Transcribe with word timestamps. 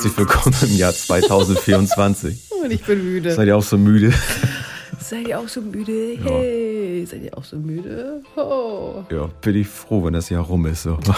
Herzlich 0.00 0.16
willkommen 0.16 0.56
im 0.62 0.76
Jahr 0.78 0.94
2024. 0.94 2.50
Und 2.64 2.70
ich 2.70 2.82
bin 2.82 3.04
müde. 3.04 3.32
Seid 3.34 3.48
ihr 3.48 3.54
auch 3.54 3.62
so 3.62 3.76
müde? 3.76 4.14
Seid 4.98 5.28
ihr 5.28 5.38
auch 5.38 5.46
so 5.46 5.60
müde? 5.60 6.16
Hey, 6.22 7.04
seid 7.04 7.22
ihr 7.22 7.36
auch 7.36 7.44
so 7.44 7.56
müde? 7.56 8.22
Oh. 8.34 9.04
Ja, 9.10 9.28
bin 9.42 9.56
ich 9.56 9.68
froh, 9.68 10.02
wenn 10.02 10.14
das 10.14 10.30
Jahr 10.30 10.42
rum 10.42 10.64
ist. 10.64 10.84
So. 10.84 10.98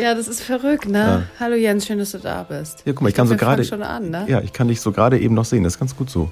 Ja, 0.00 0.14
das 0.14 0.28
ist 0.28 0.42
verrückt, 0.42 0.88
ne? 0.88 0.98
Ja. 0.98 1.22
Hallo 1.40 1.54
Jens, 1.54 1.86
schön, 1.86 1.98
dass 1.98 2.12
du 2.12 2.18
da 2.18 2.42
bist. 2.44 2.82
Ja, 2.86 2.92
guck 2.92 3.02
mal, 3.02 3.08
ich, 3.08 3.12
ich 3.12 3.16
kann 3.16 3.26
glaub, 3.26 3.38
so 3.38 3.44
gerade. 3.44 3.64
schon 3.64 3.82
an, 3.82 4.10
ne? 4.10 4.24
Ja, 4.28 4.40
ich 4.40 4.52
kann 4.52 4.68
dich 4.68 4.80
so 4.80 4.92
gerade 4.92 5.18
eben 5.18 5.34
noch 5.34 5.46
sehen. 5.46 5.64
Das 5.64 5.74
ist 5.74 5.78
ganz 5.78 5.96
gut 5.96 6.08
so. 6.08 6.30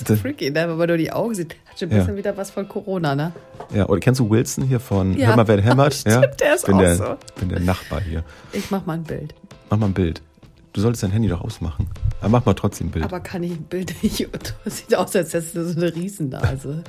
Das 0.00 0.10
ist 0.10 0.16
so 0.16 0.22
freaky, 0.22 0.50
ne? 0.50 0.68
Wenn 0.68 0.76
man 0.76 0.88
nur 0.88 0.96
die 0.96 1.12
Augen 1.12 1.34
sieht. 1.34 1.56
Hat 1.66 1.78
schon 1.78 1.88
ein 1.88 1.96
bisschen 1.96 2.14
ja. 2.14 2.16
wieder 2.16 2.36
was 2.36 2.50
von 2.50 2.68
Corona, 2.68 3.14
ne? 3.14 3.32
Ja, 3.72 3.88
oder 3.88 4.00
kennst 4.00 4.20
du 4.20 4.30
Wilson 4.30 4.64
hier 4.64 4.80
von 4.80 5.16
ja. 5.16 5.28
Hör 5.28 5.36
mal, 5.36 5.48
wer 5.48 5.60
hämmert? 5.60 5.94
Stimmt, 5.94 6.14
ja? 6.14 6.26
der 6.26 6.54
ist 6.54 6.66
bin 6.66 6.74
auch 6.74 6.80
der, 6.80 6.96
so. 6.96 7.16
bin 7.38 7.48
der 7.48 7.60
Nachbar 7.60 8.00
hier. 8.00 8.24
Ich 8.52 8.70
mach 8.70 8.86
mal 8.86 8.94
ein 8.94 9.04
Bild. 9.04 9.34
Mach 9.70 9.78
mal 9.78 9.86
ein 9.86 9.94
Bild. 9.94 10.22
Du 10.72 10.80
solltest 10.80 11.02
dein 11.02 11.10
Handy 11.10 11.28
doch 11.28 11.40
ausmachen. 11.40 11.88
Aber 12.20 12.30
mach 12.30 12.46
mal 12.46 12.54
trotzdem 12.54 12.88
ein 12.88 12.90
Bild. 12.90 13.04
Aber 13.04 13.20
kann 13.20 13.42
ich 13.42 13.52
ein 13.52 13.64
Bild 13.64 13.94
nicht? 14.02 14.28
Das 14.64 14.78
sieht 14.78 14.94
aus, 14.94 15.14
als 15.16 15.34
hättest 15.34 15.56
du 15.56 15.64
so 15.64 15.80
eine 15.80 15.94
Riesennase. 15.94 16.84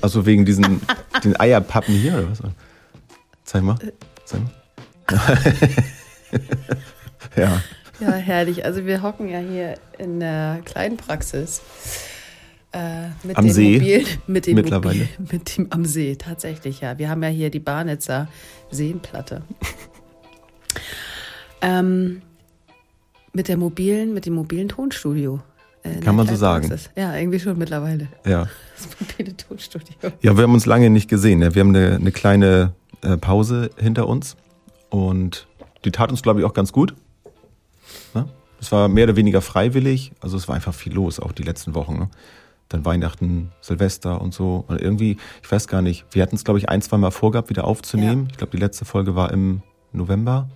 Also 0.00 0.24
wegen 0.24 0.46
diesen 0.46 0.80
den 1.24 1.38
Eierpappen 1.38 1.94
hier 1.94 2.14
oder 2.14 2.30
was? 2.30 2.38
Zeig 3.44 3.62
mal. 3.62 3.76
Zeig 4.24 4.40
mal. 4.40 5.38
ja. 7.36 7.60
Ja, 8.00 8.12
herrlich. 8.12 8.64
Also 8.64 8.86
wir 8.86 9.02
hocken 9.02 9.28
ja 9.28 9.38
hier 9.38 9.74
in 9.98 10.20
der 10.20 10.60
kleinen 10.64 10.96
Praxis. 10.96 11.62
Äh, 12.74 13.10
mit 13.22 13.36
am 13.36 13.48
See? 13.48 13.78
Mobil, 13.78 14.04
mit 14.26 14.46
dem 14.46 14.56
Mittlerweile. 14.56 15.08
Mobil, 15.18 15.26
mit 15.32 15.56
dem 15.56 15.66
am 15.70 15.84
See, 15.84 16.16
tatsächlich, 16.16 16.80
ja. 16.80 16.98
Wir 16.98 17.08
haben 17.08 17.22
ja 17.22 17.28
hier 17.28 17.50
die 17.50 17.60
Barnitzer 17.60 18.28
Seenplatte. 18.70 19.42
ähm, 21.62 22.20
mit 23.32 23.48
der 23.48 23.56
mobilen, 23.56 24.12
mit 24.12 24.26
dem 24.26 24.34
mobilen 24.34 24.68
Tonstudio. 24.68 25.40
Äh, 25.84 26.00
Kann 26.00 26.16
man 26.16 26.26
so 26.26 26.34
sagen. 26.34 26.68
Praxis. 26.68 26.90
Ja, 26.96 27.14
irgendwie 27.16 27.38
schon 27.38 27.56
mittlerweile. 27.58 28.08
Ja. 28.26 28.48
Das 28.76 28.88
mobile 28.98 29.36
Tonstudio. 29.36 29.94
Ja, 30.20 30.36
wir 30.36 30.42
haben 30.42 30.54
uns 30.54 30.66
lange 30.66 30.90
nicht 30.90 31.08
gesehen. 31.08 31.38
Ne? 31.40 31.54
Wir 31.54 31.60
haben 31.60 31.74
eine, 31.74 31.94
eine 31.94 32.10
kleine 32.10 32.72
äh, 33.02 33.16
Pause 33.16 33.70
hinter 33.78 34.08
uns. 34.08 34.36
Und 34.90 35.46
die 35.84 35.92
tat 35.92 36.10
uns, 36.10 36.22
glaube 36.22 36.40
ich, 36.40 36.46
auch 36.46 36.54
ganz 36.54 36.72
gut. 36.72 36.94
Ne? 38.14 38.28
Es 38.60 38.72
war 38.72 38.88
mehr 38.88 39.04
oder 39.04 39.16
weniger 39.16 39.42
freiwillig. 39.42 40.12
Also 40.20 40.36
es 40.36 40.48
war 40.48 40.56
einfach 40.56 40.74
viel 40.74 40.92
los, 40.92 41.20
auch 41.20 41.32
die 41.32 41.42
letzten 41.42 41.74
Wochen. 41.74 41.98
Ne? 41.98 42.08
Dann 42.68 42.84
Weihnachten, 42.84 43.52
Silvester 43.60 44.20
und 44.20 44.32
so. 44.34 44.64
Und 44.66 44.80
irgendwie, 44.80 45.16
ich 45.42 45.50
weiß 45.50 45.68
gar 45.68 45.82
nicht, 45.82 46.04
wir 46.12 46.22
hatten 46.22 46.36
es, 46.36 46.44
glaube 46.44 46.58
ich, 46.58 46.68
ein, 46.68 46.82
zwei 46.82 46.96
Mal 46.96 47.10
vorgehabt, 47.10 47.50
wieder 47.50 47.64
aufzunehmen. 47.64 48.24
Ja. 48.24 48.30
Ich 48.30 48.36
glaube, 48.38 48.50
die 48.52 48.62
letzte 48.62 48.84
Folge 48.84 49.14
war 49.14 49.32
im 49.32 49.62
November. 49.92 50.48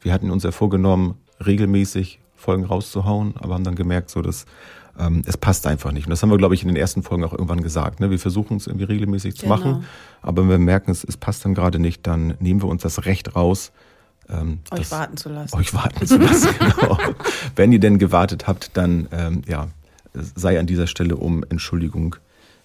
Wir 0.00 0.12
hatten 0.12 0.30
uns 0.30 0.42
ja 0.42 0.52
vorgenommen, 0.52 1.16
regelmäßig 1.44 2.20
Folgen 2.34 2.64
rauszuhauen, 2.64 3.34
aber 3.38 3.54
haben 3.54 3.64
dann 3.64 3.74
gemerkt, 3.74 4.10
so 4.10 4.22
dass 4.22 4.46
ähm, 4.98 5.22
es 5.26 5.36
passt 5.36 5.66
einfach 5.66 5.92
nicht. 5.92 6.06
Und 6.06 6.10
das 6.10 6.22
haben 6.22 6.30
wir, 6.30 6.38
glaube 6.38 6.54
ich, 6.54 6.62
in 6.62 6.68
den 6.68 6.76
ersten 6.76 7.02
Folgen 7.02 7.24
auch 7.24 7.32
irgendwann 7.32 7.62
gesagt. 7.62 8.00
Ne? 8.00 8.10
Wir 8.10 8.18
versuchen 8.18 8.56
es 8.56 8.66
irgendwie 8.66 8.84
regelmäßig 8.84 9.36
zu 9.36 9.42
genau. 9.42 9.56
machen, 9.56 9.84
aber 10.22 10.42
wenn 10.42 10.48
wir 10.48 10.58
merken, 10.58 10.90
es, 10.90 11.04
es 11.04 11.16
passt 11.16 11.44
dann 11.44 11.54
gerade 11.54 11.78
nicht, 11.78 12.06
dann 12.06 12.34
nehmen 12.40 12.62
wir 12.62 12.68
uns 12.68 12.82
das 12.82 13.04
Recht 13.04 13.36
raus, 13.36 13.72
ähm, 14.28 14.58
euch 14.72 14.90
warten 14.90 15.16
zu 15.16 15.28
lassen. 15.28 15.56
Euch 15.56 15.72
warten 15.72 16.06
zu 16.06 16.16
lassen, 16.16 16.48
genau. 16.58 16.98
Wenn 17.54 17.72
ihr 17.72 17.78
denn 17.78 17.98
gewartet 17.98 18.46
habt, 18.48 18.76
dann 18.76 19.08
ähm, 19.12 19.42
ja, 19.46 19.68
sei 20.34 20.58
an 20.58 20.66
dieser 20.66 20.86
Stelle 20.86 21.16
um 21.16 21.44
Entschuldigung 21.48 22.16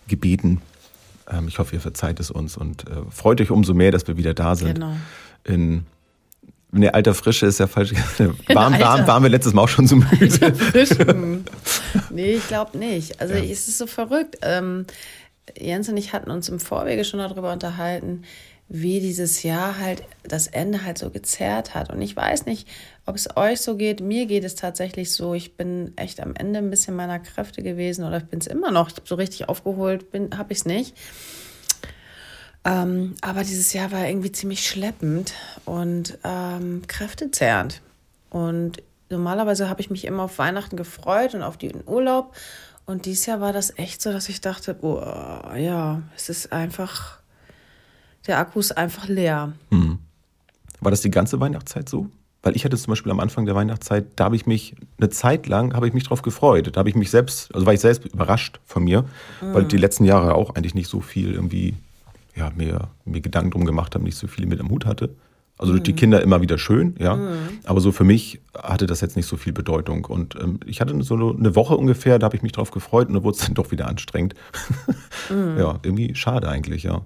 gebeten. 0.08 0.62
Ähm, 1.30 1.48
ich 1.48 1.60
hoffe, 1.60 1.76
ihr 1.76 1.82
verzeiht 1.82 2.20
es 2.20 2.32
uns 2.32 2.58
und 2.58 2.88
äh, 2.90 3.02
freut 3.10 3.42
euch 3.42 3.52
umso 3.52 3.74
mehr, 3.74 3.92
dass 3.92 4.08
wir 4.08 4.18
wieder 4.18 4.34
da 4.34 4.56
sind. 4.56 4.76
Genau. 4.76 4.96
In 5.44 5.86
Ne, 6.74 6.94
alter 6.94 7.14
Frische 7.14 7.48
ist 7.48 7.60
ja 7.60 7.68
falsch. 7.68 7.92
Warm, 8.48 8.80
warm 8.80 9.06
waren 9.06 9.24
wir 9.24 9.30
letztes 9.30 9.54
Mal 9.54 9.64
auch 9.64 9.68
schon 9.68 9.88
so 9.88 9.96
müde. 10.20 10.54
Hm. 11.06 11.44
nee, 12.12 12.36
ich 12.36 12.48
glaube 12.48 12.78
nicht. 12.78 13.20
Also 13.20 13.34
ja. 13.34 13.42
es 13.42 13.68
ist 13.68 13.78
so 13.78 13.88
verrückt. 13.88 14.38
Ähm, 14.42 14.86
Jens 15.58 15.90
und 15.90 15.98
ich 15.98 16.14
hatten 16.14 16.32
uns 16.32 16.48
im 16.48 16.62
Vorwege 16.62 17.04
schon 17.04 17.20
darüber 17.20 17.52
unterhalten, 17.52 18.24
wie 18.74 19.02
dieses 19.02 19.44
Jahr 19.44 19.78
halt 19.80 20.04
das 20.24 20.48
Ende 20.48 20.86
halt 20.86 20.98
so 20.98 21.10
gezerrt 21.10 21.76
hat. 21.76 21.92
Und 21.92 22.02
ich 22.02 22.16
weiß 22.16 22.46
nicht, 22.46 22.70
ob 23.06 23.18
es 23.18 23.36
euch 23.36 23.60
so 23.60 23.76
geht. 23.76 24.00
Mir 24.00 24.28
geht 24.28 24.46
es 24.46 24.56
tatsächlich 24.56 25.12
so. 25.12 25.34
Ich 25.34 25.58
bin 25.58 25.92
echt 25.98 26.22
am 26.22 26.34
Ende 26.36 26.60
ein 26.60 26.70
bisschen 26.70 26.96
meiner 26.96 27.20
Kräfte 27.20 27.64
gewesen 27.64 28.06
oder 28.06 28.18
ich 28.18 28.26
bin 28.26 28.40
es 28.40 28.48
immer 28.48 28.72
noch. 28.72 28.88
Ich 28.88 28.96
so 29.04 29.16
richtig 29.16 29.50
aufgeholt 29.50 30.06
habe 30.38 30.54
ich 30.54 30.60
es 30.60 30.66
nicht. 30.66 30.96
Ähm, 32.64 33.16
aber 33.20 33.42
dieses 33.42 33.74
Jahr 33.74 33.92
war 33.92 34.08
irgendwie 34.08 34.32
ziemlich 34.32 34.66
schleppend 34.66 35.34
und 35.66 36.18
ähm, 36.24 36.84
kräftezerrend. 36.88 37.82
Und 38.30 38.82
normalerweise 39.10 39.68
habe 39.68 39.82
ich 39.82 39.90
mich 39.90 40.06
immer 40.06 40.24
auf 40.24 40.38
Weihnachten 40.38 40.78
gefreut 40.78 41.36
und 41.36 41.44
auf 41.44 41.58
den 41.58 41.84
Urlaub. 41.86 42.34
Und 42.86 43.06
dieses 43.06 43.26
Jahr 43.26 43.42
war 43.42 43.52
das 43.52 43.78
echt 43.78 44.02
so, 44.02 44.14
dass 44.14 44.30
ich 44.30 44.40
dachte, 44.40 44.74
boah, 44.76 45.56
ja, 45.58 46.04
es 46.16 46.30
ist 46.30 46.54
einfach, 46.54 47.21
der 48.28 48.40
Akku 48.40 48.60
ist 48.60 48.78
einfach 48.78 49.08
leer. 49.08 49.54
Hm. 49.70 50.00
War 50.80 50.92
das 50.92 51.02
die 51.02 51.12
ganze 51.12 51.40
Weihnachtszeit 51.40 51.90
so? 51.90 52.08
Weil 52.44 52.56
ich 52.56 52.66
hatte 52.66 52.76
zum 52.76 52.92
Beispiel 52.92 53.12
am 53.12 53.20
Anfang 53.20 53.46
der 53.46 53.54
Weihnachtszeit, 53.54 54.06
da 54.16 54.26
habe 54.26 54.36
ich 54.36 54.48
mich 54.48 54.76
eine 54.98 55.10
Zeit 55.10 55.48
lang, 55.48 55.76
habe 55.76 55.88
ich 55.88 55.94
mich 55.94 56.06
drauf 56.06 56.24
gefreut. 56.24 56.72
Da 56.74 56.80
habe 56.80 56.90
ich 56.90 56.96
mich 56.96 57.12
selbst, 57.12 57.54
also 57.54 57.68
war 57.68 57.74
ich 57.74 57.80
selbst 57.80 58.06
überrascht 58.06 58.60
von 58.66 58.84
mir, 58.84 59.04
mhm. 59.42 59.54
weil 59.54 59.64
die 59.66 59.78
letzten 59.78 60.06
Jahre 60.06 60.34
auch 60.34 60.56
eigentlich 60.56 60.74
nicht 60.74 60.88
so 60.88 61.02
viel 61.02 61.34
irgendwie 61.34 61.76
ja, 62.36 62.52
mir, 62.56 62.88
mir 63.06 63.22
Gedanken 63.22 63.52
drum 63.52 63.66
gemacht 63.66 63.94
habe, 63.94 64.04
nicht 64.04 64.18
so 64.18 64.28
viel 64.28 64.46
mit 64.48 64.60
am 64.60 64.70
Hut 64.70 64.86
hatte. 64.86 65.10
Also 65.58 65.74
mhm. 65.74 65.84
die 65.84 65.94
Kinder 65.94 66.22
immer 66.24 66.42
wieder 66.42 66.58
schön, 66.58 66.96
ja. 66.98 67.16
Mhm. 67.16 67.38
Aber 67.66 67.82
so 67.82 67.92
für 67.92 68.04
mich 68.04 68.42
hatte 68.56 68.88
das 68.88 69.02
jetzt 69.02 69.16
nicht 69.16 69.28
so 69.28 69.38
viel 69.38 69.54
Bedeutung. 69.54 70.06
Und 70.06 70.36
ähm, 70.36 70.60
ich 70.66 70.82
hatte 70.82 71.00
so 71.04 71.36
eine 71.38 71.56
Woche 71.56 71.78
ungefähr, 71.78 72.18
da 72.18 72.26
habe 72.26 72.36
ich 72.36 72.42
mich 72.42 72.54
drauf 72.54 72.72
gefreut 72.72 73.08
und 73.08 73.14
dann 73.14 73.24
wurde 73.24 73.38
es 73.38 73.46
dann 73.46 73.54
doch 73.54 73.70
wieder 73.72 73.88
anstrengend. 73.88 74.34
Mhm. 75.30 75.58
Ja, 75.60 75.80
irgendwie 75.84 76.16
schade 76.16 76.50
eigentlich, 76.50 76.84
ja. 76.84 77.02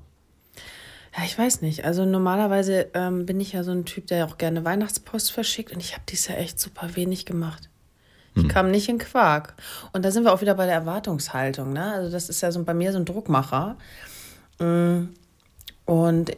Ja, 1.18 1.24
ich 1.24 1.38
weiß 1.38 1.62
nicht. 1.62 1.86
Also 1.86 2.06
normalerweise 2.06 2.90
ähm, 2.94 3.26
bin 3.26 3.40
ich 3.40 3.54
ja 3.54 3.64
so 3.64 3.72
ein 3.72 3.86
Typ, 3.86 4.08
der 4.08 4.26
auch 4.26 4.38
gerne 4.38 4.66
Weihnachtspost 4.66 5.32
verschickt 5.32 5.72
und 5.72 5.80
ich 5.80 5.94
habe 5.94 6.04
dies 6.10 6.28
ja 6.28 6.36
echt 6.36 6.60
super 6.60 6.96
wenig 6.96 7.26
gemacht. 7.26 7.70
Ich 8.36 8.44
hm. 8.44 8.50
kam 8.50 8.72
nicht 8.72 8.90
in 8.90 8.98
Quark. 8.98 9.54
Und 9.94 10.04
da 10.04 10.12
sind 10.12 10.26
wir 10.26 10.34
auch 10.34 10.42
wieder 10.42 10.56
bei 10.56 10.66
der 10.66 10.76
Erwartungshaltung. 10.76 11.72
Ne? 11.72 11.94
Also 11.94 12.12
das 12.12 12.28
ist 12.28 12.42
ja 12.42 12.52
so 12.52 12.62
bei 12.64 12.74
mir 12.74 12.92
so 12.92 12.98
ein 12.98 13.06
Druckmacher. 13.06 13.78
Mm. 14.60 15.06
Und 15.86 16.32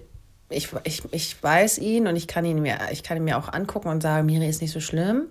ich, 0.50 0.70
ich, 0.84 1.02
ich 1.12 1.42
weiß 1.42 1.80
ihn 1.80 2.08
und 2.08 2.16
ich 2.16 2.28
kann 2.28 2.46
ihn 2.46 2.62
mir, 2.62 2.78
ich 2.92 3.02
kann 3.02 3.18
ihn 3.18 3.24
mir 3.24 3.38
auch 3.38 3.52
angucken 3.52 3.90
und 3.90 4.02
sagen, 4.02 4.28
Miri 4.28 4.48
ist 4.48 4.62
nicht 4.62 4.72
so 4.72 4.80
schlimm. 4.80 5.28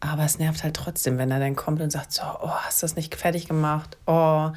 Aber 0.00 0.24
es 0.24 0.38
nervt 0.38 0.64
halt 0.64 0.74
trotzdem, 0.74 1.18
wenn 1.18 1.30
er 1.30 1.38
dann 1.38 1.54
kommt 1.54 1.80
und 1.80 1.90
sagt: 1.90 2.12
So, 2.12 2.22
oh, 2.22 2.50
hast 2.50 2.82
du 2.82 2.84
das 2.84 2.96
nicht 2.96 3.14
fertig 3.14 3.46
gemacht? 3.46 3.98
Oh, 4.06 4.50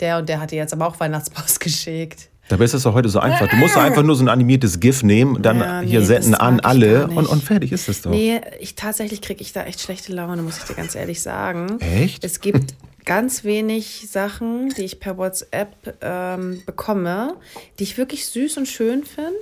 der 0.00 0.18
und 0.18 0.28
der 0.28 0.40
hat 0.40 0.50
dir 0.50 0.56
jetzt 0.56 0.72
aber 0.72 0.86
auch 0.86 0.98
Weihnachtspost 0.98 1.60
geschickt. 1.60 2.30
Dabei 2.48 2.64
ist 2.64 2.74
es 2.74 2.84
doch 2.84 2.94
heute 2.94 3.08
so 3.08 3.18
einfach. 3.18 3.48
Du 3.48 3.56
musst 3.56 3.76
einfach 3.76 4.02
nur 4.02 4.14
so 4.14 4.24
ein 4.24 4.28
animiertes 4.28 4.78
GIF 4.78 5.02
nehmen, 5.02 5.42
dann 5.42 5.58
ja, 5.58 5.82
nee, 5.82 5.88
hier 5.88 6.02
senden 6.02 6.34
an 6.34 6.60
alle 6.60 7.08
und, 7.08 7.26
und 7.26 7.42
fertig 7.42 7.72
ist 7.72 7.88
es 7.88 8.02
doch. 8.02 8.10
Nee, 8.10 8.40
ich, 8.60 8.76
tatsächlich 8.76 9.20
kriege 9.20 9.42
ich 9.42 9.52
da 9.52 9.64
echt 9.64 9.80
schlechte 9.80 10.12
Laune, 10.12 10.42
muss 10.42 10.58
ich 10.58 10.64
dir 10.64 10.74
ganz 10.74 10.94
ehrlich 10.94 11.22
sagen. 11.22 11.80
Echt? 11.80 12.24
Es 12.24 12.40
gibt 12.40 12.74
ganz 13.04 13.44
wenig 13.44 14.06
Sachen, 14.10 14.68
die 14.70 14.82
ich 14.82 15.00
per 15.00 15.16
WhatsApp 15.18 15.96
ähm, 16.02 16.62
bekomme, 16.66 17.34
die 17.78 17.84
ich 17.84 17.98
wirklich 17.98 18.26
süß 18.26 18.58
und 18.58 18.66
schön 18.66 19.04
finde. 19.04 19.38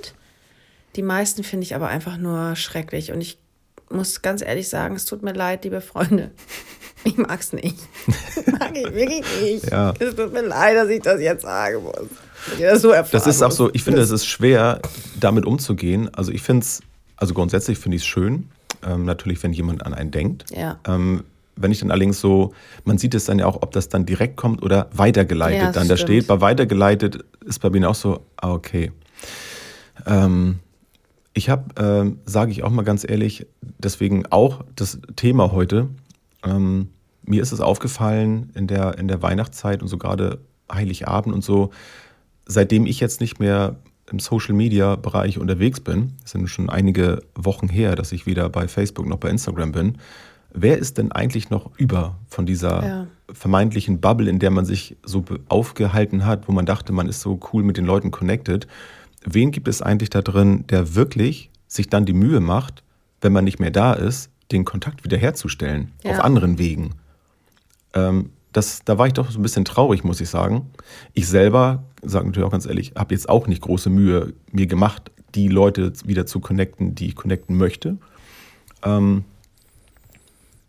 Die 0.95 1.01
meisten 1.01 1.43
finde 1.43 1.65
ich 1.65 1.75
aber 1.75 1.89
einfach 1.89 2.17
nur 2.17 2.55
schrecklich. 2.55 3.11
Und 3.11 3.21
ich 3.21 3.37
muss 3.89 4.21
ganz 4.21 4.41
ehrlich 4.41 4.69
sagen, 4.69 4.95
es 4.95 5.05
tut 5.05 5.23
mir 5.23 5.33
leid, 5.33 5.63
liebe 5.63 5.81
Freunde. 5.81 6.31
Ich 7.07 7.17
mag 7.17 7.39
es 7.39 7.53
nicht. 7.53 7.77
mag 8.47 8.75
ich 8.75 8.91
wirklich 8.91 9.23
nicht. 9.39 9.69
Ja. 9.69 9.93
Es 9.99 10.15
tut 10.15 10.33
mir 10.33 10.41
leid, 10.41 10.75
dass 10.75 10.89
ich 10.89 11.03
das 11.03 11.21
jetzt 11.21 11.43
sagen 11.43 11.83
muss. 11.83 12.07
Das, 12.59 12.81
so 12.81 12.91
das 12.91 13.27
ist 13.27 13.41
auch 13.41 13.51
so, 13.51 13.69
ich 13.73 13.83
finde, 13.83 14.01
es 14.01 14.11
ist 14.11 14.25
schwer, 14.25 14.81
damit 15.19 15.45
umzugehen. 15.45 16.13
Also 16.13 16.31
ich 16.31 16.41
finde 16.41 16.63
es, 16.63 16.81
also 17.17 17.33
grundsätzlich 17.33 17.77
finde 17.77 17.97
ich 17.97 18.03
es 18.03 18.07
schön, 18.07 18.49
ähm, 18.85 19.05
natürlich, 19.05 19.41
wenn 19.43 19.53
jemand 19.53 19.85
an 19.85 19.93
einen 19.93 20.11
denkt. 20.11 20.45
Ja. 20.51 20.79
Ähm, 20.87 21.23
wenn 21.55 21.71
ich 21.71 21.79
dann 21.79 21.91
allerdings 21.91 22.19
so, 22.19 22.53
man 22.83 22.97
sieht 22.97 23.15
es 23.15 23.25
dann 23.25 23.39
ja 23.39 23.45
auch, 23.45 23.61
ob 23.61 23.71
das 23.71 23.87
dann 23.89 24.05
direkt 24.05 24.35
kommt 24.35 24.61
oder 24.61 24.89
weitergeleitet 24.91 25.61
ja, 25.61 25.71
dann 25.71 25.87
da 25.87 25.95
steht. 25.95 26.27
Bei 26.27 26.41
weitergeleitet 26.41 27.23
ist 27.45 27.59
bei 27.59 27.69
mir 27.69 27.89
auch 27.89 27.95
so, 27.95 28.21
ah, 28.37 28.51
okay. 28.51 28.91
Ähm, 30.05 30.59
ich 31.33 31.49
habe, 31.49 31.63
ähm, 31.77 32.19
sage 32.25 32.51
ich 32.51 32.63
auch 32.63 32.69
mal 32.69 32.83
ganz 32.83 33.07
ehrlich, 33.07 33.47
deswegen 33.61 34.25
auch 34.27 34.63
das 34.75 34.99
Thema 35.15 35.51
heute. 35.51 35.87
Ähm, 36.43 36.89
mir 37.23 37.41
ist 37.41 37.51
es 37.51 37.61
aufgefallen 37.61 38.51
in 38.55 38.67
der, 38.67 38.97
in 38.97 39.07
der 39.07 39.21
Weihnachtszeit 39.21 39.81
und 39.81 39.87
so 39.87 39.97
gerade 39.97 40.39
Heiligabend 40.71 41.33
und 41.33 41.43
so, 41.43 41.71
seitdem 42.45 42.85
ich 42.85 42.99
jetzt 42.99 43.21
nicht 43.21 43.39
mehr 43.39 43.77
im 44.11 44.19
Social 44.19 44.53
Media 44.53 44.95
Bereich 44.95 45.39
unterwegs 45.39 45.79
bin, 45.79 46.13
das 46.21 46.31
sind 46.31 46.47
schon 46.47 46.69
einige 46.69 47.23
Wochen 47.33 47.67
her, 47.67 47.95
dass 47.95 48.11
ich 48.11 48.25
weder 48.25 48.49
bei 48.49 48.67
Facebook 48.67 49.07
noch 49.07 49.17
bei 49.17 49.29
Instagram 49.29 49.71
bin, 49.71 49.97
wer 50.53 50.77
ist 50.77 50.97
denn 50.97 51.11
eigentlich 51.11 51.49
noch 51.49 51.71
über 51.77 52.17
von 52.27 52.45
dieser 52.45 52.85
ja. 52.85 53.07
vermeintlichen 53.31 53.99
Bubble, 53.99 54.29
in 54.29 54.39
der 54.39 54.51
man 54.51 54.65
sich 54.65 54.97
so 55.03 55.25
aufgehalten 55.49 56.25
hat, 56.25 56.47
wo 56.47 56.51
man 56.51 56.65
dachte, 56.65 56.93
man 56.93 57.07
ist 57.07 57.21
so 57.21 57.39
cool 57.51 57.63
mit 57.63 57.77
den 57.77 57.85
Leuten 57.85 58.11
connected? 58.11 58.67
Wen 59.25 59.51
gibt 59.51 59.67
es 59.67 59.81
eigentlich 59.81 60.11
da 60.11 60.21
drin, 60.21 60.65
der 60.69 60.95
wirklich 60.95 61.49
sich 61.67 61.89
dann 61.89 62.05
die 62.05 62.13
Mühe 62.13 62.39
macht, 62.39 62.83
wenn 63.21 63.33
man 63.33 63.43
nicht 63.43 63.59
mehr 63.59 63.71
da 63.71 63.93
ist, 63.93 64.29
den 64.51 64.65
Kontakt 64.65 65.03
wiederherzustellen 65.03 65.91
ja. 66.03 66.11
auf 66.11 66.23
anderen 66.23 66.59
Wegen? 66.59 66.91
Ähm, 67.93 68.29
das, 68.55 68.83
da 68.85 68.97
war 68.97 69.07
ich 69.07 69.13
doch 69.13 69.29
so 69.29 69.37
ein 69.37 69.41
bisschen 69.41 69.65
traurig, 69.65 70.03
muss 70.05 70.21
ich 70.21 70.29
sagen. 70.29 70.69
Ich 71.13 71.27
selber, 71.27 71.83
sage 72.01 72.25
natürlich 72.25 72.47
auch 72.47 72.51
ganz 72.51 72.65
ehrlich, 72.65 72.93
habe 72.95 73.13
jetzt 73.13 73.27
auch 73.27 73.47
nicht 73.47 73.61
große 73.61 73.89
Mühe 73.89 74.33
mir 74.51 74.65
gemacht, 74.65 75.11
die 75.35 75.49
Leute 75.49 75.91
wieder 76.05 76.25
zu 76.25 76.39
connecten, 76.39 76.95
die 76.95 77.07
ich 77.07 77.15
connecten 77.15 77.57
möchte. 77.57 77.97
Ähm, 78.83 79.25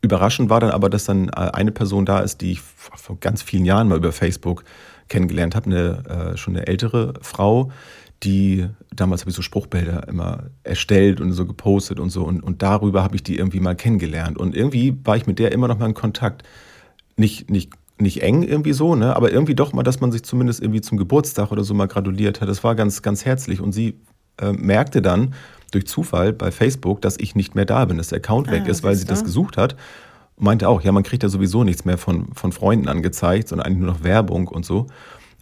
überraschend 0.01 0.51
war 0.51 0.59
dann 0.59 0.71
aber, 0.71 0.91
dass 0.91 1.05
dann 1.05 1.29
äh, 1.29 1.33
eine 1.53 1.71
Person 1.71 2.05
da 2.07 2.19
ist, 2.19 2.41
die 2.41 2.53
ich 2.53 2.61
vor 2.61 3.19
ganz 3.21 3.43
vielen 3.43 3.65
Jahren 3.65 3.87
mal 3.87 3.99
über 3.99 4.11
Facebook 4.11 4.65
kennengelernt 5.09 5.55
habe, 5.55 5.67
eine, 5.67 6.33
äh, 6.33 6.37
schon 6.37 6.57
eine 6.57 6.67
ältere 6.67 7.15
Frau, 7.21 7.71
die, 8.25 8.67
damals 8.93 9.21
habe 9.21 9.31
ich 9.31 9.37
so 9.37 9.43
Spruchbilder 9.43 10.09
immer 10.09 10.45
erstellt 10.65 11.21
und 11.21 11.33
so 11.33 11.47
gepostet 11.47 12.01
und 12.01 12.11
so 12.11 12.25
und, 12.25 12.43
und 12.43 12.63
darüber 12.63 13.05
habe 13.05 13.15
ich 13.15 13.23
die 13.23 13.37
irgendwie 13.37 13.61
mal 13.61 13.77
kennengelernt 13.77 14.39
und 14.39 14.57
irgendwie 14.57 14.97
war 15.05 15.17
ich 15.17 15.27
mit 15.27 15.39
der 15.39 15.53
immer 15.53 15.69
noch 15.69 15.79
mal 15.79 15.87
in 15.87 15.95
Kontakt 15.95 16.43
nicht, 17.17 17.51
nicht, 17.51 17.73
nicht 17.99 18.23
eng 18.23 18.43
irgendwie 18.43 18.73
so, 18.73 18.95
ne? 18.95 19.17
aber 19.17 19.33
irgendwie 19.33 19.55
doch 19.55 19.73
mal, 19.73 19.83
dass 19.83 20.01
man 20.01 20.13
sich 20.13 20.23
zumindest 20.23 20.63
irgendwie 20.63 20.81
zum 20.81 20.99
Geburtstag 20.99 21.51
oder 21.51 21.65
so 21.65 21.75
mal 21.75 21.89
gratuliert 21.89 22.41
hat. 22.41 22.49
Das 22.49 22.63
war 22.63 22.75
ganz, 22.75 23.03
ganz 23.03 23.25
herzlich. 23.25 23.61
Und 23.61 23.73
sie 23.73 23.99
äh, 24.39 24.53
merkte 24.53 25.03
dann 25.03 25.35
durch 25.71 25.87
Zufall 25.87 26.33
bei 26.33 26.51
Facebook, 26.51 27.01
dass 27.01 27.19
ich 27.19 27.35
nicht 27.35 27.55
mehr 27.55 27.65
da 27.65 27.85
bin, 27.87 27.97
dass 27.97 28.09
der 28.09 28.19
Account 28.19 28.49
ah, 28.49 28.53
weg 28.53 28.69
ist, 28.69 28.83
weil 28.83 28.95
sie 28.95 29.07
das 29.07 29.25
gesucht 29.25 29.57
hat. 29.57 29.77
Und 30.37 30.45
meinte 30.45 30.69
auch, 30.69 30.83
ja, 30.83 30.93
man 30.93 31.03
kriegt 31.03 31.23
ja 31.23 31.29
sowieso 31.29 31.65
nichts 31.65 31.85
mehr 31.85 31.99
von, 31.99 32.35
von 32.35 32.53
Freunden 32.53 32.89
angezeigt, 32.89 33.49
sondern 33.49 33.67
eigentlich 33.67 33.81
nur 33.81 33.93
noch 33.93 34.05
Werbung 34.05 34.49
und 34.49 34.65
so. 34.67 34.87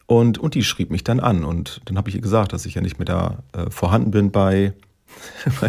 Und, 0.06 0.38
und 0.38 0.54
die 0.54 0.62
schrieb 0.62 0.90
mich 0.90 1.02
dann 1.02 1.20
an. 1.20 1.44
Und 1.44 1.80
dann 1.86 1.96
habe 1.96 2.08
ich 2.08 2.14
ihr 2.14 2.20
gesagt, 2.20 2.52
dass 2.52 2.66
ich 2.66 2.74
ja 2.74 2.80
nicht 2.80 2.98
mehr 2.98 3.06
da 3.06 3.42
äh, 3.52 3.70
vorhanden 3.70 4.10
bin 4.10 4.30
bei. 4.30 4.72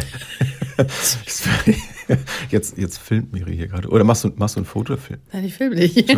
jetzt, 2.50 2.78
jetzt 2.78 2.98
filmt 2.98 3.34
Miri 3.34 3.56
hier 3.56 3.68
gerade. 3.68 3.88
Oder 3.90 4.04
machst 4.04 4.24
du, 4.24 4.32
machst 4.36 4.56
du 4.56 4.62
ein 4.62 4.66
Fotofilm? 4.66 5.20
Nein, 5.32 5.46
ich 5.46 5.54
filme 5.54 5.76
nicht. 5.76 6.10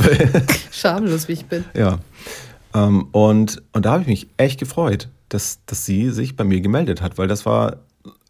Schamlos, 0.72 1.28
wie 1.28 1.34
ich 1.34 1.46
bin. 1.46 1.64
Ja. 1.74 2.00
Ähm, 2.74 3.08
und, 3.12 3.62
und 3.74 3.86
da 3.86 3.92
habe 3.92 4.02
ich 4.02 4.08
mich 4.08 4.28
echt 4.38 4.60
gefreut, 4.60 5.10
dass, 5.30 5.60
dass 5.66 5.86
sie 5.86 6.10
sich 6.12 6.36
bei 6.36 6.44
mir 6.44 6.62
gemeldet 6.62 7.02
hat, 7.02 7.18
weil 7.18 7.28
das 7.28 7.46
war, 7.46 7.78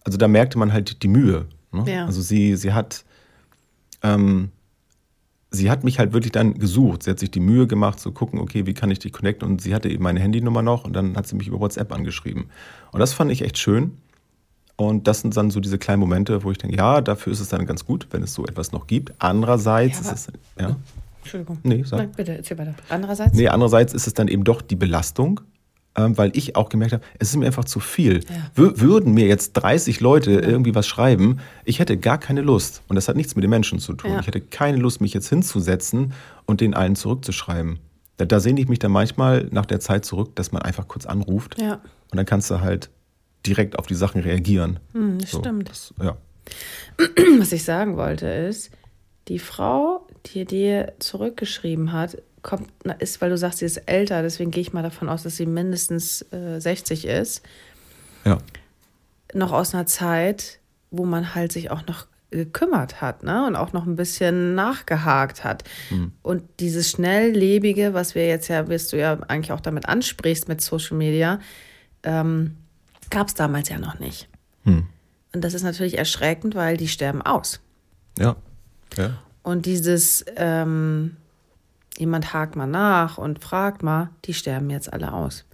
also 0.03 0.17
da 0.17 0.27
merkte 0.27 0.57
man 0.57 0.73
halt 0.73 1.03
die 1.03 1.07
Mühe. 1.07 1.45
Ne? 1.71 1.85
Ja. 1.91 2.05
Also 2.05 2.21
sie, 2.21 2.55
sie 2.55 2.73
hat. 2.73 3.03
Ähm, 4.03 4.51
sie 5.49 5.69
hat 5.69 5.83
mich 5.83 5.97
halt 5.99 6.13
wirklich 6.13 6.31
dann 6.31 6.59
gesucht. 6.59 7.03
Sie 7.03 7.09
hat 7.09 7.19
sich 7.19 7.31
die 7.31 7.39
Mühe 7.39 7.67
gemacht, 7.67 7.99
zu 7.99 8.11
gucken, 8.11 8.39
okay, 8.39 8.65
wie 8.65 8.73
kann 8.73 8.91
ich 8.91 8.99
dich 8.99 9.13
connecten? 9.13 9.47
Und 9.47 9.61
sie 9.61 9.73
hatte 9.73 9.89
eben 9.89 10.03
meine 10.03 10.19
Handynummer 10.19 10.61
noch 10.61 10.83
und 10.83 10.93
dann 10.93 11.15
hat 11.15 11.27
sie 11.27 11.35
mich 11.35 11.47
über 11.47 11.59
WhatsApp 11.59 11.91
angeschrieben. 11.93 12.49
Und 12.91 12.99
das 12.99 13.13
fand 13.13 13.31
ich 13.31 13.41
echt 13.41 13.57
schön. 13.57 13.97
Und 14.77 15.07
das 15.07 15.21
sind 15.21 15.35
dann 15.35 15.49
so 15.49 15.59
diese 15.59 15.79
kleinen 15.79 15.99
Momente, 15.99 16.43
wo 16.43 16.51
ich 16.51 16.59
denke, 16.59 16.77
ja, 16.77 17.01
dafür 17.01 17.33
ist 17.33 17.39
es 17.39 17.49
dann 17.49 17.65
ganz 17.65 17.83
gut, 17.83 18.07
wenn 18.11 18.21
es 18.21 18.33
so 18.33 18.45
etwas 18.45 18.71
noch 18.71 18.85
gibt. 18.85 19.11
Andererseits 19.17 20.05
ja, 20.05 20.13
ist 20.13 20.29
es. 20.29 20.33
Ja? 20.59 20.75
Entschuldigung. 21.21 21.57
Nee, 21.63 21.83
sag. 21.83 21.97
Nein, 21.97 22.11
bitte, 22.15 22.37
erzähl 22.37 22.57
weiter. 22.59 22.75
Andererseits? 22.87 23.35
Nee, 23.35 23.47
andererseits 23.47 23.93
ist 23.93 24.05
es 24.05 24.13
dann 24.13 24.27
eben 24.27 24.43
doch 24.43 24.61
die 24.61 24.75
Belastung, 24.75 25.41
ähm, 25.95 26.15
weil 26.15 26.29
ich 26.37 26.55
auch 26.55 26.69
gemerkt 26.69 26.93
habe, 26.93 27.03
es 27.17 27.29
ist 27.29 27.37
mir 27.37 27.47
einfach 27.47 27.65
zu 27.65 27.79
viel. 27.79 28.23
Ja. 28.29 28.51
Würden 28.77 29.15
mir 29.15 29.25
jetzt 29.25 29.53
30 29.53 29.99
Leute 29.99 30.31
ja. 30.31 30.41
irgendwie 30.41 30.75
was 30.75 30.87
schreiben, 30.87 31.39
ich 31.65 31.79
hätte 31.79 31.97
gar 31.97 32.19
keine 32.19 32.41
Lust. 32.41 32.83
Und 32.87 32.95
das 32.95 33.07
hat 33.07 33.15
nichts 33.15 33.35
mit 33.35 33.43
den 33.43 33.49
Menschen 33.49 33.79
zu 33.79 33.93
tun. 33.93 34.11
Ja. 34.11 34.19
Ich 34.19 34.27
hätte 34.27 34.41
keine 34.41 34.77
Lust, 34.77 35.01
mich 35.01 35.13
jetzt 35.13 35.27
hinzusetzen 35.27 36.13
und 36.45 36.61
den 36.61 36.75
allen 36.75 36.95
zurückzuschreiben. 36.95 37.79
Da, 38.17 38.25
da 38.25 38.39
sehne 38.39 38.61
ich 38.61 38.67
mich 38.67 38.77
dann 38.77 38.91
manchmal 38.91 39.47
nach 39.51 39.65
der 39.65 39.79
Zeit 39.79 40.05
zurück, 40.05 40.35
dass 40.35 40.51
man 40.51 40.61
einfach 40.61 40.87
kurz 40.87 41.07
anruft. 41.07 41.59
Ja. 41.59 41.81
Und 42.11 42.17
dann 42.17 42.27
kannst 42.27 42.51
du 42.51 42.61
halt 42.61 42.91
direkt 43.47 43.79
auf 43.79 43.87
die 43.87 43.95
Sachen 43.95 44.21
reagieren. 44.21 44.79
Hm, 44.93 45.19
das 45.19 45.31
so, 45.31 45.39
stimmt. 45.39 45.69
Das, 45.69 45.93
ja. 46.01 46.17
Was 47.39 47.51
ich 47.51 47.63
sagen 47.63 47.97
wollte 47.97 48.27
ist, 48.27 48.71
die 49.27 49.39
Frau, 49.39 50.07
die 50.27 50.45
dir 50.45 50.93
zurückgeschrieben 50.99 51.91
hat, 51.91 52.17
kommt, 52.41 52.69
ist, 52.99 53.19
weil 53.21 53.29
du 53.29 53.37
sagst, 53.37 53.59
sie 53.59 53.65
ist 53.65 53.77
älter, 53.77 54.21
deswegen 54.21 54.51
gehe 54.51 54.61
ich 54.61 54.73
mal 54.73 54.83
davon 54.83 55.09
aus, 55.09 55.23
dass 55.23 55.35
sie 55.35 55.45
mindestens 55.45 56.21
äh, 56.31 56.59
60 56.59 57.05
ist. 57.05 57.41
Ja. 58.23 58.37
Noch 59.33 59.51
aus 59.51 59.73
einer 59.73 59.85
Zeit, 59.85 60.59
wo 60.91 61.05
man 61.05 61.35
halt 61.35 61.51
sich 61.51 61.71
auch 61.71 61.85
noch 61.87 62.07
gekümmert 62.31 63.01
hat, 63.01 63.23
ne? 63.23 63.45
Und 63.47 63.55
auch 63.55 63.73
noch 63.73 63.85
ein 63.85 63.95
bisschen 63.95 64.53
nachgehakt 64.55 65.43
hat. 65.43 65.63
Mhm. 65.89 66.11
Und 66.21 66.43
dieses 66.59 66.91
schnelllebige, 66.91 67.93
was 67.93 68.15
wir 68.15 68.27
jetzt 68.27 68.49
ja, 68.49 68.67
wirst 68.67 68.91
du 68.91 68.97
ja 68.97 69.13
eigentlich 69.27 69.51
auch 69.53 69.61
damit 69.61 69.87
ansprichst 69.87 70.47
mit 70.47 70.61
Social 70.61 70.97
Media, 70.97 71.39
ähm, 72.03 72.57
gab 73.09 73.27
es 73.27 73.33
damals 73.33 73.69
ja 73.69 73.79
noch 73.79 73.99
nicht. 73.99 74.27
Mhm. 74.63 74.87
Und 75.33 75.43
das 75.43 75.53
ist 75.53 75.63
natürlich 75.63 75.97
erschreckend, 75.97 76.55
weil 76.55 76.77
die 76.77 76.87
sterben 76.87 77.21
aus. 77.21 77.59
Ja. 78.17 78.35
ja. 78.95 79.11
Und 79.43 79.65
dieses, 79.65 80.25
ähm, 80.35 81.17
jemand 81.97 82.33
hakt 82.33 82.55
mal 82.55 82.67
nach 82.67 83.17
und 83.17 83.43
fragt 83.43 83.83
mal, 83.83 84.09
die 84.25 84.33
sterben 84.33 84.69
jetzt 84.69 84.91
alle 84.91 85.13
aus. 85.13 85.45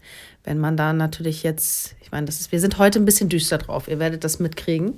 Wenn 0.44 0.60
man 0.60 0.78
da 0.78 0.94
natürlich 0.94 1.44
jetzt, 1.44 1.96
ich 2.02 2.12
meine, 2.12 2.26
das 2.26 2.40
ist, 2.40 2.52
wir 2.52 2.60
sind 2.60 2.78
heute 2.78 3.00
ein 3.00 3.06
bisschen 3.06 3.30
düster 3.30 3.58
drauf, 3.58 3.88
ihr 3.88 4.00
werdet 4.00 4.24
das 4.24 4.40
mitkriegen. 4.40 4.98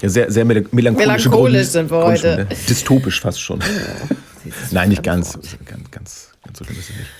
Ja, 0.00 0.08
sehr, 0.08 0.30
sehr 0.30 0.44
melancholisch. 0.44 0.96
Melancholisch 0.96 1.66
sind 1.68 1.90
wir 1.90 2.04
heute. 2.04 2.36
Ne? 2.36 2.56
Dystopisch 2.68 3.20
fast 3.20 3.40
schon. 3.40 3.60
Ja, 3.60 3.66
Nein, 4.70 4.88
nicht 4.88 5.02
ganz. 5.02 5.32
Ganz, 5.32 5.90
ganz, 5.90 6.30
ganz 6.44 6.58
so 6.58 6.64
schlimm 6.64 6.78
ist 6.78 6.90
es 6.90 6.96
nicht. 6.96 7.10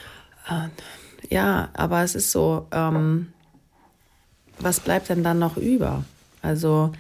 Äh, 0.49 1.35
ja, 1.35 1.69
aber 1.75 2.03
es 2.03 2.15
ist 2.15 2.31
so, 2.31 2.67
ähm, 2.73 3.33
was 4.61 4.81
bleibt 4.81 5.09
denn 5.09 5.23
dann 5.23 5.39
noch 5.39 5.57
über? 5.57 6.05
Also, 6.43 6.93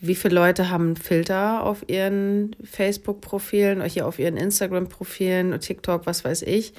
wie 0.00 0.14
viele 0.14 0.34
Leute 0.34 0.70
haben 0.70 0.96
Filter 0.96 1.62
auf 1.62 1.88
ihren 1.88 2.56
Facebook-Profilen, 2.64 3.82
hier 3.84 4.06
auf 4.06 4.18
ihren 4.18 4.36
Instagram-Profilen, 4.36 5.58
TikTok, 5.60 6.06
was 6.06 6.24
weiß 6.24 6.42
ich, 6.42 6.74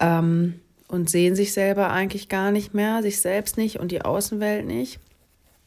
ähm, 0.00 0.60
und 0.88 1.10
sehen 1.10 1.34
sich 1.34 1.52
selber 1.52 1.90
eigentlich 1.90 2.28
gar 2.28 2.50
nicht 2.50 2.74
mehr, 2.74 3.02
sich 3.02 3.20
selbst 3.20 3.56
nicht 3.56 3.78
und 3.78 3.92
die 3.92 4.02
Außenwelt 4.02 4.66
nicht. 4.66 4.98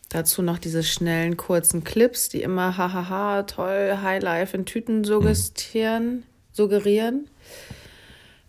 Dazu 0.10 0.42
noch 0.42 0.60
diese 0.60 0.84
schnellen, 0.84 1.36
kurzen 1.36 1.84
Clips, 1.84 2.30
die 2.30 2.42
immer 2.42 2.78
hahaha, 2.78 3.44
toll, 3.44 4.00
Highlife 4.02 4.56
in 4.56 4.66
Tüten 4.66 5.04
suggestieren, 5.04 6.24
suggerieren. 6.52 7.28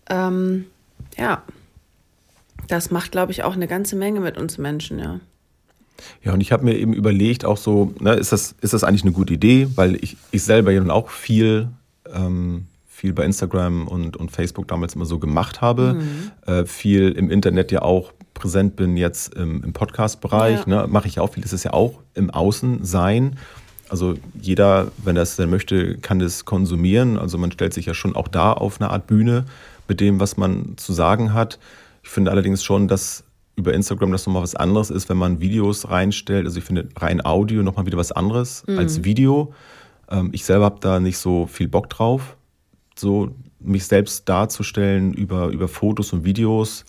Ähm, 0.09 0.67
ja, 1.17 1.43
das 2.67 2.91
macht, 2.91 3.11
glaube 3.11 3.31
ich, 3.31 3.43
auch 3.43 3.53
eine 3.53 3.67
ganze 3.67 3.95
Menge 3.95 4.19
mit 4.19 4.37
uns 4.37 4.57
Menschen, 4.57 4.99
ja. 4.99 5.19
Ja, 6.23 6.33
und 6.33 6.41
ich 6.41 6.51
habe 6.51 6.63
mir 6.63 6.77
eben 6.77 6.93
überlegt, 6.93 7.43
auch 7.43 7.57
so, 7.57 7.93
ne, 7.99 8.13
ist, 8.13 8.31
das, 8.31 8.55
ist 8.61 8.73
das 8.73 8.83
eigentlich 8.83 9.03
eine 9.03 9.13
gute 9.13 9.33
Idee? 9.33 9.67
Weil 9.75 9.95
ich, 9.95 10.17
ich 10.31 10.43
selber 10.43 10.71
ja 10.71 10.79
nun 10.79 10.91
auch 10.91 11.09
viel, 11.09 11.69
ähm, 12.13 12.67
viel 12.87 13.13
bei 13.13 13.25
Instagram 13.25 13.87
und, 13.87 14.15
und 14.15 14.31
Facebook 14.31 14.67
damals 14.67 14.95
immer 14.95 15.05
so 15.05 15.17
gemacht 15.17 15.61
habe, 15.61 15.95
mhm. 15.95 16.31
äh, 16.45 16.65
viel 16.65 17.11
im 17.11 17.31
Internet 17.31 17.71
ja 17.71 17.81
auch 17.81 18.11
präsent 18.33 18.75
bin 18.75 18.97
jetzt 18.97 19.33
im, 19.33 19.63
im 19.63 19.73
Podcast-Bereich, 19.73 20.67
ja. 20.67 20.83
ne, 20.83 20.87
mache 20.87 21.07
ich 21.07 21.19
auch 21.19 21.33
viel. 21.33 21.41
Das 21.41 21.53
ist 21.53 21.63
ja 21.63 21.73
auch 21.73 21.99
im 22.13 22.29
Außensein. 22.29 23.37
Also 23.89 24.15
jeder, 24.39 24.91
wenn 25.03 25.15
er 25.15 25.23
es 25.23 25.37
denn 25.37 25.49
möchte, 25.49 25.97
kann 25.97 26.19
das 26.19 26.45
konsumieren. 26.45 27.17
Also 27.17 27.37
man 27.37 27.51
stellt 27.51 27.73
sich 27.73 27.85
ja 27.85 27.93
schon 27.93 28.15
auch 28.15 28.27
da 28.27 28.53
auf 28.53 28.79
eine 28.79 28.91
Art 28.91 29.07
Bühne 29.07 29.45
mit 29.87 30.01
dem, 30.01 30.19
was 30.19 30.37
man 30.37 30.73
zu 30.77 30.93
sagen 30.93 31.33
hat. 31.33 31.57
Ich 32.07 32.13
finde 32.13 32.31
allerdings 32.31 32.63
schon, 32.63 32.87
dass 32.87 33.25
über 33.57 33.73
Instagram 33.73 34.13
das 34.13 34.25
nochmal 34.25 34.41
was 34.41 34.55
anderes 34.55 34.91
ist, 34.91 35.09
wenn 35.09 35.17
man 35.17 35.41
Videos 35.41 35.89
reinstellt. 35.89 36.45
Also 36.45 36.57
ich 36.57 36.63
finde 36.63 36.87
rein 36.95 37.23
Audio 37.23 37.63
nochmal 37.63 37.85
wieder 37.85 37.97
was 37.97 38.13
anderes 38.13 38.63
mhm. 38.65 38.77
als 38.77 39.03
Video. 39.03 39.53
Ähm, 40.09 40.29
ich 40.31 40.45
selber 40.45 40.63
habe 40.63 40.77
da 40.79 41.01
nicht 41.01 41.17
so 41.17 41.47
viel 41.47 41.67
Bock 41.67 41.89
drauf, 41.89 42.37
so 42.95 43.35
mich 43.59 43.87
selbst 43.87 44.29
darzustellen 44.29 45.13
über, 45.13 45.47
über 45.47 45.67
Fotos 45.67 46.13
und 46.13 46.23
Videos. 46.23 46.85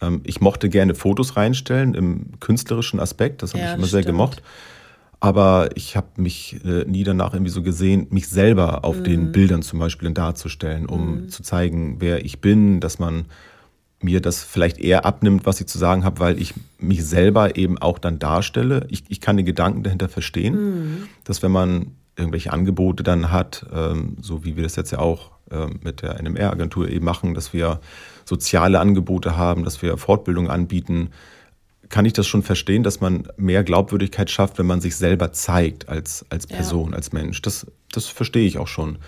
Ähm, 0.00 0.22
ich 0.24 0.40
mochte 0.40 0.70
gerne 0.70 0.94
Fotos 0.94 1.36
reinstellen 1.36 1.92
im 1.92 2.40
künstlerischen 2.40 2.98
Aspekt, 2.98 3.42
das 3.42 3.52
habe 3.52 3.62
ja, 3.62 3.72
ich 3.72 3.78
immer 3.78 3.86
sehr 3.86 4.04
gemocht. 4.04 4.42
Aber 5.20 5.68
ich 5.74 5.96
habe 5.98 6.08
mich 6.16 6.64
äh, 6.64 6.86
nie 6.86 7.04
danach 7.04 7.34
irgendwie 7.34 7.52
so 7.52 7.62
gesehen, 7.62 8.06
mich 8.08 8.26
selber 8.26 8.86
auf 8.86 9.00
mhm. 9.00 9.04
den 9.04 9.32
Bildern 9.32 9.60
zum 9.60 9.80
Beispiel 9.80 10.10
darzustellen, 10.12 10.86
um 10.86 11.24
mhm. 11.24 11.28
zu 11.28 11.42
zeigen, 11.42 11.96
wer 11.98 12.24
ich 12.24 12.40
bin, 12.40 12.80
dass 12.80 12.98
man 12.98 13.26
mir 14.02 14.20
das 14.20 14.42
vielleicht 14.42 14.78
eher 14.78 15.04
abnimmt, 15.04 15.46
was 15.46 15.60
ich 15.60 15.66
zu 15.66 15.78
sagen 15.78 16.04
habe, 16.04 16.20
weil 16.20 16.40
ich 16.40 16.54
mich 16.78 17.04
selber 17.04 17.56
eben 17.56 17.78
auch 17.78 17.98
dann 17.98 18.18
darstelle. 18.18 18.86
Ich, 18.88 19.04
ich 19.08 19.20
kann 19.20 19.36
den 19.36 19.46
Gedanken 19.46 19.82
dahinter 19.82 20.08
verstehen, 20.08 20.54
mhm. 20.54 21.08
dass 21.24 21.42
wenn 21.42 21.52
man 21.52 21.92
irgendwelche 22.16 22.52
Angebote 22.52 23.02
dann 23.02 23.30
hat, 23.30 23.66
ähm, 23.72 24.16
so 24.20 24.44
wie 24.44 24.56
wir 24.56 24.64
das 24.64 24.76
jetzt 24.76 24.90
ja 24.90 24.98
auch 24.98 25.30
ähm, 25.50 25.80
mit 25.82 26.02
der 26.02 26.20
NMR-Agentur 26.22 26.88
eben 26.88 27.04
machen, 27.04 27.34
dass 27.34 27.52
wir 27.52 27.80
soziale 28.24 28.80
Angebote 28.80 29.36
haben, 29.36 29.64
dass 29.64 29.82
wir 29.82 29.96
Fortbildung 29.96 30.50
anbieten, 30.50 31.10
kann 31.88 32.04
ich 32.06 32.14
das 32.14 32.26
schon 32.26 32.42
verstehen, 32.42 32.82
dass 32.82 33.00
man 33.00 33.28
mehr 33.36 33.64
Glaubwürdigkeit 33.64 34.30
schafft, 34.30 34.58
wenn 34.58 34.66
man 34.66 34.80
sich 34.80 34.96
selber 34.96 35.32
zeigt 35.32 35.88
als, 35.88 36.24
als 36.30 36.46
Person, 36.46 36.90
ja. 36.90 36.96
als 36.96 37.12
Mensch. 37.12 37.42
Das, 37.42 37.66
das 37.92 38.06
verstehe 38.06 38.46
ich 38.46 38.58
auch 38.58 38.68
schon. 38.68 38.98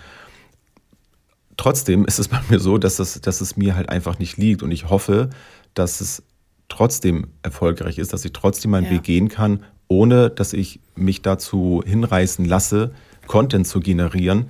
Trotzdem 1.57 2.05
ist 2.05 2.19
es 2.19 2.27
bei 2.27 2.39
mir 2.49 2.59
so, 2.59 2.77
dass 2.77 2.99
es, 2.99 3.21
dass 3.21 3.41
es 3.41 3.57
mir 3.57 3.75
halt 3.75 3.89
einfach 3.89 4.19
nicht 4.19 4.37
liegt 4.37 4.63
und 4.63 4.71
ich 4.71 4.89
hoffe, 4.89 5.29
dass 5.73 6.01
es 6.01 6.23
trotzdem 6.67 7.27
erfolgreich 7.43 7.97
ist, 7.97 8.13
dass 8.13 8.25
ich 8.25 8.33
trotzdem 8.33 8.71
meinen 8.71 8.85
ja. 8.85 8.91
Weg 8.91 9.03
gehen 9.03 9.29
kann, 9.29 9.63
ohne 9.87 10.29
dass 10.29 10.53
ich 10.53 10.79
mich 10.95 11.21
dazu 11.21 11.83
hinreißen 11.85 12.45
lasse, 12.45 12.91
Content 13.27 13.67
zu 13.67 13.79
generieren, 13.79 14.49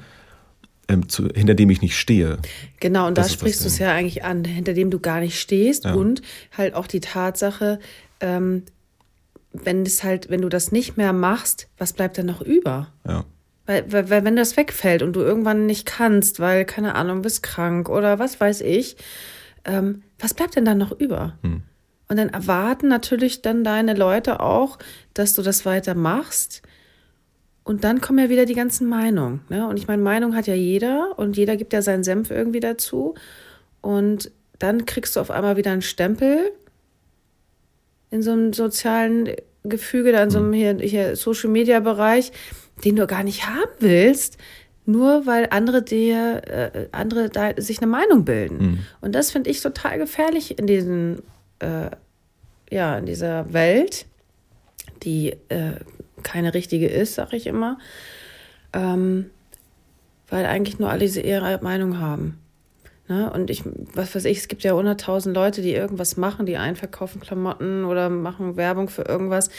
ähm, 0.87 1.09
zu, 1.09 1.27
hinter 1.33 1.55
dem 1.55 1.69
ich 1.69 1.81
nicht 1.81 1.97
stehe. 1.97 2.37
Genau, 2.79 3.07
und 3.07 3.17
das 3.17 3.27
da 3.27 3.33
sprichst 3.33 3.63
du 3.63 3.67
es 3.67 3.79
ja 3.79 3.91
eigentlich 3.91 4.23
an, 4.23 4.45
hinter 4.45 4.73
dem 4.73 4.91
du 4.91 4.99
gar 4.99 5.19
nicht 5.19 5.39
stehst 5.39 5.85
ja. 5.85 5.93
und 5.93 6.21
halt 6.57 6.73
auch 6.73 6.87
die 6.87 6.99
Tatsache, 6.99 7.79
ähm, 8.19 8.63
wenn 9.51 9.83
es 9.83 10.03
halt, 10.03 10.29
wenn 10.29 10.41
du 10.41 10.49
das 10.49 10.71
nicht 10.71 10.97
mehr 10.97 11.13
machst, 11.13 11.67
was 11.77 11.93
bleibt 11.93 12.17
dann 12.17 12.25
noch 12.25 12.41
über? 12.41 12.87
Ja. 13.07 13.25
Weil, 13.65 13.91
weil, 13.91 14.09
weil 14.09 14.23
wenn 14.23 14.35
das 14.35 14.57
wegfällt 14.57 15.01
und 15.01 15.13
du 15.13 15.21
irgendwann 15.21 15.65
nicht 15.65 15.85
kannst, 15.85 16.39
weil, 16.39 16.65
keine 16.65 16.95
Ahnung, 16.95 17.21
bist 17.21 17.41
krank 17.41 17.89
oder 17.89 18.19
was 18.19 18.39
weiß 18.39 18.61
ich, 18.61 18.97
ähm, 19.65 20.03
was 20.19 20.33
bleibt 20.33 20.55
denn 20.55 20.65
dann 20.65 20.77
noch 20.77 20.91
über? 20.91 21.37
Hm. 21.41 21.63
Und 22.07 22.17
dann 22.17 22.29
erwarten 22.29 22.87
natürlich 22.87 23.41
dann 23.41 23.63
deine 23.63 23.95
Leute 23.95 24.39
auch, 24.39 24.77
dass 25.13 25.33
du 25.33 25.41
das 25.41 25.65
weiter 25.65 25.95
machst. 25.95 26.61
Und 27.63 27.83
dann 27.83 27.99
kommen 27.99 28.19
ja 28.19 28.29
wieder 28.29 28.45
die 28.45 28.53
ganzen 28.53 28.87
Meinungen. 28.87 29.41
Ne? 29.49 29.67
Und 29.67 29.77
ich 29.77 29.87
meine, 29.87 30.03
Meinung 30.03 30.35
hat 30.35 30.45
ja 30.45 30.53
jeder 30.53 31.17
und 31.17 31.35
jeder 31.35 31.57
gibt 31.57 31.73
ja 31.73 31.81
seinen 31.81 32.03
Senf 32.03 32.29
irgendwie 32.29 32.59
dazu. 32.59 33.15
Und 33.81 34.31
dann 34.59 34.85
kriegst 34.85 35.15
du 35.15 35.19
auf 35.19 35.31
einmal 35.31 35.57
wieder 35.57 35.71
einen 35.71 35.81
Stempel 35.81 36.51
in 38.11 38.21
so 38.21 38.31
einem 38.31 38.53
sozialen 38.53 39.31
Gefüge, 39.63 40.11
da 40.11 40.21
in 40.21 40.29
so 40.29 40.37
einem 40.37 40.53
hier, 40.53 40.77
hier 40.77 41.15
Social 41.15 41.49
Media 41.49 41.79
Bereich, 41.79 42.31
den 42.83 42.95
du 42.95 43.07
gar 43.07 43.23
nicht 43.23 43.47
haben 43.47 43.71
willst, 43.79 44.37
nur 44.85 45.25
weil 45.25 45.47
andere 45.49 45.81
dir, 45.81 46.41
äh, 46.47 46.87
andere 46.91 47.29
da 47.29 47.53
sich 47.57 47.79
eine 47.79 47.87
Meinung 47.87 48.25
bilden. 48.25 48.57
Mhm. 48.57 48.79
Und 49.01 49.15
das 49.15 49.31
finde 49.31 49.49
ich 49.49 49.61
total 49.61 49.97
gefährlich 49.97 50.59
in 50.59 50.67
diesen, 50.67 51.21
äh, 51.59 51.89
ja, 52.69 52.97
in 52.97 53.05
dieser 53.05 53.51
Welt, 53.53 54.05
die 55.03 55.29
äh, 55.49 55.79
keine 56.23 56.53
richtige 56.53 56.87
ist, 56.87 57.15
sag 57.15 57.33
ich 57.33 57.47
immer. 57.47 57.79
Ähm, 58.73 59.29
weil 60.27 60.45
eigentlich 60.45 60.79
nur 60.79 60.89
alle 60.89 60.99
diese 60.99 61.21
ihre 61.21 61.59
Meinung 61.61 61.99
haben. 61.99 62.39
Ne? 63.07 63.31
Und 63.31 63.49
ich, 63.49 63.63
was 63.93 64.15
weiß 64.15 64.25
ich, 64.25 64.39
es 64.39 64.47
gibt 64.47 64.63
ja 64.63 64.73
hunderttausend 64.73 65.35
Leute, 65.35 65.61
die 65.61 65.73
irgendwas 65.73 66.17
machen, 66.17 66.45
die 66.45 66.57
einverkaufen 66.57 67.21
Klamotten 67.21 67.85
oder 67.85 68.09
machen 68.09 68.55
Werbung 68.55 68.89
für 68.89 69.03
irgendwas. 69.03 69.49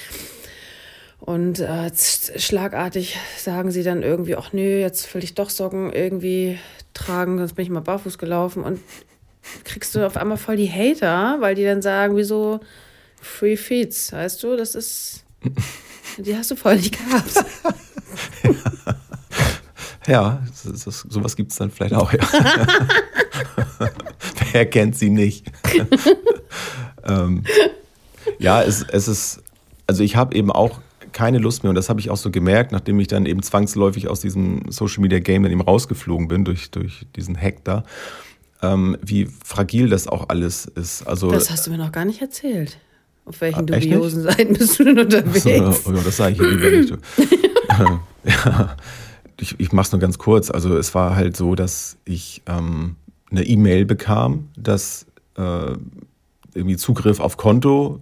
Und 1.19 1.61
äh, 1.61 1.91
schlagartig 1.95 3.17
sagen 3.39 3.71
sie 3.71 3.83
dann 3.83 4.03
irgendwie, 4.03 4.37
ach 4.37 4.53
nö, 4.53 4.81
jetzt 4.81 5.13
will 5.15 5.25
ich 5.25 5.35
doch 5.35 5.51
Socken 5.51 5.93
irgendwie 5.93 6.59
tragen, 6.95 7.39
sonst 7.39 7.55
bin 7.55 7.65
ich 7.65 7.71
mal 7.71 7.81
barfuß 7.81 8.19
gelaufen. 8.19 8.63
Und 8.63 8.81
kriegst 9.65 9.95
du 9.95 10.07
auf 10.07 10.17
einmal 10.17 10.37
voll 10.37 10.57
die 10.57 10.71
Hater, 10.71 11.37
weil 11.41 11.55
die 11.55 11.65
dann 11.65 11.83
sagen, 11.83 12.17
wieso 12.17 12.61
Free 13.21 13.57
Feeds, 13.57 14.13
weißt 14.13 14.43
du, 14.43 14.57
das 14.57 14.75
ist, 14.75 15.25
die 16.19 16.37
hast 16.37 16.51
du 16.51 16.57
voll 16.57 16.77
nicht 16.77 16.97
gehabt. 16.97 17.45
ja, 20.07 20.43
das, 20.65 20.85
das, 20.85 21.01
sowas 21.09 21.37
gibt 21.37 21.53
es 21.53 21.59
dann 21.59 21.71
vielleicht 21.71 21.95
auch, 21.95 22.13
ja. 22.13 22.21
Wer 24.53 24.67
kennt 24.67 24.97
sie 24.97 25.11
nicht? 25.11 25.51
ähm, 27.05 27.45
ja, 28.39 28.63
es, 28.63 28.83
es 28.83 29.09
ist, 29.09 29.43
also 29.87 30.03
ich 30.03 30.17
habe 30.17 30.35
eben 30.35 30.51
auch 30.51 30.81
keine 31.17 31.39
Lust 31.39 31.63
mehr 31.63 31.71
und 31.71 31.77
das 31.77 31.89
habe 31.89 31.99
ich 31.99 32.11
auch 32.11 32.19
so 32.19 32.31
gemerkt, 32.31 32.73
nachdem 32.73 33.01
ich 33.01 33.09
dann 33.09 33.25
eben 33.25 33.43
zwangsläufig 33.43 34.09
aus 34.09 34.21
diesem 34.21 34.71
Social 34.71 35.01
Media 35.01 35.19
Game 35.19 35.45
dann 35.45 35.51
eben 35.51 35.63
rausgeflogen 35.63 36.29
bin 36.29 36.45
durch, 36.45 36.71
durch 36.71 37.07
diesen 37.17 37.41
Hack 37.41 37.65
da, 37.65 37.85
ähm, 38.61 38.99
wie 39.01 39.27
fragil 39.43 39.89
das 39.89 40.09
auch 40.09 40.29
alles 40.29 40.67
ist. 40.67 41.05
Also, 41.05 41.31
das 41.31 41.51
hast 41.51 41.67
du 41.67 41.71
mir 41.71 41.79
noch 41.79 41.91
gar 41.91 42.05
nicht 42.05 42.21
erzählt. 42.21 42.77
Auf 43.25 43.41
welchen 43.41 43.61
ah, 43.61 43.63
dubiosen 43.63 44.25
Seiten 44.25 44.53
bist 44.53 44.79
du 44.79 44.85
denn 44.85 44.99
unterwegs? 44.99 45.43
So, 45.43 45.91
oh, 45.91 45.93
das 46.05 46.19
sage 46.19 46.35
ich 46.35 46.39
lieber 46.39 46.71
nicht. 46.71 46.93
ja, 48.27 48.77
ich, 49.41 49.59
ich 49.59 49.73
mache 49.73 49.87
es 49.87 49.93
nur 49.93 50.01
ganz 50.03 50.19
kurz. 50.19 50.51
Also 50.51 50.77
es 50.77 50.95
war 50.95 51.17
halt 51.17 51.35
so, 51.35 51.55
dass 51.55 51.97
ich 52.05 52.43
ähm, 52.45 52.97
eine 53.31 53.43
E-Mail 53.43 53.87
bekam, 53.87 54.49
dass 54.59 55.07
äh, 55.39 55.73
irgendwie 56.53 56.77
Zugriff 56.77 57.21
auf 57.21 57.39
Konto, 57.39 58.01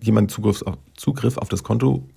jemand 0.00 0.30
Zugriff 0.30 0.62
auf, 0.62 0.78
Zugriff 0.94 1.38
auf 1.38 1.48
das 1.48 1.64
Konto 1.64 2.08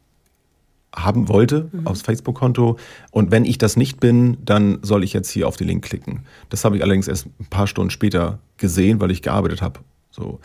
haben 0.95 1.27
wollte, 1.27 1.69
mhm. 1.71 1.87
aufs 1.87 2.01
Facebook-Konto. 2.01 2.77
Und 3.11 3.31
wenn 3.31 3.45
ich 3.45 3.57
das 3.57 3.77
nicht 3.77 3.99
bin, 3.99 4.37
dann 4.43 4.79
soll 4.81 5.03
ich 5.03 5.13
jetzt 5.13 5.29
hier 5.29 5.47
auf 5.47 5.57
den 5.57 5.67
Link 5.67 5.83
klicken. 5.85 6.25
Das 6.49 6.65
habe 6.65 6.77
ich 6.77 6.83
allerdings 6.83 7.07
erst 7.07 7.27
ein 7.39 7.45
paar 7.45 7.67
Stunden 7.67 7.91
später 7.91 8.39
gesehen, 8.57 8.99
weil 8.99 9.11
ich 9.11 9.21
gearbeitet 9.21 9.61
habe. 9.61 9.79
So. 10.11 10.39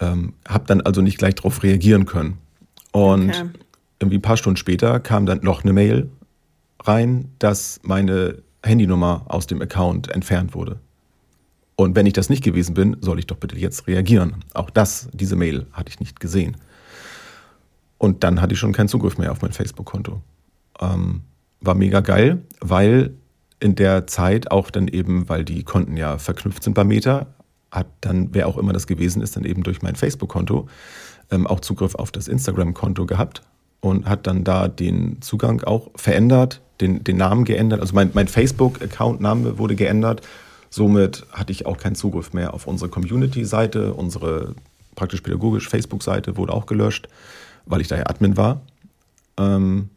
Ähm, 0.00 0.34
habe 0.48 0.64
dann 0.66 0.80
also 0.80 1.00
nicht 1.00 1.18
gleich 1.18 1.34
darauf 1.34 1.62
reagieren 1.62 2.06
können. 2.06 2.38
Und 2.92 3.30
okay. 3.30 3.48
irgendwie 3.98 4.18
ein 4.18 4.22
paar 4.22 4.36
Stunden 4.36 4.56
später 4.56 5.00
kam 5.00 5.26
dann 5.26 5.40
noch 5.42 5.64
eine 5.64 5.72
Mail 5.72 6.10
rein, 6.84 7.30
dass 7.38 7.80
meine 7.82 8.42
Handynummer 8.62 9.24
aus 9.28 9.46
dem 9.46 9.60
Account 9.60 10.08
entfernt 10.10 10.54
wurde. 10.54 10.78
Und 11.74 11.96
wenn 11.96 12.06
ich 12.06 12.12
das 12.12 12.28
nicht 12.28 12.44
gewesen 12.44 12.74
bin, 12.74 12.96
soll 13.00 13.18
ich 13.18 13.26
doch 13.26 13.36
bitte 13.36 13.56
jetzt 13.56 13.86
reagieren. 13.86 14.36
Auch 14.54 14.70
das, 14.70 15.08
diese 15.12 15.36
Mail 15.36 15.66
hatte 15.72 15.90
ich 15.90 16.00
nicht 16.00 16.20
gesehen. 16.20 16.56
Und 18.02 18.24
dann 18.24 18.42
hatte 18.42 18.54
ich 18.54 18.58
schon 18.58 18.72
keinen 18.72 18.88
Zugriff 18.88 19.16
mehr 19.16 19.30
auf 19.30 19.42
mein 19.42 19.52
Facebook-Konto. 19.52 20.20
Ähm, 20.80 21.20
war 21.60 21.76
mega 21.76 22.00
geil, 22.00 22.42
weil 22.60 23.14
in 23.60 23.76
der 23.76 24.08
Zeit 24.08 24.50
auch 24.50 24.70
dann 24.70 24.88
eben, 24.88 25.28
weil 25.28 25.44
die 25.44 25.62
Konten 25.62 25.96
ja 25.96 26.18
verknüpft 26.18 26.64
sind 26.64 26.74
bei 26.74 26.82
Meta, 26.82 27.28
hat 27.70 27.86
dann, 28.00 28.30
wer 28.32 28.48
auch 28.48 28.58
immer 28.58 28.72
das 28.72 28.88
gewesen 28.88 29.22
ist, 29.22 29.36
dann 29.36 29.44
eben 29.44 29.62
durch 29.62 29.82
mein 29.82 29.94
Facebook-Konto 29.94 30.66
ähm, 31.30 31.46
auch 31.46 31.60
Zugriff 31.60 31.94
auf 31.94 32.10
das 32.10 32.26
Instagram-Konto 32.26 33.06
gehabt 33.06 33.42
und 33.78 34.08
hat 34.08 34.26
dann 34.26 34.42
da 34.42 34.66
den 34.66 35.22
Zugang 35.22 35.62
auch 35.62 35.92
verändert, 35.94 36.60
den, 36.80 37.04
den 37.04 37.18
Namen 37.18 37.44
geändert. 37.44 37.78
Also 37.78 37.94
mein, 37.94 38.10
mein 38.14 38.26
Facebook-Account-Name 38.26 39.58
wurde 39.58 39.76
geändert. 39.76 40.22
Somit 40.70 41.24
hatte 41.30 41.52
ich 41.52 41.66
auch 41.66 41.76
keinen 41.76 41.94
Zugriff 41.94 42.32
mehr 42.32 42.52
auf 42.52 42.66
unsere 42.66 42.90
Community-Seite. 42.90 43.94
Unsere 43.94 44.56
praktisch 44.96 45.20
pädagogisch 45.20 45.68
Facebook-Seite 45.68 46.36
wurde 46.36 46.52
auch 46.52 46.66
gelöscht 46.66 47.06
weil 47.66 47.80
ich 47.80 47.88
da 47.88 47.96
ja 47.96 48.06
Admin 48.06 48.36
war. 48.36 48.60
Ähm, 49.38 49.90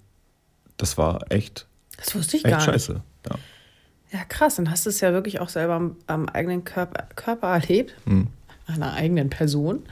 das 0.78 0.98
war 0.98 1.32
echt, 1.32 1.68
das 1.98 2.16
wusste 2.16 2.38
ich 2.38 2.46
echt 2.46 2.52
gar 2.52 2.62
scheiße. 2.62 2.94
Nicht. 2.94 3.04
Ja. 3.30 4.20
ja, 4.20 4.26
krass. 4.26 4.56
Dann 4.56 4.70
hast 4.70 4.86
du 4.86 4.90
es 4.90 5.00
ja 5.02 5.14
wirklich 5.14 5.40
auch 5.40 5.50
selber 5.50 5.74
am, 5.74 5.96
am 6.08 6.30
eigenen 6.30 6.64
Körper, 6.64 7.08
Körper 7.16 7.48
erlebt, 7.48 7.96
hm. 8.06 8.28
einer 8.68 8.94
eigenen 8.94 9.30
Person, 9.30 9.84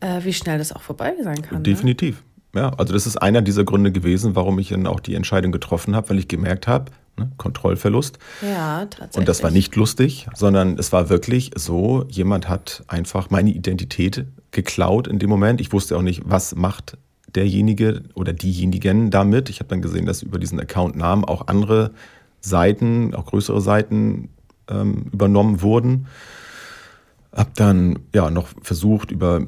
äh, 0.00 0.24
wie 0.24 0.32
schnell 0.32 0.58
das 0.58 0.72
auch 0.72 0.82
vorbei 0.82 1.14
sein 1.22 1.42
kann. 1.42 1.58
Ne? 1.58 1.62
Definitiv. 1.62 2.16
Ne? 2.16 2.32
Ja, 2.54 2.70
also 2.74 2.92
das 2.92 3.06
ist 3.06 3.16
einer 3.16 3.40
dieser 3.40 3.64
Gründe 3.64 3.92
gewesen, 3.92 4.34
warum 4.34 4.58
ich 4.58 4.68
dann 4.68 4.86
auch 4.86 5.00
die 5.00 5.14
Entscheidung 5.14 5.52
getroffen 5.52 5.96
habe, 5.96 6.10
weil 6.10 6.18
ich 6.18 6.28
gemerkt 6.28 6.68
habe, 6.68 6.92
ne, 7.16 7.32
Kontrollverlust. 7.38 8.18
Ja, 8.42 8.84
tatsächlich. 8.84 9.16
Und 9.16 9.28
das 9.28 9.42
war 9.42 9.50
nicht 9.50 9.74
lustig, 9.74 10.26
sondern 10.34 10.78
es 10.78 10.92
war 10.92 11.08
wirklich 11.08 11.52
so, 11.54 12.04
jemand 12.10 12.50
hat 12.50 12.84
einfach 12.88 13.30
meine 13.30 13.50
Identität 13.50 14.26
geklaut 14.52 15.08
in 15.08 15.18
dem 15.18 15.30
Moment. 15.30 15.60
Ich 15.60 15.72
wusste 15.72 15.96
auch 15.96 16.02
nicht, 16.02 16.22
was 16.24 16.54
macht 16.54 16.96
derjenige 17.34 18.02
oder 18.14 18.32
diejenigen 18.32 19.10
damit. 19.10 19.48
Ich 19.48 19.60
habe 19.60 19.68
dann 19.68 19.82
gesehen, 19.82 20.06
dass 20.06 20.22
über 20.22 20.38
diesen 20.38 20.60
Account-Namen 20.60 21.24
auch 21.24 21.48
andere 21.48 21.92
Seiten, 22.40 23.14
auch 23.14 23.26
größere 23.26 23.60
Seiten 23.60 24.28
ähm, 24.68 25.06
übernommen 25.12 25.62
wurden. 25.62 26.06
Habe 27.34 27.50
dann 27.54 27.98
ja 28.14 28.30
noch 28.30 28.48
versucht, 28.60 29.10
über 29.10 29.46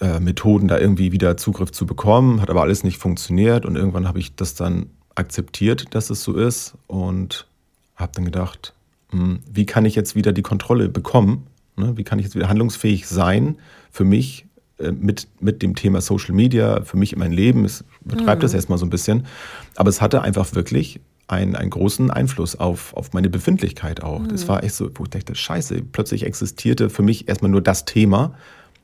äh, 0.00 0.20
Methoden 0.20 0.68
da 0.68 0.78
irgendwie 0.78 1.12
wieder 1.12 1.36
Zugriff 1.36 1.70
zu 1.70 1.86
bekommen, 1.86 2.40
hat 2.40 2.50
aber 2.50 2.62
alles 2.62 2.82
nicht 2.82 2.98
funktioniert 2.98 3.64
und 3.64 3.76
irgendwann 3.76 4.08
habe 4.08 4.18
ich 4.18 4.34
das 4.34 4.54
dann 4.54 4.86
akzeptiert, 5.14 5.94
dass 5.94 6.10
es 6.10 6.22
so 6.22 6.34
ist 6.34 6.74
und 6.86 7.46
habe 7.94 8.12
dann 8.14 8.24
gedacht, 8.24 8.74
mh, 9.12 9.22
hm, 9.22 9.38
wie 9.50 9.66
kann 9.66 9.84
ich 9.84 9.94
jetzt 9.94 10.14
wieder 10.14 10.32
die 10.32 10.42
Kontrolle 10.42 10.88
bekommen? 10.88 11.46
Ne? 11.76 11.96
Wie 11.96 12.04
kann 12.04 12.18
ich 12.18 12.24
jetzt 12.24 12.34
wieder 12.34 12.48
handlungsfähig 12.48 13.06
sein 13.06 13.56
für 13.90 14.04
mich 14.04 14.46
äh, 14.78 14.92
mit, 14.92 15.28
mit 15.40 15.62
dem 15.62 15.74
Thema 15.74 16.00
Social 16.00 16.34
Media, 16.34 16.82
für 16.82 16.96
mich 16.96 17.12
in 17.12 17.18
mein 17.18 17.32
Leben. 17.32 17.64
Es 17.64 17.84
betreibt 18.04 18.42
mhm. 18.42 18.46
das 18.46 18.54
erstmal 18.54 18.78
so 18.78 18.86
ein 18.86 18.90
bisschen. 18.90 19.26
Aber 19.74 19.88
es 19.88 20.00
hatte 20.00 20.22
einfach 20.22 20.54
wirklich 20.54 21.00
einen, 21.28 21.56
einen 21.56 21.70
großen 21.70 22.10
Einfluss 22.10 22.56
auf, 22.56 22.94
auf 22.94 23.12
meine 23.12 23.30
Befindlichkeit 23.30 24.02
auch. 24.02 24.20
Mhm. 24.20 24.28
Das 24.28 24.48
war 24.48 24.62
echt 24.62 24.74
so, 24.74 24.90
wo 24.94 25.04
ich 25.04 25.10
dachte, 25.10 25.34
scheiße, 25.34 25.82
plötzlich 25.92 26.24
existierte 26.24 26.90
für 26.90 27.02
mich 27.02 27.28
erstmal 27.28 27.50
nur 27.50 27.62
das 27.62 27.84
Thema, 27.84 28.34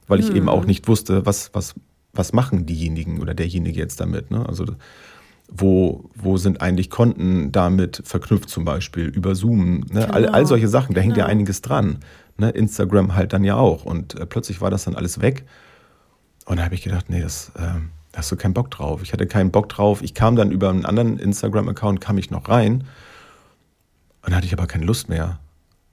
weil 0.08 0.20
ich 0.20 0.30
mhm. 0.30 0.36
eben 0.36 0.48
auch 0.48 0.64
nicht 0.64 0.88
wusste, 0.88 1.26
was, 1.26 1.50
was, 1.52 1.74
was 2.12 2.32
machen 2.32 2.66
diejenigen 2.66 3.20
oder 3.20 3.34
derjenige 3.34 3.78
jetzt 3.78 4.00
damit. 4.00 4.30
Ne? 4.30 4.46
Also 4.48 4.64
wo, 5.54 6.08
wo 6.14 6.38
sind 6.38 6.62
eigentlich 6.62 6.88
Konten 6.88 7.52
damit 7.52 8.02
verknüpft 8.04 8.48
zum 8.48 8.64
Beispiel, 8.64 9.08
über 9.08 9.34
Zoom, 9.34 9.80
ne? 9.80 10.00
Genau. 10.00 10.06
all, 10.06 10.26
all 10.26 10.46
solche 10.46 10.68
Sachen, 10.68 10.94
da 10.94 11.02
hängt 11.02 11.16
ja 11.16 11.24
genau. 11.24 11.32
einiges 11.32 11.60
dran. 11.60 11.98
Ne? 12.36 12.50
Instagram 12.50 13.14
halt 13.14 13.32
dann 13.32 13.44
ja 13.44 13.56
auch. 13.56 13.84
Und 13.84 14.18
äh, 14.18 14.26
plötzlich 14.26 14.60
war 14.60 14.70
das 14.70 14.84
dann 14.84 14.94
alles 14.94 15.20
weg. 15.20 15.44
Und 16.46 16.58
da 16.58 16.64
habe 16.64 16.74
ich 16.74 16.82
gedacht, 16.82 17.08
nee, 17.08 17.20
das, 17.20 17.52
äh, 17.56 17.60
da 18.12 18.18
hast 18.18 18.30
du 18.32 18.36
keinen 18.36 18.54
Bock 18.54 18.70
drauf. 18.70 19.02
Ich 19.02 19.12
hatte 19.12 19.26
keinen 19.26 19.50
Bock 19.50 19.68
drauf. 19.68 20.02
Ich 20.02 20.14
kam 20.14 20.36
dann 20.36 20.50
über 20.50 20.70
einen 20.70 20.84
anderen 20.84 21.18
Instagram-Account, 21.18 22.00
kam 22.00 22.18
ich 22.18 22.30
noch 22.30 22.48
rein. 22.48 22.84
Und 24.22 24.30
da 24.30 24.36
hatte 24.36 24.46
ich 24.46 24.52
aber 24.52 24.66
keine 24.66 24.84
Lust 24.84 25.08
mehr. 25.08 25.38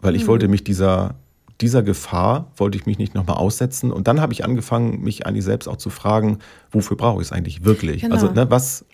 Weil 0.02 0.16
ich 0.16 0.24
mhm. 0.24 0.28
wollte 0.28 0.48
mich 0.48 0.64
dieser, 0.64 1.16
dieser 1.62 1.84
Gefahr, 1.84 2.52
wollte 2.56 2.78
ich 2.78 2.86
mich 2.86 2.98
nicht 2.98 3.16
nochmal 3.16 3.38
aussetzen. 3.38 3.92
Und 3.92 4.08
dann 4.08 4.22
habe 4.22 4.34
ich 4.34 4.44
angefangen, 4.46 5.02
mich 5.02 5.26
eigentlich 5.26 5.46
selbst 5.46 5.68
auch 5.68 5.78
zu 5.78 5.90
fragen, 5.90 6.40
wofür 6.72 6.98
brauche 6.98 7.22
ich 7.22 7.28
es 7.28 7.32
eigentlich 7.32 7.66
wirklich? 7.66 8.02
Genau. 8.02 8.16
Also, 8.16 8.32
ne, 8.32 8.50
was, 8.50 8.86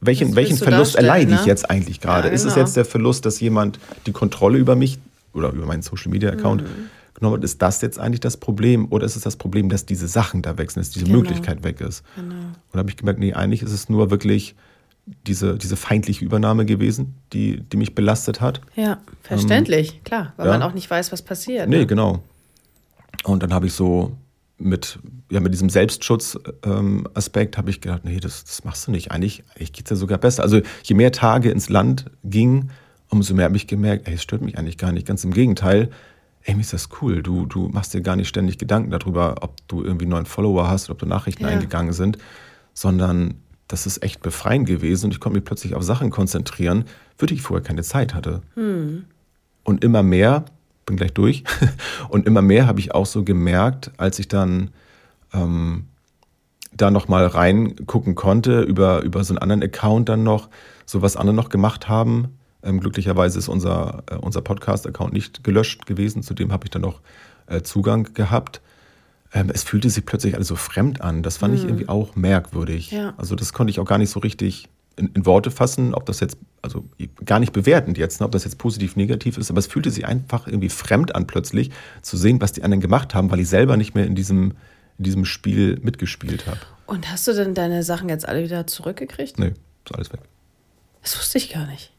welchen, 0.00 0.36
welchen 0.36 0.56
Verlust 0.56 0.96
erleide 0.96 1.32
ich 1.32 1.40
ne? 1.40 1.46
jetzt 1.46 1.68
eigentlich 1.68 2.00
gerade? 2.00 2.28
Ja, 2.28 2.30
genau. 2.30 2.34
Ist 2.34 2.44
es 2.44 2.54
genau. 2.54 2.66
jetzt 2.66 2.76
der 2.76 2.84
Verlust, 2.84 3.26
dass 3.26 3.40
jemand 3.40 3.78
die 4.06 4.12
Kontrolle 4.12 4.58
über 4.58 4.76
mich 4.76 4.98
oder 5.38 5.52
über 5.52 5.66
meinen 5.66 5.82
Social 5.82 6.10
Media 6.10 6.30
Account 6.30 6.62
mhm. 6.62 6.90
genommen 7.14 7.36
hat? 7.36 7.44
Ist 7.44 7.62
das 7.62 7.80
jetzt 7.80 7.98
eigentlich 7.98 8.20
das 8.20 8.36
Problem? 8.36 8.88
Oder 8.90 9.06
ist 9.06 9.16
es 9.16 9.22
das 9.22 9.36
Problem, 9.36 9.68
dass 9.68 9.86
diese 9.86 10.08
Sachen 10.08 10.42
da 10.42 10.58
weg 10.58 10.70
sind, 10.70 10.80
dass 10.80 10.90
diese 10.90 11.06
genau. 11.06 11.18
Möglichkeit 11.18 11.64
weg 11.64 11.80
ist? 11.80 12.02
Genau. 12.16 12.34
Und 12.34 12.54
da 12.72 12.80
habe 12.80 12.90
ich 12.90 12.96
gemerkt, 12.96 13.20
nee, 13.20 13.32
eigentlich 13.32 13.62
ist 13.62 13.72
es 13.72 13.88
nur 13.88 14.10
wirklich 14.10 14.54
diese, 15.26 15.56
diese 15.56 15.76
feindliche 15.76 16.24
Übernahme 16.24 16.66
gewesen, 16.66 17.14
die, 17.32 17.60
die 17.60 17.76
mich 17.76 17.94
belastet 17.94 18.40
hat. 18.40 18.60
Ja, 18.76 18.98
verständlich, 19.22 19.94
ähm, 19.96 20.04
klar, 20.04 20.32
weil 20.36 20.46
ja. 20.46 20.52
man 20.52 20.62
auch 20.62 20.74
nicht 20.74 20.90
weiß, 20.90 21.12
was 21.12 21.22
passiert. 21.22 21.68
Nee, 21.68 21.78
ne? 21.78 21.86
genau. 21.86 22.22
Und 23.24 23.42
dann 23.42 23.52
habe 23.52 23.66
ich 23.66 23.72
so 23.72 24.16
mit, 24.58 24.98
ja, 25.30 25.40
mit 25.40 25.52
diesem 25.52 25.70
Selbstschutz-Aspekt 25.70 27.54
ähm, 27.54 27.58
habe 27.58 27.70
ich 27.70 27.80
gedacht, 27.80 28.04
nee, 28.04 28.18
das, 28.18 28.44
das 28.44 28.64
machst 28.64 28.86
du 28.86 28.90
nicht. 28.90 29.12
Eigentlich, 29.12 29.44
eigentlich 29.54 29.72
geht 29.72 29.86
es 29.86 29.90
ja 29.90 29.96
sogar 29.96 30.18
besser. 30.18 30.42
Also 30.42 30.60
je 30.82 30.94
mehr 30.94 31.12
Tage 31.12 31.50
ins 31.50 31.68
Land 31.68 32.06
ging, 32.24 32.70
umso 33.08 33.34
mehr 33.34 33.46
habe 33.46 33.56
ich 33.56 33.66
gemerkt, 33.66 34.08
ey, 34.08 34.14
es 34.14 34.22
stört 34.22 34.42
mich 34.42 34.58
eigentlich 34.58 34.78
gar 34.78 34.92
nicht. 34.92 35.06
Ganz 35.06 35.24
im 35.24 35.32
Gegenteil, 35.32 35.90
ey, 36.42 36.54
mir 36.54 36.60
ist 36.60 36.72
das 36.72 36.88
cool. 37.00 37.22
Du, 37.22 37.46
du 37.46 37.68
machst 37.68 37.94
dir 37.94 38.00
gar 38.00 38.16
nicht 38.16 38.28
ständig 38.28 38.58
Gedanken 38.58 38.90
darüber, 38.90 39.36
ob 39.40 39.54
du 39.68 39.82
irgendwie 39.82 40.06
neuen 40.06 40.26
Follower 40.26 40.68
hast 40.68 40.86
oder 40.86 40.94
ob 40.94 40.98
da 41.00 41.06
Nachrichten 41.06 41.44
ja. 41.44 41.48
eingegangen 41.48 41.92
sind, 41.92 42.18
sondern 42.74 43.34
das 43.66 43.86
ist 43.86 44.02
echt 44.02 44.22
befreiend 44.22 44.66
gewesen 44.66 45.06
und 45.06 45.12
ich 45.12 45.20
konnte 45.20 45.38
mich 45.38 45.44
plötzlich 45.44 45.74
auf 45.74 45.82
Sachen 45.82 46.10
konzentrieren, 46.10 46.84
für 47.16 47.26
die 47.26 47.34
ich 47.34 47.42
vorher 47.42 47.62
keine 47.62 47.82
Zeit 47.82 48.14
hatte. 48.14 48.40
Hm. 48.54 49.04
Und 49.62 49.84
immer 49.84 50.02
mehr, 50.02 50.46
bin 50.86 50.96
gleich 50.96 51.12
durch, 51.12 51.44
und 52.08 52.26
immer 52.26 52.40
mehr 52.40 52.66
habe 52.66 52.80
ich 52.80 52.94
auch 52.94 53.06
so 53.06 53.24
gemerkt, 53.24 53.90
als 53.98 54.18
ich 54.18 54.28
dann 54.28 54.70
ähm, 55.34 55.84
da 56.72 56.90
nochmal 56.90 57.26
reingucken 57.26 58.14
konnte, 58.14 58.62
über, 58.62 59.02
über 59.02 59.22
so 59.24 59.34
einen 59.34 59.38
anderen 59.38 59.62
Account 59.62 60.08
dann 60.08 60.22
noch, 60.22 60.48
so 60.86 61.02
was 61.02 61.16
andere 61.16 61.36
noch 61.36 61.50
gemacht 61.50 61.88
haben. 61.88 62.37
Ähm, 62.62 62.80
glücklicherweise 62.80 63.38
ist 63.38 63.48
unser, 63.48 64.02
äh, 64.10 64.16
unser 64.16 64.42
Podcast-Account 64.42 65.12
nicht 65.12 65.44
gelöscht 65.44 65.86
gewesen, 65.86 66.22
zudem 66.22 66.52
habe 66.52 66.66
ich 66.66 66.70
dann 66.70 66.82
noch 66.82 67.00
äh, 67.46 67.62
Zugang 67.62 68.14
gehabt 68.14 68.60
ähm, 69.32 69.50
es 69.52 69.62
fühlte 69.62 69.90
sich 69.90 70.06
plötzlich 70.06 70.34
alles 70.34 70.48
so 70.48 70.56
fremd 70.56 71.00
an. 71.00 71.22
Das 71.22 71.36
fand 71.36 71.54
mhm. 71.54 71.58
ich 71.58 71.64
irgendwie 71.66 71.88
auch 71.88 72.16
merkwürdig. 72.16 72.90
Ja. 72.90 73.14
Also 73.16 73.34
das 73.34 73.52
konnte 73.52 73.70
ich 73.70 73.80
auch 73.80 73.84
gar 73.84 73.98
nicht 73.98 74.10
so 74.10 74.20
richtig 74.20 74.68
in, 74.96 75.08
in, 75.14 75.26
Worte 75.26 75.50
fassen, 75.50 75.94
ob 75.94 76.06
das 76.06 76.20
jetzt, 76.20 76.38
also 76.62 76.84
gar 77.24 77.38
nicht 77.38 77.52
bewertend 77.52 77.98
jetzt, 77.98 78.20
ne, 78.20 78.26
ob 78.26 78.32
das 78.32 78.44
jetzt 78.44 78.58
positiv, 78.58 78.96
negativ 78.96 79.38
ist, 79.38 79.50
aber 79.50 79.58
es 79.58 79.66
fühlte 79.66 79.90
sich 79.90 80.06
einfach 80.06 80.46
irgendwie 80.46 80.70
fremd 80.70 81.14
an 81.14 81.26
plötzlich 81.26 81.70
zu 82.02 82.16
sehen, 82.16 82.40
was 82.40 82.52
die 82.52 82.62
anderen 82.62 82.80
gemacht 82.80 83.14
haben, 83.14 83.30
weil 83.30 83.40
ich 83.40 83.48
selber 83.48 83.76
nicht 83.76 83.94
mehr 83.94 84.06
in 84.06 84.14
diesem, 84.14 84.54
in 84.96 85.04
diesem 85.04 85.24
Spiel 85.24 85.78
mitgespielt 85.82 86.46
habe. 86.46 86.58
Und 86.86 87.10
hast 87.10 87.28
du 87.28 87.34
denn 87.34 87.54
deine 87.54 87.82
Sachen 87.82 88.08
jetzt 88.08 88.26
alle 88.26 88.42
wieder 88.42 88.66
zurückgekriegt? 88.66 89.38
Nee, 89.38 89.54
ist 89.84 89.94
alles 89.94 90.12
weg. 90.12 90.20
Das 91.02 91.16
wusste 91.16 91.38
ich 91.38 91.50
gar 91.50 91.66
nicht. 91.66 91.92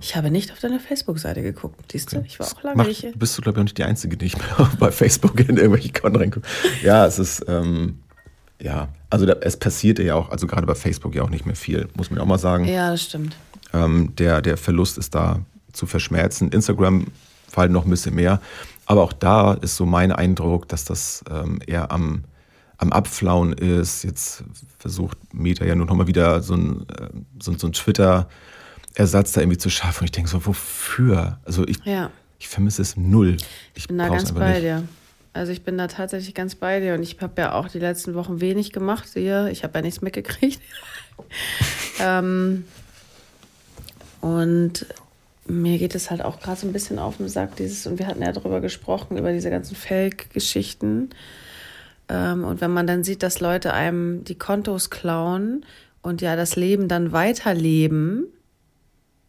Ich 0.00 0.16
habe 0.16 0.30
nicht 0.30 0.50
auf 0.50 0.58
deine 0.58 0.80
Facebook-Seite 0.80 1.42
geguckt. 1.42 1.92
Siehst 1.92 2.12
du, 2.12 2.20
ich 2.26 2.40
war 2.40 2.46
auch 2.46 2.62
lange 2.62 2.76
Mach, 2.78 2.86
nicht. 2.86 3.18
Bist 3.18 3.38
du, 3.38 3.42
glaube 3.42 3.58
ich, 3.58 3.60
auch 3.60 3.64
nicht 3.64 3.78
die 3.78 3.84
Einzige, 3.84 4.16
die 4.16 4.26
ich 4.26 4.36
bei 4.80 4.90
Facebook 4.90 5.38
in 5.40 5.56
irgendwelche 5.56 5.92
Konten 5.92 6.18
reingucke. 6.18 6.46
Ja, 6.82 7.06
es 7.06 7.18
ist, 7.18 7.44
ähm, 7.46 8.00
ja, 8.60 8.88
also 9.10 9.26
da, 9.26 9.34
es 9.42 9.56
passierte 9.56 10.02
ja 10.02 10.16
auch, 10.16 10.30
also 10.30 10.46
gerade 10.46 10.66
bei 10.66 10.74
Facebook 10.74 11.14
ja 11.14 11.22
auch 11.22 11.30
nicht 11.30 11.46
mehr 11.46 11.54
viel, 11.54 11.88
muss 11.94 12.10
man 12.10 12.18
auch 12.20 12.26
mal 12.26 12.38
sagen. 12.38 12.64
Ja, 12.64 12.90
das 12.90 13.02
stimmt. 13.02 13.36
Ähm, 13.72 14.14
der, 14.16 14.42
der 14.42 14.56
Verlust 14.56 14.98
ist 14.98 15.14
da 15.14 15.40
zu 15.72 15.86
verschmerzen. 15.86 16.50
Instagram 16.50 17.06
fallen 17.48 17.72
noch 17.72 17.84
ein 17.84 17.90
bisschen 17.90 18.14
mehr. 18.14 18.40
Aber 18.86 19.02
auch 19.02 19.12
da 19.12 19.54
ist 19.54 19.76
so 19.76 19.86
mein 19.86 20.10
Eindruck, 20.10 20.68
dass 20.68 20.84
das 20.84 21.24
ähm, 21.30 21.60
eher 21.66 21.92
am, 21.92 22.24
am 22.78 22.92
Abflauen 22.92 23.52
ist. 23.52 24.02
Jetzt 24.02 24.42
versucht 24.78 25.18
Meta 25.32 25.64
ja 25.64 25.74
nur 25.74 25.86
noch 25.86 25.94
mal 25.94 26.06
wieder 26.06 26.42
so 26.42 26.54
ein, 26.54 26.86
äh, 26.88 27.08
so, 27.40 27.56
so 27.56 27.68
ein 27.68 27.72
Twitter- 27.72 28.28
Ersatz 28.96 29.32
da 29.32 29.42
irgendwie 29.42 29.58
zu 29.58 29.70
schaffen. 29.70 30.00
Und 30.00 30.04
ich 30.06 30.12
denke 30.12 30.30
so, 30.30 30.46
wofür? 30.46 31.38
Also 31.44 31.66
ich, 31.68 31.78
ja. 31.84 32.10
ich 32.38 32.48
vermisse 32.48 32.82
es 32.82 32.96
null. 32.96 33.36
Ich, 33.36 33.82
ich 33.82 33.88
bin 33.88 33.98
da 33.98 34.08
ganz 34.08 34.32
bei 34.32 34.52
nicht. 34.52 34.62
dir. 34.62 34.82
Also 35.34 35.52
ich 35.52 35.62
bin 35.62 35.76
da 35.76 35.86
tatsächlich 35.86 36.34
ganz 36.34 36.54
bei 36.54 36.80
dir 36.80 36.94
und 36.94 37.02
ich 37.02 37.20
habe 37.20 37.40
ja 37.42 37.52
auch 37.52 37.68
die 37.68 37.78
letzten 37.78 38.14
Wochen 38.14 38.40
wenig 38.40 38.72
gemacht 38.72 39.10
hier. 39.12 39.48
Ich 39.48 39.64
habe 39.64 39.78
ja 39.78 39.82
nichts 39.82 40.00
mitgekriegt. 40.00 40.60
ähm, 42.00 42.64
und 44.22 44.86
mir 45.46 45.78
geht 45.78 45.94
es 45.94 46.10
halt 46.10 46.22
auch 46.22 46.40
gerade 46.40 46.58
so 46.58 46.66
ein 46.66 46.72
bisschen 46.72 46.98
auf 46.98 47.18
den 47.18 47.28
Sack, 47.28 47.54
dieses, 47.56 47.86
und 47.86 47.98
wir 47.98 48.06
hatten 48.06 48.22
ja 48.22 48.32
darüber 48.32 48.60
gesprochen, 48.62 49.18
über 49.18 49.32
diese 49.32 49.50
ganzen 49.50 49.76
Fake-Geschichten. 49.76 51.10
Ähm, 52.08 52.44
und 52.44 52.62
wenn 52.62 52.72
man 52.72 52.86
dann 52.86 53.04
sieht, 53.04 53.22
dass 53.22 53.40
Leute 53.40 53.74
einem 53.74 54.24
die 54.24 54.38
Kontos 54.38 54.88
klauen 54.88 55.66
und 56.00 56.22
ja 56.22 56.34
das 56.34 56.56
Leben 56.56 56.88
dann 56.88 57.12
weiterleben, 57.12 58.24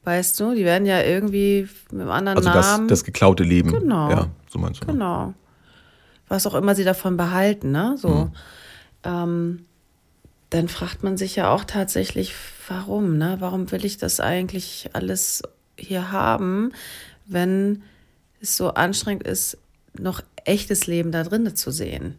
Weißt 0.07 0.39
du, 0.39 0.53
die 0.55 0.63
werden 0.63 0.85
ja 0.85 1.01
irgendwie 1.01 1.67
mit 1.91 1.99
einem 1.99 2.11
anderen 2.11 2.37
also 2.37 2.47
Namen. 2.47 2.63
Also 2.63 2.81
das, 2.83 2.87
das 2.87 3.03
geklaute 3.03 3.43
Leben. 3.43 3.73
Genau. 3.73 4.09
Ja, 4.09 4.27
so 4.47 4.57
meinst 4.57 4.81
du. 4.81 4.87
Ne? 4.87 4.93
Genau. 4.93 5.33
Was 6.29 6.47
auch 6.47 6.55
immer 6.55 6.75
sie 6.75 6.85
davon 6.85 7.17
behalten, 7.17 7.71
ne? 7.71 7.97
So. 7.97 8.07
Mhm. 8.07 8.31
Ähm, 9.03 9.65
dann 10.49 10.69
fragt 10.69 11.03
man 11.03 11.17
sich 11.17 11.35
ja 11.35 11.49
auch 11.49 11.65
tatsächlich, 11.65 12.33
warum, 12.69 13.17
ne? 13.17 13.35
Warum 13.41 13.69
will 13.69 13.83
ich 13.83 13.97
das 13.97 14.21
eigentlich 14.21 14.89
alles 14.93 15.43
hier 15.77 16.09
haben, 16.09 16.71
wenn 17.25 17.83
es 18.39 18.55
so 18.55 18.69
anstrengend 18.75 19.23
ist, 19.23 19.57
noch 19.99 20.21
echtes 20.45 20.87
Leben 20.87 21.11
da 21.11 21.23
drinnen 21.23 21.53
zu 21.53 21.69
sehen? 21.69 22.15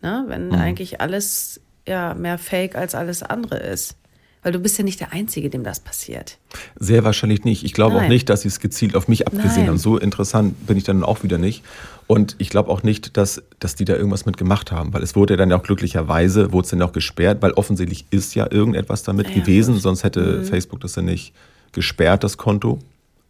Ne? 0.00 0.24
Wenn 0.26 0.48
mhm. 0.48 0.54
eigentlich 0.54 1.00
alles 1.00 1.60
ja 1.86 2.14
mehr 2.14 2.38
Fake 2.38 2.74
als 2.74 2.96
alles 2.96 3.22
andere 3.22 3.58
ist. 3.58 3.94
Weil 4.42 4.52
du 4.52 4.58
bist 4.58 4.76
ja 4.76 4.84
nicht 4.84 4.98
der 4.98 5.12
Einzige, 5.12 5.50
dem 5.50 5.62
das 5.62 5.78
passiert. 5.78 6.38
Sehr 6.76 7.04
wahrscheinlich 7.04 7.44
nicht. 7.44 7.64
Ich 7.64 7.72
glaube 7.72 7.94
Nein. 7.94 8.04
auch 8.04 8.08
nicht, 8.08 8.28
dass 8.28 8.42
sie 8.42 8.48
es 8.48 8.58
gezielt 8.58 8.96
auf 8.96 9.06
mich 9.06 9.26
abgesehen 9.26 9.62
Nein. 9.62 9.68
haben. 9.68 9.78
So 9.78 9.98
interessant 9.98 10.66
bin 10.66 10.76
ich 10.76 10.84
dann 10.84 11.04
auch 11.04 11.22
wieder 11.22 11.38
nicht. 11.38 11.62
Und 12.08 12.34
ich 12.38 12.50
glaube 12.50 12.68
auch 12.70 12.82
nicht, 12.82 13.16
dass, 13.16 13.42
dass 13.60 13.76
die 13.76 13.84
da 13.84 13.94
irgendwas 13.94 14.26
mit 14.26 14.36
gemacht 14.36 14.72
haben, 14.72 14.92
weil 14.92 15.02
es 15.02 15.14
wurde 15.14 15.34
ja 15.34 15.38
dann 15.38 15.52
auch 15.52 15.62
glücklicherweise, 15.62 16.52
wurde 16.52 16.64
es 16.64 16.70
dann 16.70 16.82
auch 16.82 16.92
gesperrt, 16.92 17.40
weil 17.40 17.52
offensichtlich 17.52 18.06
ist 18.10 18.34
ja 18.34 18.50
irgendetwas 18.50 19.04
damit 19.04 19.28
ja, 19.28 19.34
gewesen, 19.36 19.74
gut. 19.74 19.82
sonst 19.82 20.02
hätte 20.02 20.38
mhm. 20.38 20.44
Facebook 20.44 20.80
das 20.80 20.96
ja 20.96 21.02
nicht 21.02 21.32
gesperrt, 21.70 22.24
das 22.24 22.36
Konto. 22.36 22.80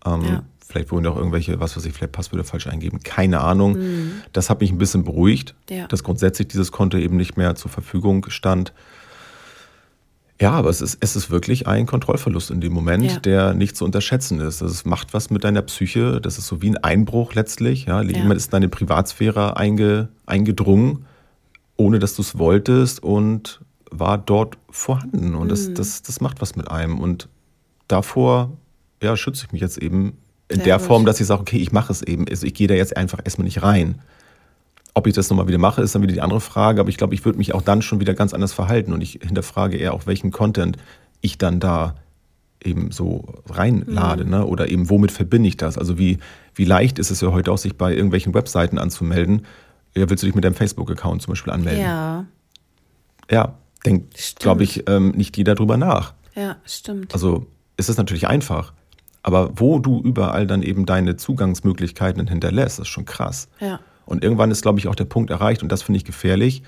Ähm, 0.06 0.22
ja. 0.24 0.42
Vielleicht 0.66 0.90
wurden 0.90 1.04
ja 1.04 1.10
auch 1.10 1.18
irgendwelche, 1.18 1.60
was 1.60 1.76
weiß 1.76 1.84
ich, 1.84 1.92
vielleicht 1.92 2.12
Passwörter 2.12 2.44
falsch 2.44 2.66
eingeben, 2.66 3.00
keine 3.04 3.42
Ahnung. 3.42 3.74
Mhm. 3.74 4.12
Das 4.32 4.48
hat 4.48 4.62
mich 4.62 4.72
ein 4.72 4.78
bisschen 4.78 5.04
beruhigt, 5.04 5.54
ja. 5.68 5.86
dass 5.86 6.02
grundsätzlich 6.02 6.48
dieses 6.48 6.72
Konto 6.72 6.96
eben 6.96 7.18
nicht 7.18 7.36
mehr 7.36 7.54
zur 7.56 7.70
Verfügung 7.70 8.24
stand. 8.30 8.72
Ja, 10.42 10.50
aber 10.50 10.70
es 10.70 10.80
ist, 10.80 10.98
es 10.98 11.14
ist 11.14 11.30
wirklich 11.30 11.68
ein 11.68 11.86
Kontrollverlust 11.86 12.50
in 12.50 12.60
dem 12.60 12.72
Moment, 12.72 13.04
ja. 13.04 13.20
der 13.20 13.54
nicht 13.54 13.76
zu 13.76 13.84
unterschätzen 13.84 14.40
ist. 14.40 14.60
Das 14.60 14.84
macht 14.84 15.14
was 15.14 15.30
mit 15.30 15.44
deiner 15.44 15.62
Psyche. 15.62 16.20
Das 16.20 16.36
ist 16.36 16.48
so 16.48 16.60
wie 16.60 16.70
ein 16.70 16.78
Einbruch 16.78 17.34
letztlich. 17.34 17.84
Ja? 17.84 18.02
Jemand 18.02 18.30
ja. 18.30 18.32
ist 18.32 18.46
in 18.46 18.50
deine 18.50 18.68
Privatsphäre 18.68 19.56
einge, 19.56 20.08
eingedrungen, 20.26 21.04
ohne 21.76 22.00
dass 22.00 22.16
du 22.16 22.22
es 22.22 22.38
wolltest 22.38 23.00
und 23.04 23.60
war 23.92 24.18
dort 24.18 24.58
vorhanden. 24.68 25.36
Und 25.36 25.48
das, 25.48 25.68
mhm. 25.68 25.74
das, 25.74 26.02
das 26.02 26.20
macht 26.20 26.40
was 26.40 26.56
mit 26.56 26.68
einem. 26.68 26.98
Und 26.98 27.28
davor 27.86 28.50
ja, 29.00 29.16
schütze 29.16 29.46
ich 29.46 29.52
mich 29.52 29.60
jetzt 29.60 29.78
eben 29.78 30.18
in 30.48 30.56
Sehr 30.56 30.64
der 30.64 30.78
gut. 30.78 30.86
Form, 30.88 31.06
dass 31.06 31.20
ich 31.20 31.26
sage, 31.28 31.42
okay, 31.42 31.58
ich 31.58 31.70
mache 31.70 31.92
es 31.92 32.02
eben. 32.02 32.26
Also 32.28 32.48
ich 32.48 32.54
gehe 32.54 32.66
da 32.66 32.74
jetzt 32.74 32.96
einfach 32.96 33.20
erstmal 33.22 33.44
nicht 33.44 33.62
rein. 33.62 34.00
Ob 34.94 35.06
ich 35.06 35.14
das 35.14 35.30
nochmal 35.30 35.48
wieder 35.48 35.58
mache, 35.58 35.82
ist 35.82 35.94
dann 35.94 36.02
wieder 36.02 36.12
die 36.12 36.20
andere 36.20 36.40
Frage. 36.40 36.80
Aber 36.80 36.90
ich 36.90 36.96
glaube, 36.96 37.14
ich 37.14 37.24
würde 37.24 37.38
mich 37.38 37.54
auch 37.54 37.62
dann 37.62 37.82
schon 37.82 38.00
wieder 38.00 38.14
ganz 38.14 38.34
anders 38.34 38.52
verhalten. 38.52 38.92
Und 38.92 39.00
ich 39.00 39.20
hinterfrage 39.22 39.76
eher 39.76 39.94
auch, 39.94 40.06
welchen 40.06 40.30
Content 40.30 40.76
ich 41.20 41.38
dann 41.38 41.60
da 41.60 41.94
eben 42.62 42.90
so 42.90 43.24
reinlade. 43.48 44.24
Mhm. 44.24 44.30
Ne? 44.30 44.46
Oder 44.46 44.68
eben, 44.68 44.90
womit 44.90 45.12
verbinde 45.12 45.48
ich 45.48 45.56
das? 45.56 45.78
Also 45.78 45.98
wie, 45.98 46.18
wie 46.54 46.64
leicht 46.64 46.98
ist 46.98 47.10
es 47.10 47.20
ja 47.20 47.32
heute 47.32 47.50
auch, 47.52 47.58
sich 47.58 47.76
bei 47.76 47.94
irgendwelchen 47.94 48.34
Webseiten 48.34 48.78
anzumelden. 48.78 49.46
Ja, 49.94 50.08
willst 50.08 50.22
du 50.22 50.26
dich 50.26 50.34
mit 50.34 50.44
deinem 50.44 50.54
Facebook-Account 50.54 51.22
zum 51.22 51.32
Beispiel 51.32 51.52
anmelden? 51.52 51.82
Ja. 51.82 52.26
Ja, 53.30 53.54
denkt, 53.86 54.36
glaube 54.40 54.64
ich, 54.64 54.88
ähm, 54.88 55.10
nicht 55.12 55.36
jeder 55.36 55.54
drüber 55.54 55.76
nach. 55.76 56.14
Ja, 56.34 56.56
stimmt. 56.64 57.14
Also 57.14 57.46
ist 57.76 57.88
es 57.88 57.96
natürlich 57.96 58.26
einfach. 58.26 58.72
Aber 59.22 59.52
wo 59.54 59.78
du 59.78 60.00
überall 60.00 60.46
dann 60.46 60.62
eben 60.62 60.86
deine 60.86 61.16
Zugangsmöglichkeiten 61.16 62.26
hinterlässt, 62.26 62.80
ist 62.80 62.88
schon 62.88 63.04
krass. 63.04 63.48
Ja. 63.60 63.80
Und 64.04 64.22
irgendwann 64.22 64.50
ist, 64.50 64.62
glaube 64.62 64.78
ich, 64.78 64.88
auch 64.88 64.94
der 64.94 65.04
Punkt 65.04 65.30
erreicht, 65.30 65.62
und 65.62 65.70
das 65.70 65.82
finde 65.82 65.98
ich 65.98 66.04
gefährlich. 66.04 66.62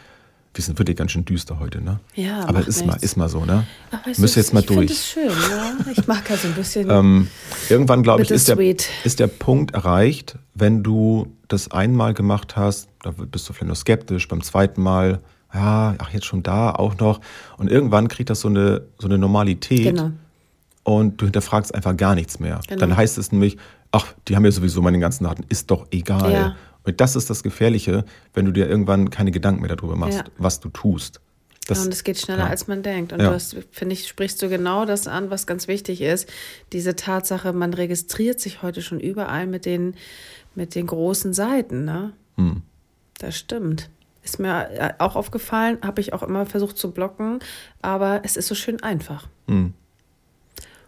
Wir 0.55 0.63
sind 0.63 0.79
wirklich 0.79 0.97
ganz 0.97 1.11
schön 1.11 1.25
düster 1.25 1.59
heute, 1.59 1.81
ne? 1.81 1.99
Ja. 2.15 2.47
Aber 2.47 2.65
ist 2.65 2.87
mal, 2.87 2.97
ist 3.01 3.17
mal 3.17 3.29
so, 3.29 3.45
ne? 3.45 3.67
Weißt 4.05 4.21
Müsst 4.21 4.37
jetzt 4.37 4.55
mal 4.55 4.61
ich 4.61 4.67
durch. 4.67 4.91
Ich 4.91 5.01
finde 5.01 5.33
es 5.33 5.37
schön, 5.37 5.51
ja. 5.51 5.93
Ich 5.93 6.07
mag 6.07 6.31
ja 6.31 6.37
so 6.37 6.47
ein 6.47 6.55
bisschen. 6.55 6.91
ähm, 6.91 7.29
irgendwann, 7.69 8.05
glaube 8.05 8.23
ich, 8.23 8.31
ist 8.31 8.47
der, 8.47 8.59
ist 9.03 9.19
der 9.19 9.27
Punkt 9.27 9.75
erreicht, 9.75 10.39
wenn 10.55 10.85
du 10.85 11.33
das 11.49 11.73
einmal 11.73 12.15
gemacht 12.15 12.55
hast, 12.55 12.89
da 13.03 13.11
bist 13.11 13.49
du 13.49 13.53
vielleicht 13.53 13.69
noch 13.69 13.77
skeptisch, 13.77 14.29
beim 14.29 14.43
zweiten 14.43 14.81
Mal, 14.81 15.21
ja, 15.53 15.95
ach, 15.99 16.11
jetzt 16.11 16.27
schon 16.27 16.43
da, 16.43 16.71
auch 16.71 16.99
noch. 16.99 17.21
Und 17.59 17.71
irgendwann 17.71 18.09
kriegt 18.09 18.31
das 18.31 18.41
so 18.41 18.49
eine, 18.49 18.83
so 18.99 19.09
eine 19.09 19.19
Normalität. 19.19 19.97
Genau. 19.97 20.11
Und 20.85 21.21
du 21.21 21.27
hinterfragst 21.27 21.75
einfach 21.75 21.97
gar 21.97 22.15
nichts 22.15 22.39
mehr. 22.39 22.61
Genau. 22.69 22.81
Dann 22.81 22.97
heißt 22.97 23.19
es 23.19 23.33
nämlich, 23.33 23.57
ach, 23.91 24.07
die 24.29 24.37
haben 24.37 24.45
ja 24.45 24.51
sowieso 24.51 24.83
meine 24.83 24.99
ganzen 24.99 25.25
Daten, 25.25 25.45
ist 25.49 25.71
doch 25.71 25.87
egal. 25.91 26.33
Ja. 26.33 26.57
Und 26.85 27.01
das 27.01 27.17
ist 27.17 27.31
das 27.31 27.43
Gefährliche, 27.43 28.05
wenn 28.35 28.45
du 28.45 28.53
dir 28.53 28.69
irgendwann 28.69 29.11
keine 29.11 29.31
Gedanken 29.31 29.63
mehr 29.63 29.75
darüber 29.75 29.97
machst, 29.97 30.19
ja. 30.19 30.25
was 30.39 30.61
du 30.61 30.69
tust. 30.69 31.21
Das, 31.67 31.79
ja, 31.79 31.85
und 31.85 31.93
es 31.93 32.05
geht 32.05 32.19
schneller, 32.19 32.45
ja. 32.45 32.51
als 32.51 32.67
man 32.67 32.83
denkt. 32.83 33.13
Und 33.13 33.21
ja. 33.21 33.29
du 33.29 33.35
hast, 33.35 33.57
finde 33.71 33.95
ich, 33.95 34.07
sprichst 34.07 34.41
du 34.43 34.49
genau 34.49 34.85
das 34.85 35.07
an, 35.07 35.31
was 35.31 35.47
ganz 35.47 35.67
wichtig 35.67 36.03
ist. 36.03 36.29
Diese 36.73 36.95
Tatsache, 36.95 37.53
man 37.53 37.73
registriert 37.73 38.39
sich 38.39 38.63
heute 38.63 38.83
schon 38.83 39.01
überall 39.01 39.47
mit 39.47 39.65
den, 39.65 39.95
mit 40.55 40.75
den 40.75 40.87
großen 40.87 41.33
Seiten. 41.33 41.85
Ne? 41.85 42.13
Hm. 42.37 42.63
Das 43.19 43.37
stimmt. 43.37 43.89
Ist 44.23 44.39
mir 44.39 44.71
äh, 44.71 44.93
auch 44.99 45.17
aufgefallen, 45.17 45.79
habe 45.83 46.01
ich 46.01 46.13
auch 46.13 46.23
immer 46.23 46.45
versucht 46.45 46.77
zu 46.77 46.91
blocken, 46.91 47.39
aber 47.81 48.21
es 48.25 48.37
ist 48.37 48.49
so 48.49 48.55
schön 48.55 48.83
einfach. 48.83 49.29
Hm. 49.49 49.73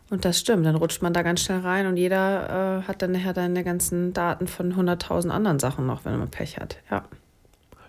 Und 0.08 0.24
das 0.24 0.38
stimmt, 0.38 0.64
dann 0.66 0.76
rutscht 0.76 1.02
man 1.02 1.12
da 1.12 1.22
ganz 1.22 1.40
schnell 1.40 1.60
rein 1.60 1.86
und 1.86 1.96
jeder 1.96 2.80
äh, 2.80 2.88
hat 2.88 3.02
dann 3.02 3.12
nachher 3.12 3.32
deine 3.32 3.64
ganzen 3.64 4.12
Daten 4.12 4.46
von 4.46 4.74
100.000 4.74 5.30
anderen 5.30 5.58
Sachen 5.58 5.86
noch, 5.86 6.04
wenn 6.04 6.18
man 6.18 6.28
Pech 6.28 6.58
hat. 6.58 6.76
Ja. 6.90 7.04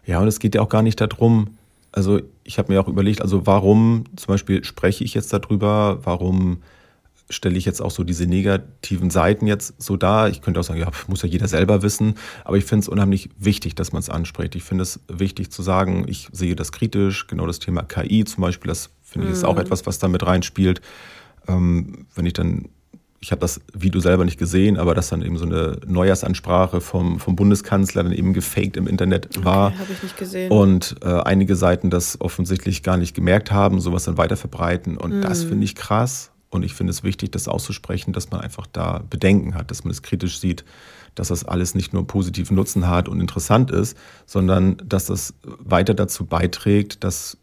Ja, 0.05 0.19
und 0.19 0.27
es 0.27 0.39
geht 0.39 0.55
ja 0.55 0.61
auch 0.61 0.69
gar 0.69 0.81
nicht 0.81 0.99
darum, 0.99 1.57
also 1.91 2.21
ich 2.43 2.57
habe 2.57 2.71
mir 2.71 2.79
auch 2.79 2.87
überlegt, 2.87 3.21
also 3.21 3.45
warum 3.45 4.05
zum 4.15 4.33
Beispiel 4.33 4.63
spreche 4.63 5.03
ich 5.03 5.13
jetzt 5.13 5.33
darüber, 5.33 5.99
warum 6.03 6.63
stelle 7.29 7.57
ich 7.57 7.65
jetzt 7.65 7.81
auch 7.81 7.91
so 7.91 8.03
diese 8.03 8.25
negativen 8.25 9.09
Seiten 9.09 9.47
jetzt 9.47 9.81
so 9.81 9.97
dar. 9.97 10.29
Ich 10.29 10.41
könnte 10.41 10.59
auch 10.59 10.63
sagen, 10.63 10.79
ja, 10.79 10.89
muss 11.07 11.23
ja 11.23 11.27
jeder 11.27 11.47
selber 11.47 11.81
wissen, 11.81 12.15
aber 12.45 12.57
ich 12.57 12.63
finde 12.63 12.83
es 12.83 12.87
unheimlich 12.87 13.29
wichtig, 13.37 13.75
dass 13.75 13.91
man 13.91 13.99
es 13.99 14.09
anspricht. 14.09 14.55
Ich 14.55 14.63
finde 14.63 14.83
es 14.83 15.01
wichtig 15.09 15.51
zu 15.51 15.61
sagen, 15.61 16.05
ich 16.07 16.29
sehe 16.31 16.55
das 16.55 16.71
kritisch, 16.71 17.27
genau 17.27 17.45
das 17.45 17.59
Thema 17.59 17.83
KI 17.83 18.23
zum 18.23 18.41
Beispiel, 18.41 18.69
das 18.69 18.89
finde 19.03 19.27
ich 19.27 19.33
ist 19.33 19.43
auch 19.43 19.55
mhm. 19.55 19.61
etwas, 19.61 19.85
was 19.85 19.99
da 19.99 20.07
mit 20.07 20.25
reinspielt. 20.25 20.81
Ähm, 21.47 22.07
wenn 22.15 22.25
ich 22.25 22.33
dann 22.33 22.69
ich 23.19 23.31
habe 23.31 23.41
das 23.41 23.61
Video 23.73 23.99
selber 23.99 24.25
nicht 24.25 24.37
gesehen, 24.37 24.77
aber 24.77 24.93
dass 24.93 25.09
dann 25.09 25.21
eben 25.21 25.37
so 25.37 25.45
eine 25.45 25.79
Neujahrsansprache 25.87 26.81
vom, 26.81 27.19
vom 27.19 27.35
Bundeskanzler 27.35 28.03
dann 28.03 28.13
eben 28.13 28.33
gefaked 28.33 28.77
im 28.77 28.87
Internet 28.87 29.43
war. 29.43 29.69
Okay, 29.69 29.77
habe 29.79 29.93
ich 29.93 30.03
nicht 30.03 30.17
gesehen. 30.17 30.51
Und 30.51 30.95
äh, 31.01 31.07
einige 31.07 31.55
Seiten 31.55 31.89
das 31.89 32.21
offensichtlich 32.21 32.83
gar 32.83 32.97
nicht 32.97 33.15
gemerkt 33.15 33.51
haben, 33.51 33.79
sowas 33.79 34.03
dann 34.03 34.17
weiter 34.17 34.37
verbreiten. 34.37 34.97
Und 34.97 35.19
mm. 35.19 35.21
das 35.21 35.43
finde 35.43 35.65
ich 35.65 35.75
krass. 35.75 36.31
Und 36.49 36.63
ich 36.63 36.73
finde 36.73 36.91
es 36.91 37.03
wichtig, 37.03 37.31
das 37.31 37.47
auszusprechen, 37.47 38.13
dass 38.13 38.29
man 38.29 38.41
einfach 38.41 38.67
da 38.67 39.03
Bedenken 39.09 39.55
hat, 39.55 39.71
dass 39.71 39.83
man 39.83 39.91
es 39.91 40.01
kritisch 40.01 40.39
sieht, 40.39 40.63
dass 41.15 41.29
das 41.29 41.43
alles 41.43 41.75
nicht 41.75 41.93
nur 41.93 42.05
positiven 42.05 42.55
Nutzen 42.55 42.87
hat 42.87 43.09
und 43.09 43.19
interessant 43.19 43.71
ist, 43.71 43.97
sondern 44.25 44.77
dass 44.85 45.07
das 45.07 45.33
weiter 45.43 45.93
dazu 45.93 46.25
beiträgt, 46.25 47.03
dass 47.03 47.37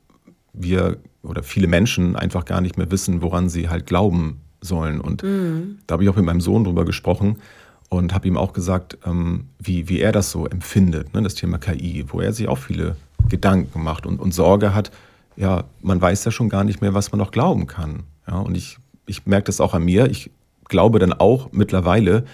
wir 0.52 0.98
oder 1.24 1.42
viele 1.42 1.66
Menschen 1.66 2.16
einfach 2.16 2.44
gar 2.44 2.60
nicht 2.60 2.78
mehr 2.78 2.90
wissen, 2.90 3.22
woran 3.22 3.48
sie 3.48 3.68
halt 3.68 3.86
glauben 3.86 4.40
sollen. 4.60 5.00
Und 5.00 5.22
mhm. 5.22 5.78
da 5.86 5.94
habe 5.94 6.04
ich 6.04 6.10
auch 6.10 6.16
mit 6.16 6.24
meinem 6.24 6.40
Sohn 6.40 6.64
drüber 6.64 6.84
gesprochen 6.84 7.38
und 7.88 8.14
habe 8.14 8.28
ihm 8.28 8.36
auch 8.36 8.52
gesagt, 8.52 8.98
ähm, 9.06 9.48
wie, 9.58 9.88
wie 9.88 10.00
er 10.00 10.12
das 10.12 10.30
so 10.30 10.46
empfindet, 10.46 11.14
ne, 11.14 11.22
das 11.22 11.34
Thema 11.34 11.58
KI, 11.58 12.04
wo 12.08 12.20
er 12.20 12.32
sich 12.32 12.48
auch 12.48 12.58
viele 12.58 12.96
Gedanken 13.28 13.82
macht 13.82 14.06
und, 14.06 14.20
und 14.20 14.32
Sorge 14.32 14.74
hat, 14.74 14.90
ja, 15.36 15.64
man 15.82 16.00
weiß 16.00 16.24
ja 16.24 16.30
schon 16.30 16.48
gar 16.48 16.64
nicht 16.64 16.80
mehr, 16.80 16.94
was 16.94 17.12
man 17.12 17.18
noch 17.18 17.30
glauben 17.30 17.66
kann. 17.66 18.04
Ja, 18.26 18.38
und 18.38 18.56
ich, 18.56 18.78
ich 19.06 19.26
merke 19.26 19.46
das 19.46 19.60
auch 19.60 19.74
an 19.74 19.84
mir. 19.84 20.06
Ich 20.10 20.30
glaube 20.68 20.98
dann 20.98 21.12
auch 21.12 21.50
mittlerweile 21.52 22.24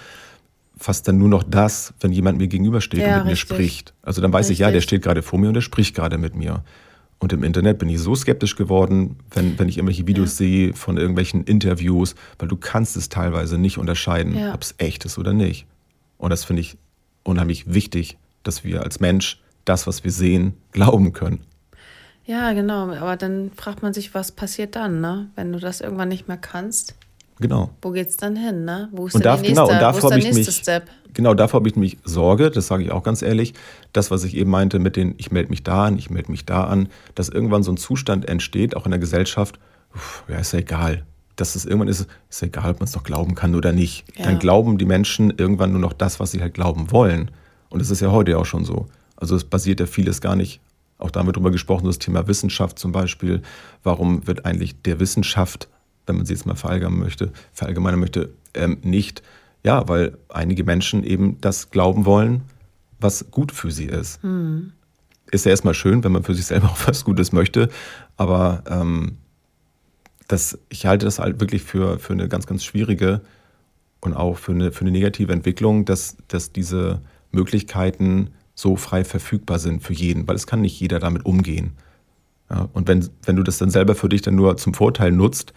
fast 0.76 1.08
dann 1.08 1.18
nur 1.18 1.28
noch 1.28 1.42
das, 1.42 1.92
wenn 2.00 2.12
jemand 2.12 2.38
mir 2.38 2.48
gegenübersteht 2.48 3.00
ja, 3.00 3.18
und 3.18 3.24
mit 3.24 3.32
richtig. 3.32 3.50
mir 3.50 3.56
spricht. 3.56 3.94
Also 4.02 4.20
dann 4.20 4.32
weiß 4.32 4.46
richtig. 4.46 4.54
ich, 4.54 4.58
ja, 4.60 4.70
der 4.70 4.80
steht 4.80 5.02
gerade 5.02 5.22
vor 5.22 5.38
mir 5.38 5.48
und 5.48 5.54
der 5.54 5.60
spricht 5.60 5.94
gerade 5.94 6.16
mit 6.18 6.34
mir. 6.34 6.62
Und 7.20 7.34
im 7.34 7.44
Internet 7.44 7.78
bin 7.78 7.88
ich 7.90 8.00
so 8.00 8.14
skeptisch 8.14 8.56
geworden, 8.56 9.16
wenn, 9.30 9.58
wenn 9.58 9.68
ich 9.68 9.76
irgendwelche 9.76 10.06
Videos 10.06 10.38
ja. 10.38 10.46
sehe 10.46 10.74
von 10.74 10.96
irgendwelchen 10.96 11.44
Interviews, 11.44 12.14
weil 12.38 12.48
du 12.48 12.56
kannst 12.56 12.96
es 12.96 13.10
teilweise 13.10 13.58
nicht 13.58 13.76
unterscheiden, 13.76 14.36
ja. 14.36 14.54
ob 14.54 14.62
es 14.62 14.74
echt 14.78 15.04
ist 15.04 15.18
oder 15.18 15.34
nicht. 15.34 15.66
Und 16.16 16.30
das 16.30 16.44
finde 16.44 16.62
ich 16.62 16.78
unheimlich 17.22 17.72
wichtig, 17.72 18.16
dass 18.42 18.64
wir 18.64 18.82
als 18.82 19.00
Mensch 19.00 19.40
das, 19.66 19.86
was 19.86 20.02
wir 20.02 20.10
sehen, 20.10 20.54
glauben 20.72 21.12
können. 21.12 21.40
Ja, 22.24 22.52
genau. 22.52 22.90
Aber 22.94 23.16
dann 23.16 23.50
fragt 23.54 23.82
man 23.82 23.92
sich, 23.92 24.14
was 24.14 24.32
passiert 24.32 24.74
dann, 24.76 25.00
ne? 25.00 25.30
wenn 25.36 25.52
du 25.52 25.58
das 25.58 25.80
irgendwann 25.80 26.08
nicht 26.08 26.28
mehr 26.28 26.36
kannst. 26.38 26.94
Genau. 27.40 27.70
Wo 27.82 27.90
geht's 27.90 28.16
dann 28.16 28.36
hin, 28.36 28.64
ne? 28.64 28.88
Wo 28.92 29.06
ist 29.06 29.14
und 29.14 29.24
darf, 29.24 29.40
nächste, 29.40 29.54
genau, 29.54 29.72
und 29.72 29.80
davor 29.80 30.10
habe 30.10 30.20
ich 30.20 30.32
mich, 30.32 30.50
Step? 30.50 30.88
Genau, 31.14 31.34
davor 31.34 31.60
habe 31.60 31.68
ich 31.68 31.76
mich 31.76 31.98
Sorge, 32.04 32.50
das 32.50 32.66
sage 32.66 32.84
ich 32.84 32.92
auch 32.92 33.02
ganz 33.02 33.22
ehrlich, 33.22 33.54
das, 33.92 34.10
was 34.10 34.24
ich 34.24 34.36
eben 34.36 34.50
meinte 34.50 34.78
mit 34.78 34.96
den, 34.96 35.14
ich 35.16 35.32
melde 35.32 35.50
mich 35.50 35.62
da 35.62 35.86
an, 35.86 35.98
ich 35.98 36.10
melde 36.10 36.30
mich 36.30 36.44
da 36.44 36.64
an, 36.64 36.88
dass 37.14 37.28
irgendwann 37.28 37.62
so 37.62 37.72
ein 37.72 37.76
Zustand 37.76 38.28
entsteht, 38.28 38.76
auch 38.76 38.84
in 38.84 38.90
der 38.90 39.00
Gesellschaft, 39.00 39.58
uff, 39.94 40.24
ja, 40.28 40.38
ist 40.38 40.52
ja 40.52 40.60
egal. 40.60 41.04
Dass 41.36 41.56
es 41.56 41.64
irgendwann 41.64 41.88
ist, 41.88 42.06
ist 42.28 42.42
ja 42.42 42.48
egal, 42.48 42.72
ob 42.72 42.80
man 42.80 42.86
es 42.86 42.94
noch 42.94 43.02
glauben 43.02 43.34
kann 43.34 43.54
oder 43.54 43.72
nicht. 43.72 44.04
Ja. 44.16 44.26
Dann 44.26 44.38
glauben 44.38 44.76
die 44.76 44.84
Menschen 44.84 45.32
irgendwann 45.36 45.72
nur 45.72 45.80
noch 45.80 45.94
das, 45.94 46.20
was 46.20 46.32
sie 46.32 46.42
halt 46.42 46.54
glauben 46.54 46.92
wollen. 46.92 47.30
Und 47.70 47.80
das 47.80 47.90
ist 47.90 48.00
ja 48.00 48.10
heute 48.10 48.38
auch 48.38 48.44
schon 48.44 48.64
so. 48.64 48.86
Also 49.16 49.34
es 49.36 49.44
basiert 49.44 49.80
ja 49.80 49.86
vieles 49.86 50.20
gar 50.20 50.36
nicht 50.36 50.60
auch 51.00 51.10
da 51.10 51.20
haben 51.20 51.28
wir 51.28 51.32
drüber 51.32 51.50
gesprochen, 51.50 51.86
das 51.86 51.98
Thema 51.98 52.28
Wissenschaft 52.28 52.78
zum 52.78 52.92
Beispiel. 52.92 53.42
Warum 53.82 54.26
wird 54.26 54.44
eigentlich 54.44 54.82
der 54.82 55.00
Wissenschaft 55.00 55.68
wenn 56.10 56.16
man 56.16 56.26
sie 56.26 56.34
jetzt 56.34 56.46
mal 56.46 56.56
verallgemeinern 56.56 57.00
möchte, 57.00 57.32
verallgemeinern 57.52 58.00
möchte 58.00 58.30
ähm, 58.54 58.78
nicht. 58.82 59.22
Ja, 59.62 59.88
weil 59.88 60.16
einige 60.28 60.64
Menschen 60.64 61.04
eben 61.04 61.40
das 61.40 61.70
glauben 61.70 62.04
wollen, 62.04 62.42
was 62.98 63.30
gut 63.30 63.52
für 63.52 63.70
sie 63.70 63.86
ist. 63.86 64.22
Mhm. 64.24 64.72
Ist 65.30 65.44
ja 65.44 65.50
erstmal 65.50 65.74
schön, 65.74 66.02
wenn 66.02 66.12
man 66.12 66.24
für 66.24 66.34
sich 66.34 66.46
selber 66.46 66.68
auch 66.70 66.78
was 66.86 67.04
Gutes 67.04 67.32
möchte, 67.32 67.68
aber 68.16 68.64
ähm, 68.68 69.16
das, 70.28 70.58
ich 70.68 70.86
halte 70.86 71.06
das 71.06 71.18
halt 71.18 71.40
wirklich 71.40 71.62
für, 71.62 71.98
für 71.98 72.12
eine 72.12 72.28
ganz, 72.28 72.46
ganz 72.46 72.64
schwierige 72.64 73.20
und 74.00 74.14
auch 74.14 74.38
für 74.38 74.52
eine, 74.52 74.72
für 74.72 74.82
eine 74.82 74.92
negative 74.92 75.32
Entwicklung, 75.32 75.84
dass, 75.84 76.16
dass 76.28 76.52
diese 76.52 77.00
Möglichkeiten 77.32 78.30
so 78.54 78.76
frei 78.76 79.04
verfügbar 79.04 79.58
sind 79.58 79.82
für 79.82 79.92
jeden, 79.92 80.26
weil 80.28 80.36
es 80.36 80.46
kann 80.46 80.60
nicht 80.60 80.78
jeder 80.78 80.98
damit 80.98 81.24
umgehen. 81.24 81.72
Ja, 82.50 82.68
und 82.72 82.88
wenn, 82.88 83.08
wenn 83.24 83.36
du 83.36 83.42
das 83.42 83.58
dann 83.58 83.70
selber 83.70 83.94
für 83.94 84.08
dich 84.08 84.22
dann 84.22 84.34
nur 84.34 84.56
zum 84.56 84.74
Vorteil 84.74 85.12
nutzt, 85.12 85.52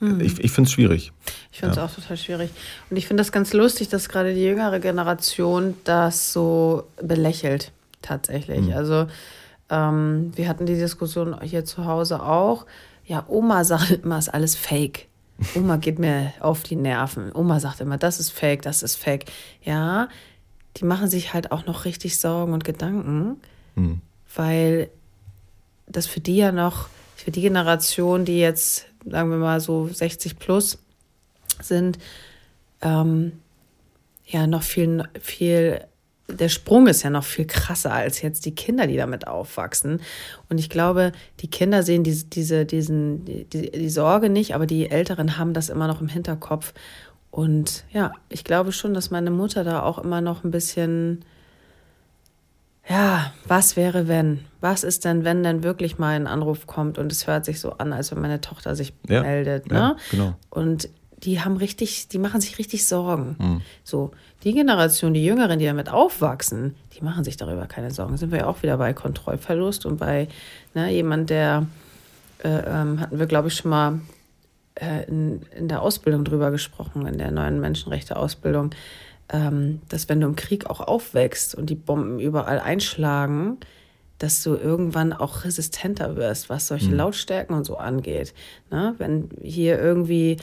Mhm. 0.00 0.20
Ich, 0.20 0.38
ich 0.40 0.50
finde 0.50 0.68
es 0.68 0.72
schwierig. 0.72 1.12
Ich 1.52 1.60
finde 1.60 1.72
es 1.72 1.76
ja. 1.76 1.84
auch 1.84 1.94
total 1.94 2.16
schwierig. 2.16 2.50
Und 2.90 2.96
ich 2.96 3.06
finde 3.06 3.20
das 3.20 3.32
ganz 3.32 3.52
lustig, 3.52 3.88
dass 3.88 4.08
gerade 4.08 4.34
die 4.34 4.44
jüngere 4.44 4.80
Generation 4.80 5.74
das 5.84 6.32
so 6.32 6.84
belächelt, 7.02 7.72
tatsächlich. 8.02 8.66
Mhm. 8.66 8.72
Also, 8.72 9.06
ähm, 9.70 10.32
wir 10.34 10.48
hatten 10.48 10.66
die 10.66 10.74
Diskussion 10.74 11.40
hier 11.40 11.64
zu 11.64 11.84
Hause 11.84 12.22
auch. 12.22 12.66
Ja, 13.06 13.24
Oma 13.28 13.64
sagt 13.64 13.90
immer, 13.90 14.18
ist 14.18 14.28
alles 14.28 14.56
fake. 14.56 15.08
Oma 15.54 15.76
geht 15.76 15.98
mir 15.98 16.32
auf 16.40 16.62
die 16.62 16.76
Nerven. 16.76 17.32
Oma 17.34 17.60
sagt 17.60 17.80
immer, 17.80 17.98
das 17.98 18.20
ist 18.20 18.30
fake, 18.30 18.62
das 18.62 18.82
ist 18.82 18.96
fake. 18.96 19.26
Ja, 19.62 20.08
die 20.76 20.84
machen 20.84 21.08
sich 21.08 21.34
halt 21.34 21.52
auch 21.52 21.66
noch 21.66 21.84
richtig 21.84 22.18
Sorgen 22.18 22.52
und 22.52 22.64
Gedanken, 22.64 23.40
mhm. 23.74 24.00
weil 24.34 24.90
das 25.86 26.06
für 26.06 26.20
die 26.20 26.36
ja 26.36 26.52
noch, 26.52 26.88
für 27.16 27.30
die 27.30 27.42
Generation, 27.42 28.24
die 28.24 28.38
jetzt 28.38 28.86
sagen 29.06 29.30
wir 29.30 29.38
mal 29.38 29.60
so 29.60 29.88
60 29.88 30.38
plus 30.38 30.78
sind, 31.60 31.98
ähm, 32.80 33.32
ja 34.26 34.46
noch 34.46 34.62
viel, 34.62 35.04
viel, 35.20 35.80
der 36.28 36.48
Sprung 36.48 36.86
ist 36.86 37.02
ja 37.02 37.10
noch 37.10 37.24
viel 37.24 37.46
krasser 37.46 37.92
als 37.92 38.22
jetzt 38.22 38.46
die 38.46 38.54
Kinder, 38.54 38.86
die 38.86 38.96
damit 38.96 39.26
aufwachsen. 39.26 40.00
Und 40.48 40.58
ich 40.58 40.70
glaube, 40.70 41.12
die 41.40 41.48
Kinder 41.48 41.82
sehen 41.82 42.04
diese, 42.04 42.26
diese, 42.26 42.64
diesen, 42.64 43.24
die, 43.24 43.70
die 43.70 43.90
Sorge 43.90 44.30
nicht, 44.30 44.54
aber 44.54 44.66
die 44.66 44.90
Älteren 44.90 45.36
haben 45.38 45.52
das 45.52 45.68
immer 45.68 45.86
noch 45.86 46.00
im 46.00 46.08
Hinterkopf. 46.08 46.72
Und 47.30 47.84
ja, 47.92 48.12
ich 48.28 48.44
glaube 48.44 48.72
schon, 48.72 48.94
dass 48.94 49.10
meine 49.10 49.30
Mutter 49.30 49.64
da 49.64 49.82
auch 49.82 49.98
immer 49.98 50.20
noch 50.20 50.44
ein 50.44 50.50
bisschen 50.50 51.24
ja, 52.88 53.32
was 53.46 53.76
wäre, 53.76 54.08
wenn? 54.08 54.44
Was 54.60 54.84
ist 54.84 55.04
denn, 55.04 55.24
wenn 55.24 55.42
denn 55.42 55.62
wirklich 55.62 55.98
mal 55.98 56.16
ein 56.16 56.26
Anruf 56.26 56.66
kommt 56.66 56.98
und 56.98 57.10
es 57.10 57.26
hört 57.26 57.44
sich 57.44 57.60
so 57.60 57.72
an, 57.72 57.92
als 57.92 58.10
wenn 58.10 58.20
meine 58.20 58.40
Tochter 58.40 58.76
sich 58.76 58.92
ja, 59.08 59.22
meldet, 59.22 59.70
ne? 59.70 59.76
Ja, 59.76 59.96
genau. 60.10 60.34
Und 60.50 60.88
die 61.22 61.40
haben 61.40 61.56
richtig, 61.56 62.08
die 62.08 62.18
machen 62.18 62.40
sich 62.40 62.58
richtig 62.58 62.86
Sorgen. 62.86 63.36
Mhm. 63.38 63.60
So, 63.82 64.10
die 64.42 64.52
Generation, 64.52 65.14
die 65.14 65.24
Jüngeren, 65.24 65.58
die 65.58 65.64
damit 65.64 65.88
aufwachsen, 65.88 66.74
die 66.94 67.02
machen 67.02 67.24
sich 67.24 67.38
darüber 67.38 67.66
keine 67.66 67.90
Sorgen. 67.90 68.18
Sind 68.18 68.30
wir 68.30 68.40
ja 68.40 68.46
auch 68.46 68.62
wieder 68.62 68.76
bei 68.76 68.92
Kontrollverlust 68.92 69.86
und 69.86 69.98
bei 69.98 70.28
ne, 70.74 70.90
jemand, 70.90 71.30
der 71.30 71.66
äh, 72.42 72.48
ähm, 72.48 73.00
hatten 73.00 73.18
wir, 73.18 73.26
glaube 73.26 73.48
ich, 73.48 73.54
schon 73.54 73.70
mal 73.70 74.00
äh, 74.74 75.04
in, 75.06 75.42
in 75.56 75.68
der 75.68 75.80
Ausbildung 75.80 76.24
drüber 76.24 76.50
gesprochen, 76.50 77.06
in 77.06 77.16
der 77.16 77.30
neuen 77.30 77.58
Menschenrechte-Ausbildung 77.60 78.70
ähm, 79.28 79.80
dass 79.88 80.08
wenn 80.08 80.20
du 80.20 80.26
im 80.26 80.36
Krieg 80.36 80.66
auch 80.66 80.80
aufwächst 80.80 81.54
und 81.54 81.70
die 81.70 81.74
Bomben 81.74 82.20
überall 82.20 82.60
einschlagen, 82.60 83.58
dass 84.18 84.42
du 84.42 84.54
irgendwann 84.54 85.12
auch 85.12 85.44
resistenter 85.44 86.16
wirst, 86.16 86.48
was 86.48 86.68
solche 86.68 86.88
mhm. 86.90 86.96
Lautstärken 86.96 87.56
und 87.56 87.64
so 87.64 87.76
angeht. 87.76 88.32
Ne? 88.70 88.94
Wenn 88.98 89.30
hier 89.42 89.78
irgendwie 89.78 90.36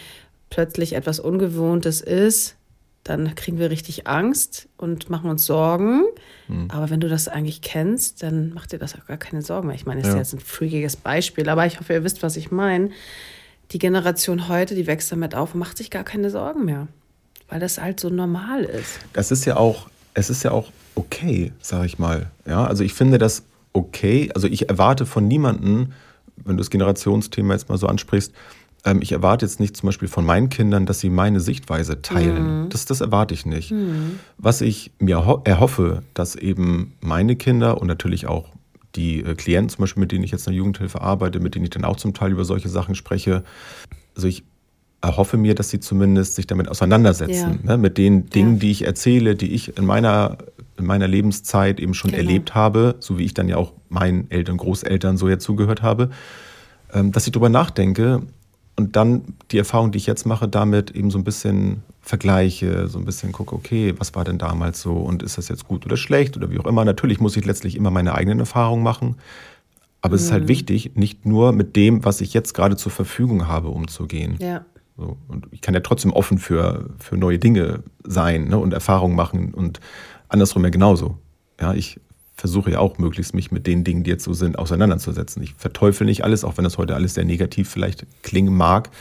plötzlich 0.49 0.93
etwas 0.93 1.19
Ungewohntes 1.19 2.01
ist, 2.01 2.57
dann 3.03 3.33
kriegen 3.33 3.57
wir 3.57 3.71
richtig 3.71 4.05
Angst 4.07 4.67
und 4.77 5.09
machen 5.09 5.29
uns 5.29 5.45
Sorgen. 5.45 6.03
Mhm. 6.47 6.67
Aber 6.69 6.89
wenn 6.89 6.99
du 6.99 7.09
das 7.09 7.27
eigentlich 7.27 7.61
kennst, 7.61 8.21
dann 8.21 8.53
macht 8.53 8.71
dir 8.71 8.79
das 8.79 8.95
auch 8.95 9.07
gar 9.07 9.17
keine 9.17 9.41
Sorgen 9.41 9.67
mehr. 9.67 9.75
Ich 9.75 9.85
meine, 9.85 10.01
das 10.01 10.13
ja. 10.13 10.21
ist 10.21 10.31
jetzt 10.31 10.41
ein 10.41 10.45
freakiges 10.45 10.97
Beispiel, 10.97 11.49
aber 11.49 11.65
ich 11.65 11.79
hoffe, 11.79 11.93
ihr 11.93 12.03
wisst, 12.03 12.21
was 12.21 12.35
ich 12.35 12.51
meine. 12.51 12.91
Die 13.71 13.79
Generation 13.79 14.49
heute, 14.49 14.75
die 14.75 14.85
wächst 14.85 15.11
damit 15.11 15.33
auf 15.33 15.53
und 15.53 15.59
macht 15.59 15.77
sich 15.77 15.89
gar 15.89 16.03
keine 16.03 16.29
Sorgen 16.29 16.65
mehr, 16.65 16.87
weil 17.51 17.59
das 17.59 17.79
halt 17.79 17.99
so 17.99 18.09
normal 18.09 18.63
ist. 18.63 18.99
Das 19.13 19.29
ist 19.29 19.45
ja 19.45 19.57
auch, 19.57 19.87
es 20.13 20.29
ist 20.29 20.41
ja 20.43 20.51
auch 20.51 20.71
okay, 20.95 21.51
sage 21.61 21.85
ich 21.85 21.99
mal. 21.99 22.31
Ja, 22.47 22.63
also 22.63 22.83
ich 22.83 22.93
finde 22.93 23.17
das 23.17 23.43
okay. 23.73 24.31
Also 24.33 24.47
ich 24.47 24.69
erwarte 24.69 25.05
von 25.05 25.27
niemandem, 25.27 25.91
wenn 26.37 26.57
du 26.57 26.61
das 26.61 26.69
Generationsthema 26.69 27.53
jetzt 27.53 27.69
mal 27.69 27.77
so 27.77 27.87
ansprichst, 27.87 28.31
ähm, 28.85 29.01
ich 29.01 29.11
erwarte 29.11 29.45
jetzt 29.45 29.59
nicht 29.59 29.75
zum 29.75 29.87
Beispiel 29.87 30.07
von 30.07 30.25
meinen 30.25 30.49
Kindern, 30.49 30.85
dass 30.85 31.01
sie 31.01 31.09
meine 31.09 31.41
Sichtweise 31.41 32.01
teilen. 32.01 32.63
Mhm. 32.63 32.69
Das, 32.69 32.85
das 32.85 33.01
erwarte 33.01 33.33
ich 33.33 33.45
nicht. 33.45 33.71
Mhm. 33.71 34.19
Was 34.37 34.61
ich 34.61 34.91
mir 34.99 35.41
erhoffe, 35.43 36.03
dass 36.13 36.35
eben 36.35 36.93
meine 37.01 37.35
Kinder 37.35 37.81
und 37.81 37.87
natürlich 37.87 38.27
auch 38.27 38.47
die 38.95 39.23
äh, 39.23 39.35
Klienten 39.35 39.69
zum 39.69 39.83
Beispiel, 39.83 40.01
mit 40.01 40.13
denen 40.13 40.23
ich 40.23 40.31
jetzt 40.31 40.47
in 40.47 40.53
der 40.53 40.57
Jugendhilfe 40.57 41.01
arbeite, 41.01 41.41
mit 41.41 41.55
denen 41.55 41.65
ich 41.65 41.71
dann 41.71 41.83
auch 41.83 41.97
zum 41.97 42.13
Teil 42.13 42.31
über 42.31 42.45
solche 42.45 42.69
Sachen 42.69 42.95
spreche, 42.95 43.43
also 44.15 44.27
ich 44.27 44.43
erhoffe 45.01 45.37
mir, 45.37 45.55
dass 45.55 45.69
sie 45.69 45.79
zumindest 45.79 46.35
sich 46.35 46.47
damit 46.47 46.67
auseinandersetzen, 46.67 47.59
ja. 47.63 47.71
ne, 47.71 47.77
mit 47.77 47.97
den 47.97 48.29
Dingen, 48.29 48.53
ja. 48.53 48.59
die 48.59 48.71
ich 48.71 48.85
erzähle, 48.85 49.35
die 49.35 49.51
ich 49.53 49.77
in 49.77 49.85
meiner, 49.85 50.37
in 50.77 50.85
meiner 50.85 51.07
Lebenszeit 51.07 51.79
eben 51.79 51.93
schon 51.93 52.11
genau. 52.11 52.23
erlebt 52.23 52.55
habe, 52.55 52.95
so 52.99 53.17
wie 53.17 53.25
ich 53.25 53.33
dann 53.33 53.49
ja 53.49 53.57
auch 53.57 53.73
meinen 53.89 54.29
Eltern, 54.29 54.57
Großeltern 54.57 55.17
so 55.17 55.27
jetzt 55.27 55.43
zugehört 55.43 55.81
habe, 55.81 56.11
ähm, 56.93 57.11
dass 57.11 57.25
ich 57.25 57.31
darüber 57.31 57.49
nachdenke 57.49 58.21
und 58.77 58.95
dann 58.95 59.23
die 59.51 59.57
Erfahrung, 59.57 59.91
die 59.91 59.97
ich 59.97 60.05
jetzt 60.05 60.25
mache, 60.25 60.47
damit 60.47 60.91
eben 60.91 61.11
so 61.11 61.17
ein 61.17 61.23
bisschen 61.23 61.83
vergleiche, 62.01 62.87
so 62.87 62.99
ein 62.99 63.05
bisschen 63.05 63.31
gucke, 63.31 63.55
okay, 63.55 63.93
was 63.97 64.15
war 64.15 64.23
denn 64.23 64.37
damals 64.37 64.81
so 64.81 64.93
und 64.93 65.23
ist 65.23 65.37
das 65.37 65.49
jetzt 65.49 65.67
gut 65.67 65.85
oder 65.85 65.97
schlecht 65.97 66.37
oder 66.37 66.49
wie 66.51 66.59
auch 66.59 66.65
immer. 66.65 66.85
Natürlich 66.85 67.19
muss 67.19 67.37
ich 67.37 67.45
letztlich 67.45 67.75
immer 67.75 67.91
meine 67.91 68.15
eigenen 68.15 68.39
Erfahrungen 68.39 68.83
machen. 68.83 69.17
Aber 70.01 70.13
mhm. 70.13 70.15
es 70.15 70.23
ist 70.23 70.31
halt 70.31 70.43
mhm. 70.43 70.49
wichtig, 70.49 70.91
nicht 70.95 71.25
nur 71.25 71.51
mit 71.51 71.75
dem, 71.75 72.03
was 72.03 72.21
ich 72.21 72.33
jetzt 72.33 72.53
gerade 72.53 72.75
zur 72.75 72.91
Verfügung 72.91 73.47
habe, 73.47 73.69
umzugehen. 73.69 74.35
Ja. 74.39 74.65
So, 75.01 75.17
und 75.27 75.47
ich 75.49 75.61
kann 75.61 75.73
ja 75.73 75.79
trotzdem 75.79 76.13
offen 76.13 76.37
für, 76.37 76.91
für 76.99 77.17
neue 77.17 77.39
Dinge 77.39 77.81
sein 78.03 78.49
ne, 78.49 78.59
und 78.59 78.71
Erfahrungen 78.71 79.15
machen 79.15 79.51
und 79.51 79.79
andersrum 80.29 80.63
ja 80.63 80.69
genauso. 80.69 81.17
Ja, 81.59 81.73
ich 81.73 81.99
versuche 82.35 82.69
ja 82.69 82.79
auch 82.79 82.99
möglichst 82.99 83.33
mich 83.33 83.51
mit 83.51 83.65
den 83.65 83.83
Dingen, 83.83 84.03
die 84.03 84.11
jetzt 84.11 84.23
so 84.23 84.33
sind, 84.33 84.59
auseinanderzusetzen. 84.59 85.41
Ich 85.41 85.55
verteufel 85.55 86.05
nicht 86.05 86.23
alles, 86.23 86.43
auch 86.43 86.57
wenn 86.57 86.65
das 86.65 86.77
heute 86.77 86.93
alles 86.93 87.15
sehr 87.15 87.25
negativ 87.25 87.67
vielleicht 87.67 88.05
klingen 88.21 88.55
mag, 88.55 88.91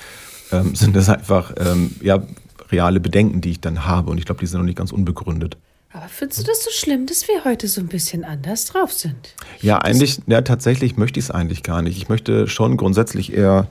ähm, 0.52 0.74
sind 0.74 0.96
das 0.96 1.10
einfach 1.10 1.52
ähm, 1.58 1.94
ja, 2.00 2.22
reale 2.70 2.98
Bedenken, 2.98 3.42
die 3.42 3.50
ich 3.50 3.60
dann 3.60 3.84
habe. 3.84 4.10
Und 4.10 4.16
ich 4.16 4.24
glaube, 4.24 4.40
die 4.40 4.46
sind 4.46 4.58
noch 4.58 4.64
nicht 4.64 4.78
ganz 4.78 4.92
unbegründet. 4.92 5.58
Aber 5.92 6.08
findest 6.08 6.40
du 6.40 6.44
das 6.44 6.64
so 6.64 6.70
schlimm, 6.70 7.04
dass 7.04 7.28
wir 7.28 7.44
heute 7.44 7.68
so 7.68 7.82
ein 7.82 7.88
bisschen 7.88 8.24
anders 8.24 8.64
drauf 8.64 8.90
sind? 8.90 9.34
Ja, 9.60 9.76
eigentlich, 9.78 10.22
ja, 10.28 10.40
tatsächlich 10.40 10.96
möchte 10.96 11.20
ich 11.20 11.26
es 11.26 11.30
eigentlich 11.30 11.62
gar 11.62 11.82
nicht. 11.82 11.98
Ich 11.98 12.08
möchte 12.08 12.46
schon 12.46 12.78
grundsätzlich 12.78 13.34
eher 13.34 13.68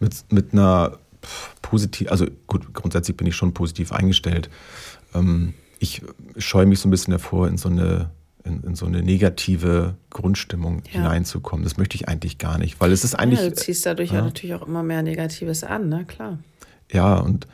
mit, 0.00 0.14
mit 0.30 0.54
einer 0.54 0.98
positiv, 1.62 2.10
also 2.10 2.26
gut, 2.46 2.74
grundsätzlich 2.74 3.16
bin 3.16 3.26
ich 3.26 3.36
schon 3.36 3.54
positiv 3.54 3.92
eingestellt. 3.92 4.50
Ähm, 5.14 5.54
ich 5.78 6.02
scheue 6.36 6.66
mich 6.66 6.80
so 6.80 6.88
ein 6.88 6.90
bisschen 6.90 7.12
davor, 7.12 7.48
in 7.48 7.56
so 7.56 7.68
eine 7.68 8.10
in, 8.44 8.62
in 8.62 8.74
so 8.74 8.86
eine 8.86 9.02
negative 9.02 9.94
Grundstimmung 10.10 10.82
ja. 10.86 10.92
hineinzukommen. 10.92 11.64
Das 11.64 11.76
möchte 11.76 11.96
ich 11.96 12.08
eigentlich 12.08 12.38
gar 12.38 12.58
nicht, 12.58 12.80
weil 12.80 12.92
es 12.92 13.04
ist 13.04 13.14
eigentlich. 13.14 13.40
Ja, 13.40 13.48
du 13.48 13.54
ziehst 13.54 13.86
dadurch 13.86 14.10
ja, 14.10 14.16
ja 14.16 14.24
natürlich 14.24 14.54
auch 14.54 14.66
immer 14.66 14.82
mehr 14.82 15.02
Negatives 15.02 15.64
an, 15.64 15.88
ne? 15.88 16.04
Klar. 16.06 16.38
Ja, 16.90 17.16
und 17.16 17.46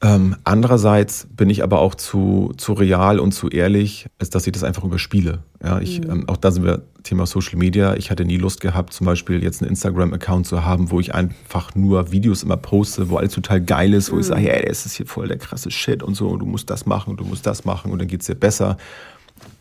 ähm, 0.00 0.36
andererseits 0.44 1.26
bin 1.30 1.50
ich 1.50 1.64
aber 1.64 1.80
auch 1.80 1.96
zu, 1.96 2.52
zu 2.56 2.72
real 2.72 3.18
und 3.18 3.32
zu 3.32 3.48
ehrlich, 3.48 4.06
als 4.20 4.30
dass 4.30 4.46
ich 4.46 4.52
das 4.52 4.62
einfach 4.62 4.84
überspiele. 4.84 5.40
Ja, 5.62 5.80
ich, 5.80 6.00
mhm. 6.00 6.10
ähm, 6.10 6.28
auch 6.28 6.36
da 6.36 6.52
sind 6.52 6.64
wir 6.64 6.82
Thema 7.02 7.26
Social 7.26 7.58
Media. 7.58 7.96
Ich 7.96 8.12
hatte 8.12 8.24
nie 8.24 8.36
Lust 8.36 8.60
gehabt, 8.60 8.92
zum 8.92 9.06
Beispiel 9.06 9.42
jetzt 9.42 9.60
einen 9.60 9.70
Instagram-Account 9.70 10.46
zu 10.46 10.64
haben, 10.64 10.92
wo 10.92 11.00
ich 11.00 11.14
einfach 11.14 11.74
nur 11.74 12.12
Videos 12.12 12.44
immer 12.44 12.56
poste, 12.56 13.10
wo 13.10 13.16
alles 13.16 13.32
total 13.32 13.60
geil 13.60 13.92
ist, 13.92 14.12
wo 14.12 14.14
mhm. 14.14 14.20
ich 14.20 14.26
sage, 14.26 14.42
hey, 14.42 14.66
das 14.68 14.86
ist 14.86 14.94
hier 14.94 15.06
voll 15.06 15.26
der 15.26 15.38
krasse 15.38 15.72
Shit 15.72 16.04
und 16.04 16.14
so, 16.14 16.28
und 16.28 16.38
du 16.38 16.46
musst 16.46 16.70
das 16.70 16.86
machen 16.86 17.10
und 17.10 17.20
du 17.20 17.24
musst 17.24 17.44
das 17.44 17.64
machen 17.64 17.90
und 17.90 17.98
dann 17.98 18.06
geht 18.06 18.20
es 18.20 18.28
dir 18.28 18.36
besser. 18.36 18.76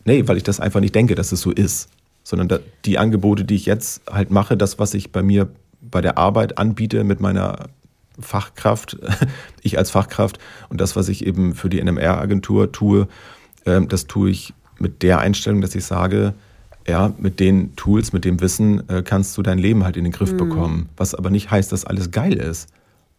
Nee, 0.05 0.27
weil 0.27 0.37
ich 0.37 0.43
das 0.43 0.59
einfach 0.59 0.81
nicht 0.81 0.93
denke, 0.93 1.15
dass 1.15 1.31
es 1.31 1.41
so 1.41 1.51
ist. 1.51 1.89
Sondern 2.23 2.59
die 2.85 2.97
Angebote, 2.97 3.43
die 3.45 3.55
ich 3.55 3.65
jetzt 3.65 4.01
halt 4.11 4.29
mache, 4.31 4.55
das, 4.55 4.77
was 4.77 4.93
ich 4.93 5.11
bei 5.11 5.23
mir 5.23 5.49
bei 5.81 6.01
der 6.01 6.17
Arbeit 6.17 6.57
anbiete 6.57 7.03
mit 7.03 7.21
meiner 7.21 7.69
Fachkraft, 8.19 8.97
ich 9.61 9.77
als 9.77 9.91
Fachkraft 9.91 10.39
und 10.69 10.81
das, 10.81 10.95
was 10.95 11.09
ich 11.09 11.25
eben 11.25 11.55
für 11.55 11.69
die 11.69 11.83
NMR-Agentur 11.83 12.71
tue, 12.71 13.07
ähm, 13.65 13.87
das 13.87 14.07
tue 14.07 14.29
ich 14.29 14.53
mit 14.79 15.03
der 15.03 15.19
Einstellung, 15.19 15.61
dass 15.61 15.75
ich 15.75 15.85
sage, 15.85 16.33
ja, 16.87 17.13
mit 17.17 17.39
den 17.39 17.75
Tools, 17.75 18.13
mit 18.13 18.23
dem 18.23 18.39
Wissen 18.39 18.87
äh, 18.89 19.03
kannst 19.03 19.37
du 19.37 19.41
dein 19.41 19.57
Leben 19.57 19.83
halt 19.83 19.97
in 19.97 20.05
den 20.05 20.13
Griff 20.13 20.31
mhm. 20.31 20.37
bekommen. 20.37 20.89
Was 20.95 21.13
aber 21.13 21.29
nicht 21.29 21.51
heißt, 21.51 21.71
dass 21.71 21.85
alles 21.85 22.11
geil 22.11 22.33
ist. 22.33 22.69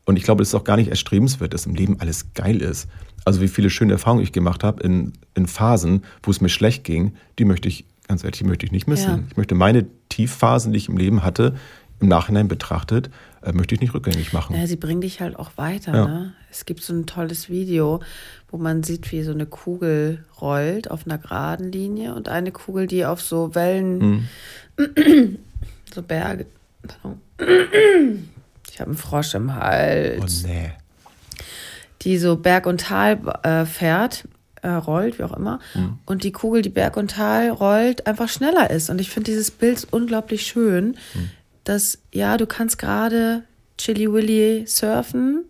Und 0.06 0.16
ich 0.16 0.22
glaube, 0.22 0.42
es 0.42 0.48
ist 0.48 0.54
auch 0.54 0.64
gar 0.64 0.78
nicht 0.78 0.88
erstrebenswert, 0.88 1.52
dass 1.52 1.66
im 1.66 1.74
Leben 1.74 2.00
alles 2.00 2.32
geil 2.32 2.62
ist. 2.62 2.88
Also 3.26 3.42
wie 3.42 3.48
viele 3.48 3.68
schöne 3.68 3.92
Erfahrungen 3.92 4.22
ich 4.22 4.32
gemacht 4.32 4.64
habe 4.64 4.82
in, 4.82 5.12
in 5.34 5.46
Phasen, 5.46 6.02
wo 6.22 6.30
es 6.30 6.40
mir 6.40 6.48
schlecht 6.48 6.84
ging, 6.84 7.12
die 7.38 7.44
möchte 7.44 7.68
ich, 7.68 7.84
ganz 8.06 8.24
ehrlich, 8.24 8.38
die 8.38 8.46
möchte 8.46 8.64
ich 8.64 8.72
nicht 8.72 8.88
missen. 8.88 9.10
Ja. 9.10 9.20
Ich 9.30 9.36
möchte 9.36 9.54
meine 9.54 9.84
Tiefphasen, 10.08 10.72
die 10.72 10.78
ich 10.78 10.88
im 10.88 10.96
Leben 10.96 11.22
hatte, 11.22 11.56
im 12.00 12.08
Nachhinein 12.08 12.48
betrachtet, 12.48 13.10
äh, 13.42 13.52
möchte 13.52 13.74
ich 13.74 13.80
nicht 13.80 13.94
rückgängig 13.94 14.32
machen. 14.32 14.56
Ja, 14.56 14.66
sie 14.66 14.76
bringen 14.76 15.00
dich 15.00 15.20
halt 15.20 15.36
auch 15.36 15.52
weiter. 15.56 15.94
Ja. 15.94 16.06
Ne? 16.06 16.32
Es 16.50 16.64
gibt 16.64 16.82
so 16.82 16.92
ein 16.92 17.06
tolles 17.06 17.48
Video, 17.48 18.00
wo 18.50 18.58
man 18.58 18.82
sieht, 18.82 19.10
wie 19.12 19.22
so 19.22 19.32
eine 19.32 19.46
Kugel 19.46 20.24
rollt 20.40 20.90
auf 20.90 21.06
einer 21.06 21.18
geraden 21.18 21.70
Linie 21.72 22.14
und 22.14 22.28
eine 22.28 22.52
Kugel, 22.52 22.86
die 22.86 23.04
auf 23.04 23.20
so 23.20 23.54
Wellen, 23.54 24.28
hm. 24.76 25.38
so 25.94 26.02
Berge, 26.02 26.46
ich 27.38 28.80
habe 28.80 28.90
einen 28.90 28.96
Frosch 28.96 29.34
im 29.34 29.54
Hals. 29.54 30.44
Oh 30.44 30.48
nee 30.48 30.72
die 32.02 32.18
so 32.18 32.36
Berg 32.36 32.66
und 32.66 32.80
Tal 32.82 33.20
äh, 33.42 33.64
fährt, 33.64 34.24
äh, 34.62 34.68
rollt, 34.68 35.18
wie 35.18 35.24
auch 35.24 35.36
immer, 35.36 35.60
mhm. 35.74 35.98
und 36.06 36.24
die 36.24 36.32
Kugel, 36.32 36.62
die 36.62 36.68
Berg 36.68 36.96
und 36.96 37.12
Tal 37.12 37.50
rollt, 37.50 38.06
einfach 38.06 38.28
schneller 38.28 38.70
ist. 38.70 38.90
Und 38.90 39.00
ich 39.00 39.10
finde 39.10 39.30
dieses 39.30 39.50
Bild 39.50 39.86
unglaublich 39.90 40.46
schön, 40.46 40.96
mhm. 41.14 41.30
Dass, 41.68 41.98
ja, 42.12 42.36
du 42.36 42.46
kannst 42.46 42.78
gerade 42.78 43.44
Chili 43.76 44.12
Willy 44.12 44.64
surfen, 44.66 45.44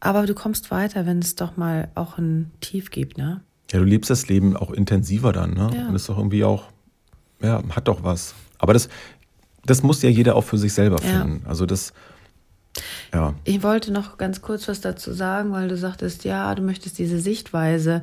aber 0.00 0.26
du 0.26 0.34
kommst 0.34 0.70
weiter, 0.70 1.06
wenn 1.06 1.20
es 1.20 1.36
doch 1.36 1.56
mal 1.56 1.88
auch 1.94 2.18
ein 2.18 2.50
Tief 2.60 2.90
gibt, 2.90 3.18
ne? 3.18 3.42
Ja, 3.70 3.78
du 3.78 3.84
lebst 3.84 4.10
das 4.10 4.28
Leben 4.28 4.56
auch 4.56 4.70
intensiver 4.70 5.32
dann, 5.32 5.54
ne? 5.54 5.70
Ja. 5.74 5.88
Und 5.88 5.94
ist 5.94 6.08
doch 6.08 6.18
irgendwie 6.18 6.44
auch, 6.44 6.64
ja, 7.40 7.62
hat 7.70 7.88
doch 7.88 8.02
was. 8.02 8.34
Aber 8.58 8.72
das, 8.72 8.88
das 9.64 9.82
muss 9.82 10.02
ja 10.02 10.10
jeder 10.10 10.36
auch 10.36 10.44
für 10.44 10.58
sich 10.58 10.72
selber 10.72 10.98
finden. 10.98 11.42
Ja. 11.44 11.48
Also 11.48 11.66
das 11.66 11.92
ja. 13.12 13.34
Ich 13.44 13.62
wollte 13.62 13.92
noch 13.92 14.16
ganz 14.16 14.40
kurz 14.40 14.66
was 14.68 14.80
dazu 14.80 15.12
sagen, 15.12 15.52
weil 15.52 15.68
du 15.68 15.76
sagtest, 15.76 16.24
ja, 16.24 16.54
du 16.54 16.62
möchtest 16.62 16.98
diese 16.98 17.18
Sichtweise 17.18 18.02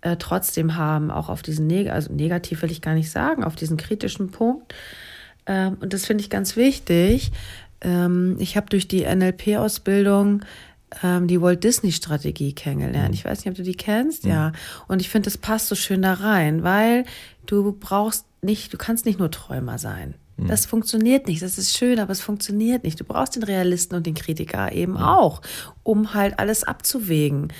äh, 0.00 0.16
trotzdem 0.16 0.76
haben, 0.76 1.10
auch 1.10 1.28
auf 1.28 1.42
diesen, 1.42 1.66
Neg 1.66 1.90
also 1.90 2.12
negativ 2.12 2.62
will 2.62 2.70
ich 2.70 2.82
gar 2.82 2.94
nicht 2.94 3.10
sagen, 3.10 3.42
auf 3.42 3.56
diesen 3.56 3.76
kritischen 3.76 4.30
Punkt. 4.30 4.74
Ähm, 5.46 5.76
und 5.80 5.92
das 5.92 6.06
finde 6.06 6.22
ich 6.22 6.30
ganz 6.30 6.56
wichtig. 6.56 7.32
Ähm, 7.80 8.36
ich 8.38 8.56
habe 8.56 8.68
durch 8.68 8.88
die 8.88 9.04
NLP-Ausbildung 9.04 10.44
ähm, 11.02 11.26
die 11.26 11.40
Walt 11.40 11.64
Disney-Strategie 11.64 12.52
kennengelernt. 12.54 13.08
Mhm. 13.08 13.14
Ich 13.14 13.24
weiß 13.24 13.40
nicht, 13.40 13.50
ob 13.50 13.56
du 13.56 13.62
die 13.62 13.74
kennst, 13.74 14.24
mhm. 14.24 14.30
ja. 14.30 14.52
Und 14.88 15.00
ich 15.00 15.08
finde, 15.08 15.26
das 15.26 15.38
passt 15.38 15.68
so 15.68 15.74
schön 15.74 16.02
da 16.02 16.14
rein, 16.14 16.62
weil 16.62 17.04
du 17.46 17.72
brauchst 17.72 18.26
nicht, 18.42 18.72
du 18.72 18.78
kannst 18.78 19.06
nicht 19.06 19.18
nur 19.18 19.30
Träumer 19.30 19.78
sein. 19.78 20.14
Hm. 20.36 20.48
Das 20.48 20.66
funktioniert 20.66 21.26
nicht. 21.26 21.42
Das 21.42 21.58
ist 21.58 21.76
schön, 21.76 21.98
aber 21.98 22.12
es 22.12 22.20
funktioniert 22.20 22.84
nicht. 22.84 23.00
Du 23.00 23.04
brauchst 23.04 23.36
den 23.36 23.42
Realisten 23.42 23.94
und 23.94 24.06
den 24.06 24.14
Kritiker 24.14 24.72
eben 24.72 24.94
ja. 24.94 25.16
auch, 25.16 25.42
um 25.82 26.14
halt 26.14 26.38
alles 26.38 26.64
abzuwägen. 26.64 27.52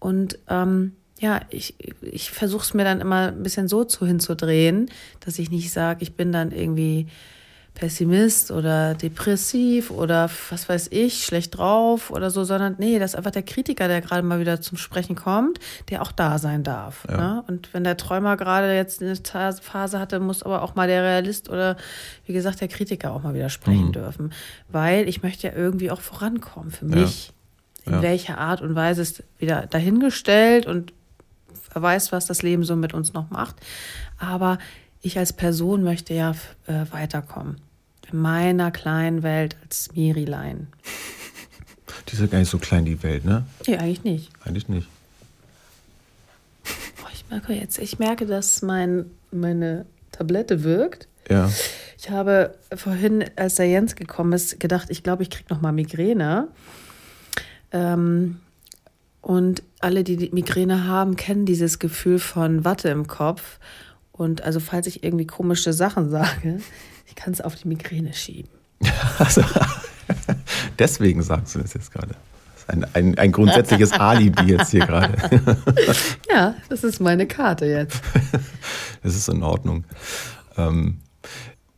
Und 0.00 0.38
ähm, 0.48 0.92
ja, 1.20 1.40
ich, 1.50 1.74
ich 2.02 2.30
versuche 2.30 2.62
es 2.62 2.74
mir 2.74 2.84
dann 2.84 3.00
immer 3.00 3.28
ein 3.28 3.42
bisschen 3.42 3.68
so 3.68 3.84
zu 3.84 4.06
hinzudrehen, 4.06 4.90
dass 5.20 5.38
ich 5.38 5.50
nicht 5.50 5.72
sage, 5.72 6.02
ich 6.02 6.14
bin 6.14 6.32
dann 6.32 6.50
irgendwie 6.50 7.06
Pessimist 7.74 8.52
oder 8.52 8.94
depressiv 8.94 9.90
oder 9.90 10.30
was 10.50 10.68
weiß 10.68 10.88
ich, 10.92 11.24
schlecht 11.24 11.58
drauf 11.58 12.10
oder 12.10 12.30
so, 12.30 12.44
sondern 12.44 12.76
nee, 12.78 13.00
das 13.00 13.12
ist 13.12 13.16
einfach 13.16 13.32
der 13.32 13.42
Kritiker, 13.42 13.88
der 13.88 14.00
gerade 14.00 14.22
mal 14.22 14.38
wieder 14.38 14.60
zum 14.60 14.78
Sprechen 14.78 15.16
kommt, 15.16 15.58
der 15.90 16.02
auch 16.02 16.12
da 16.12 16.38
sein 16.38 16.62
darf. 16.62 17.04
Ja. 17.08 17.16
Ne? 17.16 17.44
Und 17.48 17.74
wenn 17.74 17.82
der 17.82 17.96
Träumer 17.96 18.36
gerade 18.36 18.74
jetzt 18.74 19.02
eine 19.02 19.16
Phase 19.16 19.98
hatte, 19.98 20.20
muss 20.20 20.44
aber 20.44 20.62
auch 20.62 20.76
mal 20.76 20.86
der 20.86 21.02
Realist 21.02 21.50
oder 21.50 21.76
wie 22.26 22.32
gesagt 22.32 22.60
der 22.60 22.68
Kritiker 22.68 23.12
auch 23.12 23.24
mal 23.24 23.34
wieder 23.34 23.48
sprechen 23.50 23.88
mhm. 23.88 23.92
dürfen. 23.92 24.32
Weil 24.68 25.08
ich 25.08 25.24
möchte 25.24 25.48
ja 25.48 25.52
irgendwie 25.54 25.90
auch 25.90 26.00
vorankommen 26.00 26.70
für 26.70 26.84
mich. 26.84 27.28
Ja. 27.28 27.32
In 27.86 27.92
ja. 27.94 28.02
welcher 28.02 28.38
Art 28.38 28.62
und 28.62 28.76
Weise 28.76 29.02
ist 29.02 29.24
wieder 29.38 29.66
dahingestellt 29.66 30.66
und 30.66 30.92
wer 31.74 31.82
weiß, 31.82 32.12
was 32.12 32.26
das 32.26 32.42
Leben 32.42 32.64
so 32.64 32.76
mit 32.76 32.94
uns 32.94 33.12
noch 33.12 33.30
macht. 33.30 33.56
Aber 34.18 34.58
ich 35.02 35.18
als 35.18 35.32
Person 35.32 35.84
möchte 35.84 36.14
ja 36.14 36.34
äh, 36.66 36.86
weiterkommen. 36.90 37.56
In 38.10 38.20
meiner 38.20 38.70
kleinen 38.70 39.22
Welt 39.22 39.56
als 39.62 39.90
Mirilein. 39.94 40.68
Die 42.08 42.14
ist 42.14 42.20
ja 42.20 42.26
gar 42.26 42.38
nicht 42.38 42.50
so 42.50 42.58
klein, 42.58 42.84
die 42.84 43.02
Welt, 43.02 43.24
ne? 43.24 43.44
Nee, 43.66 43.76
eigentlich 43.76 44.04
nicht. 44.04 44.30
Eigentlich 44.44 44.68
nicht. 44.68 44.88
Ich 47.12 47.30
merke 47.30 47.52
jetzt, 47.54 47.78
ich 47.78 47.98
merke, 47.98 48.26
dass 48.26 48.62
mein, 48.62 49.06
meine 49.30 49.86
Tablette 50.12 50.62
wirkt. 50.62 51.08
Ja. 51.28 51.50
Ich 51.98 52.10
habe 52.10 52.54
vorhin, 52.74 53.24
als 53.36 53.54
der 53.54 53.66
Jens 53.66 53.96
gekommen 53.96 54.34
ist, 54.34 54.60
gedacht, 54.60 54.88
ich 54.90 55.02
glaube, 55.02 55.22
ich 55.22 55.30
kriege 55.30 55.52
noch 55.52 55.60
mal 55.60 55.72
Migräne. 55.72 56.48
Ähm, 57.72 58.40
und 59.24 59.62
alle, 59.80 60.04
die, 60.04 60.18
die 60.18 60.28
Migräne 60.32 60.86
haben, 60.86 61.16
kennen 61.16 61.46
dieses 61.46 61.78
Gefühl 61.78 62.18
von 62.18 62.66
Watte 62.66 62.90
im 62.90 63.06
Kopf. 63.06 63.58
Und 64.12 64.42
also, 64.42 64.60
falls 64.60 64.86
ich 64.86 65.02
irgendwie 65.02 65.26
komische 65.26 65.72
Sachen 65.72 66.10
sage, 66.10 66.60
ich 67.06 67.14
kann 67.14 67.32
es 67.32 67.40
auf 67.40 67.54
die 67.54 67.66
Migräne 67.66 68.12
schieben. 68.12 68.50
Also, 69.18 69.42
deswegen 70.78 71.22
sagst 71.22 71.54
du 71.54 71.60
das 71.60 71.72
jetzt 71.72 71.90
gerade. 71.90 72.14
Das 72.52 72.62
ist 72.64 72.68
ein, 72.68 72.86
ein, 72.92 73.18
ein 73.18 73.32
grundsätzliches 73.32 73.92
Alibi 73.98 74.42
jetzt 74.42 74.70
hier 74.72 74.84
gerade. 74.84 75.16
Ja, 76.30 76.54
das 76.68 76.84
ist 76.84 77.00
meine 77.00 77.26
Karte 77.26 77.64
jetzt. 77.64 78.02
Das 79.02 79.16
ist 79.16 79.28
in 79.28 79.42
Ordnung. 79.42 79.84
Ähm, 80.58 80.98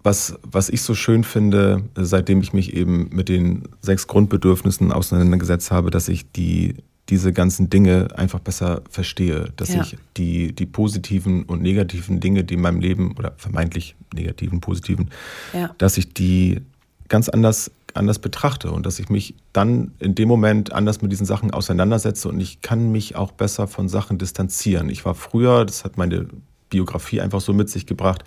was, 0.03 0.35
was 0.43 0.69
ich 0.69 0.83
so 0.83 0.97
schön 0.97 1.23
finde, 1.23 1.85
seitdem 1.95 2.41
ich 2.41 2.53
mich 2.53 2.75
eben 2.75 3.09
mit 3.13 3.29
den 3.29 3.69
sechs 3.83 4.09
Grundbedürfnissen 4.09 4.91
auseinandergesetzt 4.91 5.71
habe, 5.71 5.91
dass 5.91 6.09
ich 6.09 6.31
die, 6.33 6.75
diese 7.09 7.33
ganzen 7.33 7.71
Dinge 7.71 8.09
einfach 8.17 8.41
besser 8.41 8.83
verstehe. 8.91 9.53
Dass 9.57 9.73
Ja. 9.73 9.83
ich 9.83 9.97
die, 10.17 10.53
die 10.53 10.67
positiven 10.67 11.45
und 11.45 11.63
negativen 11.63 12.21
Dinge, 12.21 12.43
die 12.45 12.55
in 12.55 12.61
meinem 12.61 12.81
Leben, 12.81 13.15
oder 13.17 13.33
vermeintlich 13.37 13.95
negativen, 14.15 14.61
positiven, 14.61 15.11
Ja. 15.53 15.71
dass 15.79 15.97
ich 15.99 16.13
die 16.15 16.61
ganz 17.09 17.29
anders, 17.29 17.71
anders 17.95 18.19
betrachte 18.19 18.73
und 18.73 18.85
dass 18.85 18.99
ich 18.99 19.09
mich 19.09 19.35
dann 19.53 19.93
in 20.01 20.15
dem 20.17 20.29
Moment 20.29 20.73
anders 20.73 21.01
mit 21.01 21.13
diesen 21.13 21.27
Sachen 21.27 21.53
auseinandersetze 21.53 22.29
und 22.29 22.41
ich 22.41 22.61
kann 22.61 22.91
mich 22.91 23.15
auch 23.15 23.31
besser 23.33 23.69
von 23.69 23.89
Sachen 23.89 24.19
distanzieren. 24.19 24.89
Ich 24.91 25.05
war 25.05 25.15
früher, 25.15 25.65
das 25.65 25.85
hat 25.85 25.97
meine 25.97 26.27
Biografie 26.69 27.21
einfach 27.21 27.41
so 27.41 27.53
mit 27.53 27.71
sich 27.71 27.87
gebracht, 27.87 28.25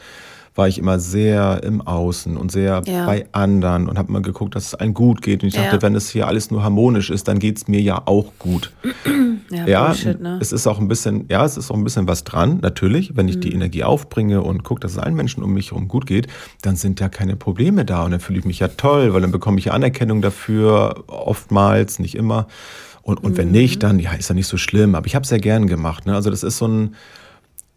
war 0.56 0.68
ich 0.68 0.78
immer 0.80 1.00
sehr 1.00 1.62
im 1.64 1.82
Außen 1.82 2.36
und 2.38 2.52
sehr 2.52 2.82
Ja. 2.86 3.06
bei 3.06 3.26
anderen 3.32 3.88
und 3.88 3.98
habe 3.98 4.12
mal 4.12 4.22
geguckt, 4.22 4.56
dass 4.56 4.68
es 4.68 4.76
allen 4.76 4.94
gut 4.94 5.22
geht. 5.22 5.44
Und 5.44 5.50
ich 5.50 5.56
dachte, 5.56 5.76
Ja. 5.78 5.82
wenn 5.82 5.96
es 5.96 6.10
hier 6.10 6.28
alles 6.28 6.52
nur 6.52 6.64
harmonisch 6.64 7.10
ist, 7.10 7.28
dann 7.28 7.40
geht 7.40 7.58
es 7.58 7.68
mir 7.68 7.82
ja 7.82 8.02
auch 8.06 8.34
gut. 8.40 8.72
Ja, 9.52 9.66
Ja, 9.68 9.86
Bullshit, 9.88 10.22
ne? 10.22 10.38
es 10.42 10.52
ist 10.52 10.68
auch 10.68 10.80
ein 10.80 10.88
bisschen, 10.88 11.26
ja, 11.28 11.44
es 11.44 11.58
ist 11.58 11.72
auch 11.72 11.76
ein 11.76 11.84
bisschen 11.84 12.08
was 12.08 12.24
dran, 12.24 12.60
natürlich. 12.62 13.16
Wenn 13.18 13.28
ich 13.28 13.38
Mhm. 13.38 13.42
die 13.42 13.54
Energie 13.54 13.84
aufbringe 13.84 14.44
und 14.44 14.64
gucke, 14.64 14.80
dass 14.82 14.92
es 14.92 15.00
allen 15.00 15.16
Menschen 15.16 15.42
um 15.42 15.54
mich 15.54 15.72
herum 15.72 15.88
gut 15.88 16.06
geht, 16.06 16.28
dann 16.62 16.76
sind 16.76 17.00
ja 17.00 17.10
keine 17.10 17.36
Probleme 17.36 17.84
da 17.84 18.04
und 18.04 18.12
dann 18.12 18.20
fühle 18.20 18.38
ich 18.38 18.46
mich 18.46 18.60
ja 18.60 18.68
toll, 18.68 19.12
weil 19.12 19.22
dann 19.22 19.32
bekomme 19.32 19.58
ich 19.58 19.66
ja 19.66 19.72
Anerkennung 19.74 20.22
dafür, 20.22 21.04
oftmals, 21.08 21.98
nicht 21.98 22.14
immer. 22.14 22.48
Und, 23.02 23.24
und 23.24 23.32
Mhm. 23.34 23.38
wenn 23.38 23.52
nicht, 23.52 23.82
dann 23.82 23.98
ja, 23.98 24.12
ist 24.14 24.30
ja 24.30 24.36
nicht 24.36 24.46
so 24.48 24.58
schlimm. 24.58 24.94
Aber 24.94 25.08
ich 25.08 25.16
habe 25.16 25.24
es 25.24 25.32
ja 25.32 25.38
gern 25.40 25.66
gemacht. 25.66 26.06
Ne? 26.06 26.14
Also 26.14 26.30
das 26.30 26.44
ist 26.44 26.58
so 26.58 26.68
ein, 26.68 26.96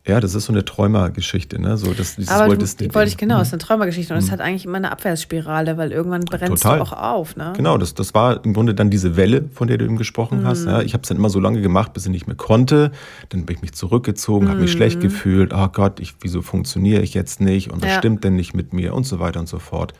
ja, 0.04 0.18
das 0.18 0.34
ist 0.34 0.46
so 0.46 0.52
eine 0.52 0.64
Träumergeschichte, 0.64 1.60
ne? 1.60 1.76
So 1.76 1.94
das, 1.94 2.16
dieses 2.16 2.28
Aber 2.30 2.48
Walt 2.48 2.60
Disney 2.60 2.88
die 2.88 2.94
wollte 2.94 3.08
ich 3.10 3.16
genau, 3.16 3.40
es 3.40 3.48
ist 3.48 3.52
eine 3.54 3.60
Träumergeschichte 3.60 4.12
und 4.12 4.18
es 4.18 4.32
hat 4.32 4.40
eigentlich 4.40 4.64
immer 4.64 4.78
eine 4.78 4.90
Abwärtsspirale, 4.90 5.76
weil 5.76 5.92
irgendwann 5.92 6.22
brennst 6.22 6.62
Total. 6.64 6.78
du 6.78 6.82
auch 6.84 6.92
auf, 6.92 7.36
ne? 7.36 7.52
Genau, 7.56 7.78
das, 7.78 7.94
das 7.94 8.12
war 8.12 8.44
im 8.44 8.52
Grunde 8.52 8.74
dann 8.74 8.90
diese 8.90 9.16
Welle, 9.16 9.44
von 9.54 9.68
der 9.68 9.78
du 9.78 9.84
eben 9.84 9.96
gesprochen 9.96 10.40
Mhm. 10.40 10.46
hast. 10.46 10.64
Ja, 10.66 10.82
ich 10.82 10.92
habe 10.94 11.02
es 11.02 11.08
dann 11.08 11.18
immer 11.18 11.30
so 11.30 11.38
lange 11.38 11.60
gemacht, 11.60 11.92
bis 11.92 12.04
ich 12.06 12.10
nicht 12.10 12.26
mehr 12.26 12.34
konnte. 12.34 12.90
Dann 13.28 13.46
bin 13.46 13.56
ich 13.56 13.62
mich 13.62 13.74
zurückgezogen, 13.74 14.48
habe 14.48 14.60
mich 14.60 14.72
Mhm. 14.72 14.76
schlecht 14.76 15.00
gefühlt. 15.00 15.52
Oh 15.54 15.68
Gott, 15.68 16.00
ich, 16.00 16.14
wieso 16.20 16.42
funktioniere 16.42 17.02
ich 17.02 17.14
jetzt 17.14 17.40
nicht? 17.40 17.70
Und 17.70 17.80
was 17.82 17.90
Ja. 17.90 17.98
stimmt 17.98 18.24
denn 18.24 18.34
nicht 18.34 18.54
mit 18.54 18.72
mir? 18.72 18.94
Und 18.94 19.04
so 19.04 19.20
weiter 19.20 19.38
und 19.38 19.48
so 19.48 19.60
fort. 19.60 19.92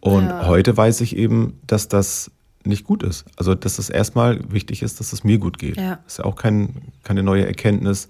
Und 0.00 0.28
Ja. 0.28 0.46
heute 0.46 0.74
weiß 0.74 1.02
ich 1.02 1.14
eben, 1.14 1.60
dass 1.66 1.88
das 1.88 2.30
nicht 2.64 2.84
gut 2.84 3.02
ist. 3.02 3.24
Also, 3.36 3.54
dass 3.54 3.78
es 3.78 3.90
erstmal 3.90 4.40
wichtig 4.50 4.82
ist, 4.82 4.98
dass 5.00 5.12
es 5.12 5.24
mir 5.24 5.38
gut 5.38 5.58
geht. 5.58 5.76
Ja. 5.76 5.98
Ist 6.06 6.18
ja 6.18 6.24
auch 6.24 6.36
kein, 6.36 6.74
keine 7.04 7.22
neue 7.22 7.46
Erkenntnis. 7.46 8.08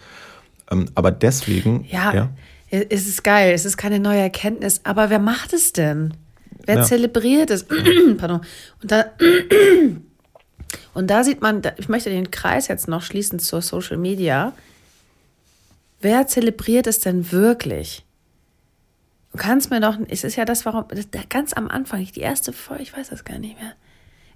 Ähm, 0.70 0.88
aber 0.94 1.10
deswegen, 1.10 1.84
Ja, 1.88 2.30
es 2.70 3.06
ist 3.08 3.24
geil, 3.24 3.52
es 3.52 3.64
ist 3.64 3.76
keine 3.76 3.98
neue 3.98 4.20
Erkenntnis, 4.20 4.80
aber 4.84 5.10
wer 5.10 5.18
macht 5.18 5.52
es 5.52 5.72
denn? 5.72 6.14
Wer 6.66 6.76
Ja. 6.76 6.82
zelebriert 6.84 7.50
es? 7.50 7.64
Pardon. 8.18 8.42
Und 8.82 8.92
da, 8.92 9.06
und 10.94 11.08
da 11.08 11.24
sieht 11.24 11.40
man, 11.40 11.62
ich 11.78 11.88
möchte 11.88 12.10
den 12.10 12.30
Kreis 12.30 12.68
jetzt 12.68 12.86
noch 12.88 13.02
schließen 13.02 13.38
zur 13.38 13.62
Social 13.62 13.96
Media. 13.96 14.52
Wer 16.00 16.26
zelebriert 16.26 16.86
es 16.86 17.00
denn 17.00 17.32
wirklich? 17.32 18.04
Du 19.32 19.38
kannst 19.38 19.70
mir 19.70 19.80
doch, 19.80 19.96
es 20.08 20.24
ist 20.24 20.36
ja 20.36 20.44
das, 20.44 20.64
warum, 20.66 20.84
ganz 21.28 21.52
am 21.52 21.68
Anfang, 21.68 22.04
die 22.04 22.20
erste 22.20 22.52
Folge, 22.52 22.82
ich 22.82 22.96
weiß 22.96 23.10
das 23.10 23.24
gar 23.24 23.38
nicht 23.38 23.58
mehr. 23.60 23.72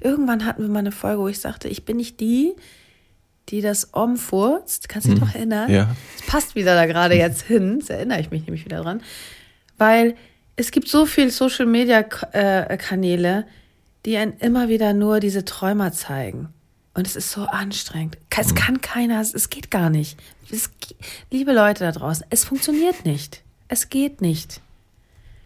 Irgendwann 0.00 0.44
hatten 0.44 0.62
wir 0.62 0.68
mal 0.68 0.80
eine 0.80 0.92
Folge, 0.92 1.20
wo 1.22 1.28
ich 1.28 1.40
sagte, 1.40 1.68
ich 1.68 1.84
bin 1.84 1.96
nicht 1.96 2.20
die, 2.20 2.54
die 3.48 3.60
das 3.60 3.92
Om 3.92 4.16
furzt. 4.16 4.88
Kannst 4.88 5.08
du 5.08 5.12
dich 5.12 5.20
noch 5.20 5.34
erinnern? 5.34 5.70
Ja. 5.70 5.94
Es 6.18 6.26
passt 6.26 6.54
wieder 6.54 6.74
da 6.74 6.86
gerade 6.86 7.14
jetzt 7.14 7.42
hin, 7.46 7.80
das 7.80 7.90
erinnere 7.90 8.20
ich 8.20 8.30
mich 8.30 8.46
nämlich 8.46 8.64
wieder 8.64 8.82
dran. 8.82 9.02
Weil 9.78 10.16
es 10.56 10.70
gibt 10.70 10.88
so 10.88 11.06
viele 11.06 11.30
Social 11.30 11.66
Media 11.66 12.04
äh, 12.32 12.76
Kanäle, 12.76 13.46
die 14.04 14.16
einen 14.16 14.34
immer 14.38 14.68
wieder 14.68 14.92
nur 14.92 15.20
diese 15.20 15.44
Träumer 15.44 15.92
zeigen. 15.92 16.48
Und 16.94 17.06
es 17.06 17.16
ist 17.16 17.32
so 17.32 17.42
anstrengend. 17.42 18.18
Es 18.30 18.54
kann 18.54 18.80
keiner, 18.80 19.20
es 19.20 19.50
geht 19.50 19.70
gar 19.70 19.90
nicht. 19.90 20.16
Es, 20.50 20.70
liebe 21.30 21.52
Leute 21.52 21.84
da 21.84 21.90
draußen, 21.90 22.24
es 22.30 22.44
funktioniert 22.44 23.04
nicht. 23.04 23.42
Es 23.66 23.88
geht 23.88 24.20
nicht. 24.20 24.60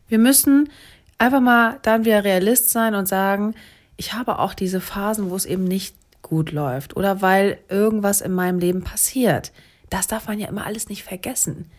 Wir 0.09 0.19
müssen 0.19 0.69
einfach 1.17 1.41
mal 1.41 1.79
dann 1.83 2.05
wieder 2.05 2.25
Realist 2.25 2.71
sein 2.71 2.95
und 2.95 3.07
sagen, 3.07 3.55
ich 3.97 4.13
habe 4.13 4.39
auch 4.39 4.55
diese 4.55 4.81
Phasen, 4.81 5.31
wo 5.31 5.37
es 5.37 5.47
eben 5.47 5.65
nicht 5.65 5.95
gut 6.23 6.53
läuft 6.53 6.97
oder 6.97 7.23
weil 7.23 7.59
irgendwas 7.69 8.21
in 8.21 8.33
meinem 8.33 8.59
Leben 8.59 8.83
passiert. 8.83 9.53
Das 9.91 10.07
darf 10.07 10.29
man 10.29 10.39
ja 10.39 10.49
immer 10.49 10.67
alles 10.67 10.89
nicht 10.89 11.03
vergessen. 11.03 11.71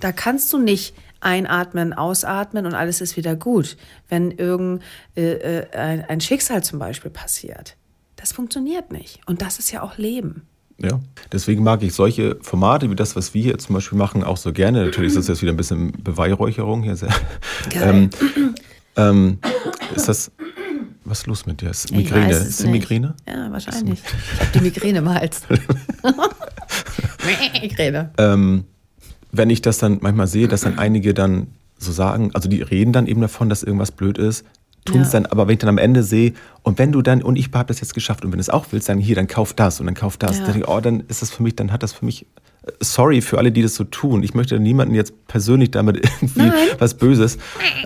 Da 0.00 0.12
kannst 0.12 0.52
du 0.52 0.58
nicht 0.58 0.94
einatmen, 1.20 1.92
ausatmen 1.92 2.66
und 2.66 2.74
alles 2.74 3.00
ist 3.00 3.16
wieder 3.16 3.34
gut, 3.34 3.76
wenn 4.08 4.30
irgendein 4.30 4.86
äh, 5.16 5.62
äh, 5.62 6.04
ein, 6.06 6.20
Schicksal 6.20 6.62
zum 6.62 6.78
Beispiel 6.78 7.10
passiert. 7.10 7.76
Das 8.16 8.32
funktioniert 8.32 8.92
nicht. 8.92 9.20
Und 9.26 9.42
das 9.42 9.58
ist 9.58 9.72
ja 9.72 9.82
auch 9.82 9.96
Leben. 9.98 10.46
Ja, 10.78 11.00
deswegen 11.32 11.64
mag 11.64 11.82
ich 11.82 11.94
solche 11.94 12.36
Formate 12.42 12.90
wie 12.90 12.96
das, 12.96 13.16
was 13.16 13.32
wir 13.32 13.42
hier 13.42 13.58
zum 13.58 13.74
Beispiel 13.74 13.96
machen, 13.96 14.22
auch 14.22 14.36
so 14.36 14.52
gerne. 14.52 14.84
Natürlich 14.84 15.08
ist 15.08 15.16
das 15.16 15.28
jetzt 15.28 15.42
wieder 15.42 15.52
ein 15.52 15.56
bisschen 15.56 15.92
Beweihräucherung 16.02 16.82
hier. 16.82 16.96
Sehr. 16.96 17.10
Ähm, 17.74 18.10
ähm, 18.96 19.38
ist 19.94 20.08
das, 20.08 20.30
was 21.06 21.20
ist 21.20 21.26
los 21.26 21.46
mit 21.46 21.60
dir? 21.60 21.70
Ist 21.70 21.92
Migräne? 21.92 22.32
Ist 22.32 22.62
die. 22.62 22.68
Migräne? 22.68 23.14
Ja, 23.26 23.50
wahrscheinlich. 23.50 24.00
Ich 24.34 24.40
habe 24.40 24.50
die 24.54 24.60
Migräne 24.60 24.98
im 24.98 25.08
Hals. 25.08 25.42
Migräne. 27.62 28.10
Ähm, 28.18 28.64
wenn 29.32 29.50
ich 29.50 29.62
das 29.62 29.78
dann 29.78 29.98
manchmal 30.00 30.26
sehe, 30.26 30.48
dass 30.48 30.62
dann 30.62 30.78
einige 30.78 31.14
dann 31.14 31.48
so 31.78 31.92
sagen, 31.92 32.30
also 32.34 32.48
die 32.48 32.62
reden 32.62 32.92
dann 32.92 33.06
eben 33.06 33.20
davon, 33.20 33.48
dass 33.48 33.62
irgendwas 33.62 33.92
blöd 33.92 34.18
ist, 34.18 34.44
tun 34.84 35.00
es 35.02 35.12
Ja. 35.12 35.20
dann, 35.20 35.26
aber 35.30 35.46
wenn 35.46 35.54
ich 35.54 35.58
dann 35.58 35.68
am 35.68 35.78
Ende 35.78 36.02
sehe, 36.02 36.32
und 36.62 36.78
wenn 36.78 36.92
du 36.92 37.02
dann, 37.02 37.22
und 37.22 37.36
ich 37.36 37.50
habe 37.52 37.66
das 37.66 37.80
jetzt 37.80 37.94
geschafft, 37.94 38.24
und 38.24 38.32
wenn 38.32 38.38
du 38.38 38.42
es 38.42 38.50
auch 38.50 38.66
willst, 38.70 38.88
dann 38.88 38.98
hier, 38.98 39.14
dann 39.16 39.26
kauf 39.26 39.52
das 39.52 39.80
und 39.80 39.86
dann 39.86 39.94
kauf 39.94 40.16
das. 40.16 40.38
Ja. 40.38 40.44
Dann, 40.44 40.52
denke 40.54 40.66
ich, 40.66 40.74
oh, 40.74 40.80
dann 40.80 41.00
ist 41.08 41.22
das 41.22 41.30
für 41.30 41.42
mich, 41.42 41.56
dann 41.56 41.72
hat 41.72 41.82
das 41.82 41.92
für 41.92 42.04
mich, 42.04 42.26
sorry 42.80 43.20
für 43.20 43.38
alle, 43.38 43.52
die 43.52 43.62
das 43.62 43.74
so 43.74 43.84
tun. 43.84 44.22
Ich 44.22 44.34
möchte 44.34 44.58
niemanden 44.58 44.94
jetzt 44.94 45.26
persönlich 45.26 45.70
damit 45.70 45.96
irgendwie 46.20 46.40
Nein. 46.40 46.52
was 46.78 46.94
Böses. 46.94 47.36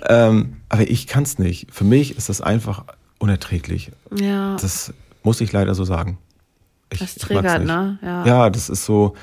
Ähm, 0.09 0.57
aber 0.69 0.89
ich 0.89 1.07
kann 1.07 1.25
es 1.25 1.39
nicht. 1.39 1.69
Für 1.73 1.85
mich 1.85 2.17
ist 2.17 2.29
das 2.29 2.41
einfach 2.41 2.85
unerträglich. 3.21 3.93
Ja. 4.17 4.57
Das 4.61 4.93
muss 5.23 5.41
ich 5.41 5.53
leider 5.53 5.77
so 5.77 5.85
sagen. 5.85 6.19
Ich, 6.93 6.99
Das 6.99 7.15
triggert, 7.15 7.65
ne? 7.65 7.99
Ja. 8.03 8.27
ja, 8.27 8.51
das 8.51 8.69
ist 8.69 8.85
so. 8.85 9.15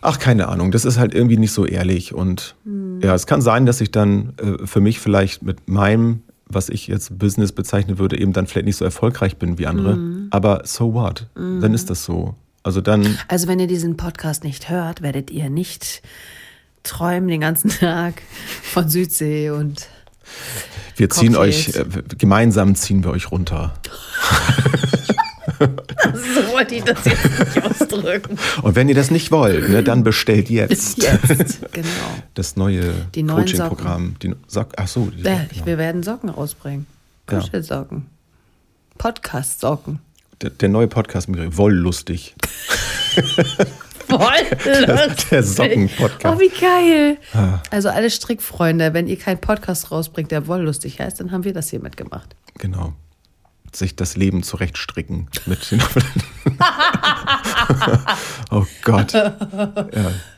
Ach, 0.00 0.18
keine 0.18 0.48
Ahnung. 0.48 0.72
Das 0.72 0.84
ist 0.84 0.98
halt 0.98 1.14
irgendwie 1.14 1.36
nicht 1.36 1.52
so 1.52 1.64
ehrlich. 1.64 2.12
Und 2.12 2.56
Hm. 2.64 3.00
ja, 3.02 3.14
es 3.14 3.26
kann 3.26 3.40
sein, 3.40 3.66
dass 3.66 3.80
ich 3.80 3.92
dann 3.92 4.32
äh, 4.38 4.66
für 4.66 4.80
mich 4.80 4.98
vielleicht 4.98 5.42
mit 5.42 5.68
meinem, 5.68 6.22
was 6.48 6.68
ich 6.68 6.88
jetzt 6.88 7.18
Business 7.18 7.52
bezeichnen 7.52 7.98
würde, 7.98 8.18
eben 8.18 8.32
dann 8.32 8.46
vielleicht 8.46 8.66
nicht 8.66 8.76
so 8.76 8.84
erfolgreich 8.84 9.36
bin 9.36 9.58
wie 9.58 9.66
andere. 9.66 9.92
Hm. 9.94 10.28
Aber 10.30 10.62
so 10.64 10.92
what? 10.94 11.28
Dann 11.34 11.72
ist 11.74 11.88
das 11.90 12.04
so. 12.04 12.34
Also 12.62 12.80
dann, 12.80 13.16
Also 13.28 13.46
wenn 13.46 13.60
ihr 13.60 13.68
diesen 13.68 13.96
Podcast 13.96 14.42
nicht 14.42 14.68
hört, 14.68 15.00
werdet 15.02 15.30
ihr 15.30 15.50
nicht 15.50 16.02
träumen 16.82 17.28
den 17.28 17.40
ganzen 17.40 17.70
Tag 17.80 18.22
von 18.62 18.88
Südsee 18.88 19.50
und 19.50 19.86
wir 20.96 21.10
ziehen 21.10 21.34
Cocktails. 21.34 21.68
euch, 21.68 21.76
äh, 21.76 21.84
gemeinsam 22.18 22.74
ziehen 22.74 23.04
wir 23.04 23.10
euch 23.10 23.30
runter. 23.30 23.74
so 25.58 26.52
wollte 26.52 26.74
ich 26.74 26.84
das 26.84 27.04
jetzt 27.04 27.38
nicht 27.54 27.62
ausdrücken. 27.64 28.38
Und 28.62 28.74
wenn 28.74 28.88
ihr 28.88 28.94
das 28.94 29.10
nicht 29.10 29.30
wollt, 29.30 29.68
ne, 29.68 29.82
dann 29.82 30.02
bestellt 30.04 30.50
jetzt, 30.50 31.02
Jetzt, 31.02 31.60
genau. 31.72 31.88
das 32.34 32.56
neue 32.56 32.92
Coaching-Programm. 33.14 34.16
Die 34.22 34.34
Sock, 34.46 34.72
ach 34.76 34.88
so, 34.88 35.06
die 35.10 35.22
Ja, 35.22 35.44
genau. 35.52 35.66
wir 35.66 35.78
werden 35.78 36.02
Socken 36.02 36.28
rausbringen. 36.30 36.86
Ja. 37.30 37.40
Kuschelsocken. 37.40 38.06
Podcast-Socken. 38.98 39.98
der, 40.42 40.50
der 40.50 40.68
neue 40.68 40.88
Podcast, 40.88 41.28
Wolllustig. 41.56 42.34
Voll 44.08 45.18
Der 45.30 45.42
Socken-Podcast. 45.42 46.36
Oh, 46.36 46.40
wie 46.40 46.48
geil. 46.48 47.18
Also 47.70 47.88
alle 47.88 48.10
Strickfreunde, 48.10 48.94
wenn 48.94 49.06
ihr 49.08 49.18
keinen 49.18 49.40
Podcast 49.40 49.90
rausbringt, 49.90 50.30
der 50.30 50.46
wolllustig 50.46 51.00
heißt, 51.00 51.20
dann 51.20 51.32
haben 51.32 51.44
wir 51.44 51.52
das 51.52 51.70
hier 51.70 51.80
mitgemacht. 51.80 52.36
Genau. 52.58 52.94
sich 53.72 53.96
das 53.96 54.16
Leben 54.16 54.42
zurechtstricken 54.42 55.28
mit 55.46 55.70
den 55.70 55.82
Oh 58.50 58.64
Gott. 58.82 59.12
Ja. 59.12 59.34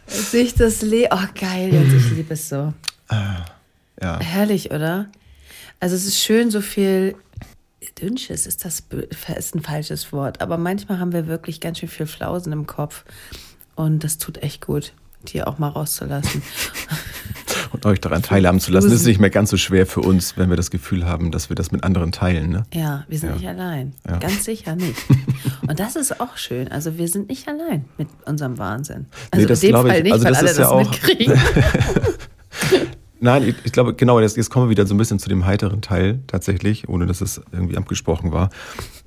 Sich 0.06 0.54
das 0.54 0.82
Leben. 0.82 1.08
Oh, 1.12 1.26
geil, 1.38 1.72
jetzt. 1.72 1.92
Ich 1.92 2.10
liebe 2.16 2.34
es 2.34 2.48
so. 2.48 2.72
ja. 3.10 4.18
Herrlich, 4.20 4.70
oder? 4.70 5.06
Also, 5.80 5.94
es 5.94 6.06
ist 6.06 6.20
schön, 6.20 6.50
so 6.50 6.60
viel. 6.60 7.14
Dünnsches 8.00 8.46
ist 8.46 8.64
das 8.64 8.84
ist 9.36 9.54
ein 9.56 9.62
falsches 9.62 10.12
Wort, 10.12 10.40
aber 10.40 10.56
manchmal 10.56 11.00
haben 11.00 11.12
wir 11.12 11.26
wirklich 11.26 11.60
ganz 11.60 11.78
schön 11.78 11.88
viel 11.88 12.06
Flausen 12.06 12.52
im 12.52 12.66
Kopf 12.66 13.04
und 13.79 14.05
das 14.05 14.18
tut 14.18 14.43
echt 14.43 14.66
gut, 14.66 14.93
die 15.24 15.43
auch 15.43 15.59
mal 15.59 15.68
rauszulassen. 15.68 16.43
Und 17.72 17.85
euch 17.85 18.01
daran 18.01 18.22
teilhaben 18.22 18.61
zu 18.61 18.72
lassen. 18.72 18.89
Das 18.89 19.01
ist 19.01 19.07
nicht 19.07 19.20
mehr 19.20 19.29
ganz 19.29 19.51
so 19.51 19.59
schwer 19.59 19.87
für 19.87 20.01
uns, 20.01 20.39
wenn 20.39 20.49
wir 20.49 20.57
das 20.57 20.70
Gefühl 20.70 21.05
haben, 21.07 21.31
dass 21.31 21.51
wir 21.51 21.57
das 21.57 21.70
mit 21.70 21.85
anderen 21.85 22.12
teilen. 22.12 22.51
Ne? 22.51 22.62
Ja, 22.72 23.05
wir 23.09 23.18
sind 23.18 23.29
Ja. 23.31 23.35
nicht 23.37 23.47
allein. 23.49 23.93
Ja. 24.09 24.16
Ganz 24.18 24.45
sicher 24.45 24.74
nicht. 24.74 24.97
Und 25.68 25.79
das 25.79 25.95
ist 25.97 26.18
auch 26.20 26.37
schön. 26.39 26.68
Also 26.68 26.97
wir 26.97 27.09
sind 27.09 27.29
nicht 27.29 27.47
allein 27.47 27.85
mit 27.99 28.09
unserem 28.24 28.57
Wahnsinn. 28.57 29.01
Nee, 29.11 29.16
Also 29.33 29.49
das 29.49 29.62
in 29.62 29.72
dem 29.72 29.76
ich. 29.87 29.93
Fall 29.93 30.03
nicht, 30.03 30.12
Also 30.12 30.24
weil 30.24 30.33
das 30.33 30.41
alle 30.41 30.51
ja 30.51 30.57
das 30.57 30.66
auch- 30.68 30.79
mitkriegen. 30.91 31.35
Nein, 33.20 33.43
ich, 33.49 33.55
ich 33.64 33.72
glaube, 33.72 33.95
genau, 33.95 34.20
jetzt, 34.20 34.37
jetzt 34.37 34.49
kommen 34.51 34.66
wir 34.66 34.70
wieder 34.70 34.87
so 34.87 34.95
ein 34.95 34.99
bisschen 34.99 35.18
zu 35.18 35.29
dem 35.29 35.45
heiteren 35.45 35.83
Teil 35.83 36.20
tatsächlich, 36.26 36.89
ohne 36.89 37.07
dass 37.07 37.20
es 37.20 37.41
irgendwie 37.53 37.76
abgesprochen 37.76 38.33
war. 38.33 38.49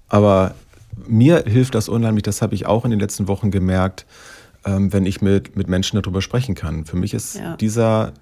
Aber 0.10 0.54
mir 1.08 1.44
hilft 1.48 1.74
das 1.76 1.88
unheimlich, 1.90 2.24
das 2.24 2.42
habe 2.42 2.54
ich 2.54 2.66
auch 2.66 2.84
in 2.86 2.92
den 2.92 3.00
letzten 3.00 3.28
Wochen 3.28 3.50
gemerkt, 3.52 4.06
ähm, 4.66 4.94
wenn 4.94 5.06
ich 5.06 5.22
mit, 5.22 5.56
mit 5.56 5.68
Menschen 5.68 6.02
darüber 6.02 6.22
sprechen 6.22 6.56
kann. 6.56 6.86
Für 6.86 6.98
mich 6.98 7.14
ist 7.14 7.36
Ja. 7.36 7.56
dieser, 7.58 8.14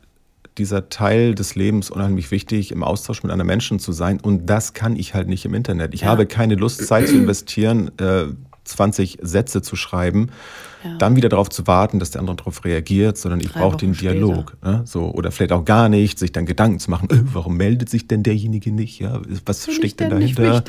dieser 0.57 0.89
Teil 0.89 1.35
des 1.35 1.55
Lebens 1.55 1.89
unheimlich 1.89 2.31
wichtig, 2.31 2.71
im 2.71 2.83
Austausch 2.83 3.23
mit 3.23 3.31
anderen 3.31 3.47
Menschen 3.47 3.79
zu 3.79 3.91
sein. 3.91 4.19
Und 4.19 4.47
das 4.47 4.73
kann 4.73 4.95
ich 4.95 5.13
halt 5.13 5.27
nicht 5.27 5.45
im 5.45 5.53
Internet. 5.53 5.93
Ich 5.93 6.01
Ja. 6.01 6.07
habe 6.07 6.25
keine 6.25 6.55
Lust, 6.55 6.85
Zeit 6.87 7.07
zu 7.07 7.15
investieren, 7.15 7.91
äh, 7.99 8.25
20 8.65 9.17
Sätze 9.21 9.61
zu 9.63 9.75
schreiben, 9.75 10.29
Ja. 10.83 10.95
dann 10.97 11.15
wieder 11.15 11.27
darauf 11.29 11.49
zu 11.49 11.65
warten, 11.65 11.97
dass 11.99 12.11
der 12.11 12.21
andere 12.21 12.35
darauf 12.35 12.63
reagiert, 12.65 13.17
sondern 13.17 13.39
ich 13.39 13.51
brauche 13.51 13.77
den. 13.77 13.93
Dialog. 13.93 14.55
Ne? 14.63 14.81
So, 14.85 15.11
oder 15.11 15.31
vielleicht 15.31 15.51
auch 15.53 15.65
gar 15.65 15.89
nicht, 15.89 16.19
sich 16.19 16.31
dann 16.31 16.45
Gedanken 16.45 16.79
zu 16.79 16.91
machen, 16.91 17.09
äh, 17.09 17.19
warum 17.33 17.57
meldet 17.57 17.89
sich 17.89 18.07
denn 18.07 18.21
derjenige 18.23 18.71
nicht? 18.71 18.99
Ja, 18.99 19.21
was 19.45 19.65
Bin 19.65 19.75
steckt 19.75 19.99
denn 19.99 20.09
dahinter? 20.11 20.63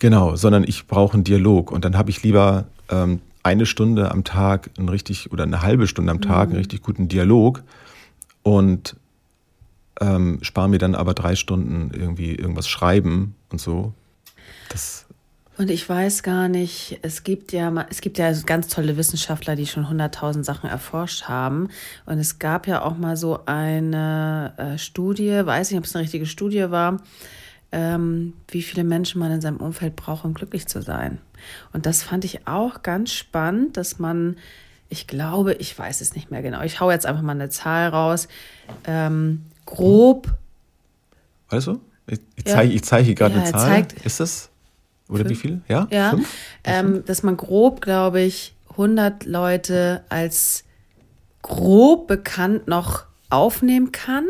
Genau, 0.00 0.36
sondern 0.36 0.64
ich 0.64 0.86
brauche 0.86 1.14
einen 1.14 1.24
Dialog. 1.24 1.70
Und 1.72 1.84
dann 1.84 1.96
habe 1.96 2.10
ich 2.10 2.22
lieber 2.22 2.66
ähm, 2.90 3.20
eine 3.44 3.66
Stunde 3.66 4.10
am 4.10 4.24
Tag 4.24 4.70
einen 4.78 4.88
richtig 4.88 5.30
oder 5.30 5.44
eine 5.44 5.62
halbe 5.62 5.86
Stunde 5.86 6.10
am 6.10 6.20
Tag 6.20 6.48
einen 6.48 6.56
richtig 6.56 6.82
guten 6.82 7.08
Dialog 7.08 7.62
und 8.42 8.96
ähm, 10.00 10.38
spare 10.42 10.68
mir 10.68 10.78
dann 10.78 10.94
aber 10.94 11.14
drei 11.14 11.36
Stunden 11.36 11.90
irgendwie 11.94 12.34
irgendwas 12.34 12.66
schreiben 12.66 13.36
und 13.50 13.60
so. 13.60 13.92
Das, 14.70 15.06
Und 15.58 15.70
ich 15.70 15.88
weiß 15.88 16.22
gar 16.22 16.48
nicht, 16.48 16.98
es 17.02 17.22
gibt 17.22 17.52
ja 17.52 17.86
es 17.90 18.00
gibt 18.00 18.18
ja 18.18 18.32
ganz 18.44 18.68
tolle 18.68 18.96
Wissenschaftler, 18.96 19.56
die 19.56 19.66
schon 19.66 19.88
hunderttausend 19.88 20.44
Sachen 20.44 20.68
erforscht 20.68 21.24
haben. 21.24 21.68
Und 22.06 22.18
es 22.18 22.38
gab 22.38 22.66
ja 22.66 22.82
auch 22.82 22.96
mal 22.96 23.16
so 23.16 23.40
eine 23.46 24.54
äh, 24.56 24.78
Studie, 24.78 25.42
weiß 25.44 25.70
nicht, 25.70 25.78
ob 25.78 25.84
es 25.84 25.94
eine 25.94 26.02
richtige 26.04 26.26
Studie 26.26 26.70
war, 26.70 27.02
ähm, 27.72 28.32
wie 28.48 28.62
viele 28.62 28.84
Menschen 28.84 29.20
man 29.20 29.30
in 29.30 29.40
seinem 29.40 29.58
Umfeld 29.58 29.96
braucht, 29.96 30.24
um 30.24 30.32
glücklich 30.32 30.66
zu 30.66 30.80
sein. 30.80 31.18
Und 31.72 31.86
das 31.86 32.02
fand 32.02 32.24
ich 32.24 32.46
auch 32.46 32.82
ganz 32.82 33.12
spannend, 33.12 33.76
dass 33.76 33.98
man, 33.98 34.36
ich 34.88 35.06
glaube, 35.06 35.54
ich 35.54 35.78
weiß 35.78 36.00
es 36.00 36.14
nicht 36.14 36.30
mehr 36.30 36.42
genau, 36.42 36.62
ich 36.62 36.80
hau 36.80 36.90
jetzt 36.90 37.06
einfach 37.06 37.22
mal 37.22 37.32
eine 37.32 37.48
Zahl 37.48 37.88
raus, 37.88 38.28
ähm, 38.86 39.42
grob 39.66 40.28
weißt 41.50 41.68
du? 41.68 41.80
Ich, 42.06 42.20
ich 42.36 42.46
Ja. 42.46 42.54
zeige 42.54 42.72
ich 42.72 42.84
zeige 42.84 43.04
hier 43.06 43.14
gerade 43.14 43.34
Ja, 43.36 43.42
eine 43.42 43.52
Zahl. 43.52 43.60
zeigt- 43.68 44.04
Ist 44.04 44.20
das? 44.20 44.50
Oder 45.08 45.28
wie 45.28 45.34
viel? 45.34 45.60
Ja? 45.68 45.86
Ja, 45.90 46.10
Fünf? 46.10 46.28
ähm, 46.64 47.04
dass 47.04 47.22
man 47.22 47.36
grob, 47.36 47.80
glaube 47.80 48.20
ich, 48.22 48.54
100 48.70 49.24
Leute 49.26 50.02
als 50.08 50.64
grob 51.42 52.06
bekannt 52.08 52.66
noch 52.68 53.04
aufnehmen 53.30 53.92
kann. 53.92 54.24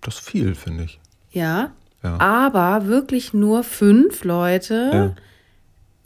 Das 0.00 0.14
ist 0.20 0.28
viel, 0.28 0.54
finde 0.54 0.84
ich. 0.84 1.00
Ja. 1.32 1.72
Ja. 2.02 2.20
Aber 2.20 2.86
wirklich 2.86 3.34
nur 3.34 3.64
fünf 3.64 4.22
Leute 4.24 4.90
Ja. 4.92 5.14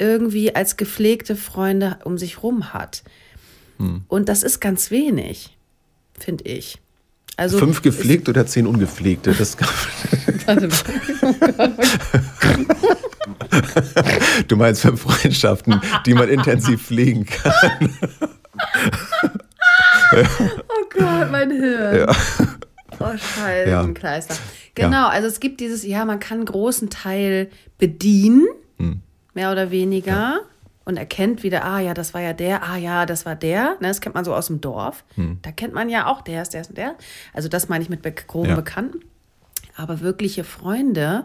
Irgendwie 0.01 0.55
als 0.55 0.77
gepflegte 0.77 1.37
Freunde 1.37 1.99
um 2.05 2.19
sich 2.19 2.43
rum 2.43 2.73
hat. 2.73 3.03
Hm. 3.79 4.03
Und 4.09 4.29
das 4.29 4.43
ist 4.43 4.61
ganz 4.61 4.91
wenig, 4.91 5.57
finde 6.19 6.45
ich. 6.45 6.79
Also 7.37 7.59
Fünf 7.59 7.81
gepflegt 7.83 8.29
oder 8.29 8.47
zehn 8.47 8.67
ungepflegte? 8.67 9.33
Das 9.35 9.57
mal. 9.59 9.69
du 14.49 14.57
meinst 14.57 14.83
fünf 14.83 15.01
Freundschaften, 15.03 15.81
die 16.07 16.15
man 16.15 16.29
intensiv 16.29 16.83
pflegen 16.87 17.27
kann. 17.27 17.91
Oh 20.13 20.89
Gott, 20.99 21.31
mein 21.31 21.51
Hirn. 21.53 21.97
Ja. 21.99 22.17
Oh, 22.99 23.17
Scheiße, 23.17 23.71
Ja. 23.71 23.83
ein 23.83 23.95
Kleister. 23.95 24.35
Genau, 24.75 25.07
also 25.07 25.29
es 25.29 25.39
gibt 25.39 25.61
dieses, 25.61 25.85
ja, 25.85 26.05
man 26.05 26.19
kann 26.19 26.39
einen 26.39 26.47
großen 26.47 26.91
Teil 26.91 27.49
bedienen, 27.79 28.47
Hm. 28.79 29.03
Mehr 29.35 29.53
oder 29.53 29.70
weniger, 29.70 30.41
und 30.85 30.97
erkennt 30.97 31.43
wieder, 31.43 31.64
ah 31.64 31.78
ja, 31.78 31.95
das 31.95 32.14
war 32.14 32.20
ja 32.20 32.33
der, 32.33 32.64
ah 32.64 32.76
ja, 32.76 33.07
das 33.07 33.24
war 33.24 33.37
der. 33.37 33.76
Ne, 33.81 33.89
das 33.89 34.01
kennt 34.01 34.14
man 34.14 34.24
so 34.24 34.35
aus 34.35 34.49
dem 34.49 34.61
Dorf. 34.61 35.05
Hm. 35.14 35.39
Da 35.43 35.53
kennt 35.53 35.72
man 35.72 35.89
ja 35.89 36.07
auch, 36.07 36.20
der 36.20 36.43
ist, 36.43 36.53
der 36.53 36.62
ist 36.62 36.70
und 36.70 36.78
der. 36.78 36.97
Also 37.33 37.49
das 37.49 37.68
meine 37.68 37.85
ich 37.85 37.91
mit 37.91 38.03
be 38.03 38.12
groben 38.12 38.51
Ja. 38.51 38.57
Bekannten. 38.57 39.01
Aber 39.76 40.01
wirkliche 40.01 40.43
Freunde, 40.43 41.24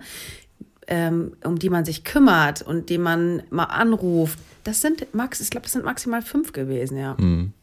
ähm, 0.88 1.36
um 1.44 1.58
die 1.58 1.70
man 1.70 1.84
sich 1.84 2.04
kümmert 2.04 2.62
und 2.62 2.90
die 2.90 2.98
man 2.98 3.44
mal 3.50 3.64
anruft, 3.64 4.38
das 4.64 4.82
sind 4.82 5.14
max, 5.16 5.42
ich 5.42 5.50
glaube, 5.50 5.64
das 5.64 5.74
sind 5.74 5.86
maximal 5.86 6.22
fünf 6.22 6.54
gewesen, 6.54 6.98
ja. 6.98 7.18
Hm. 7.18 7.54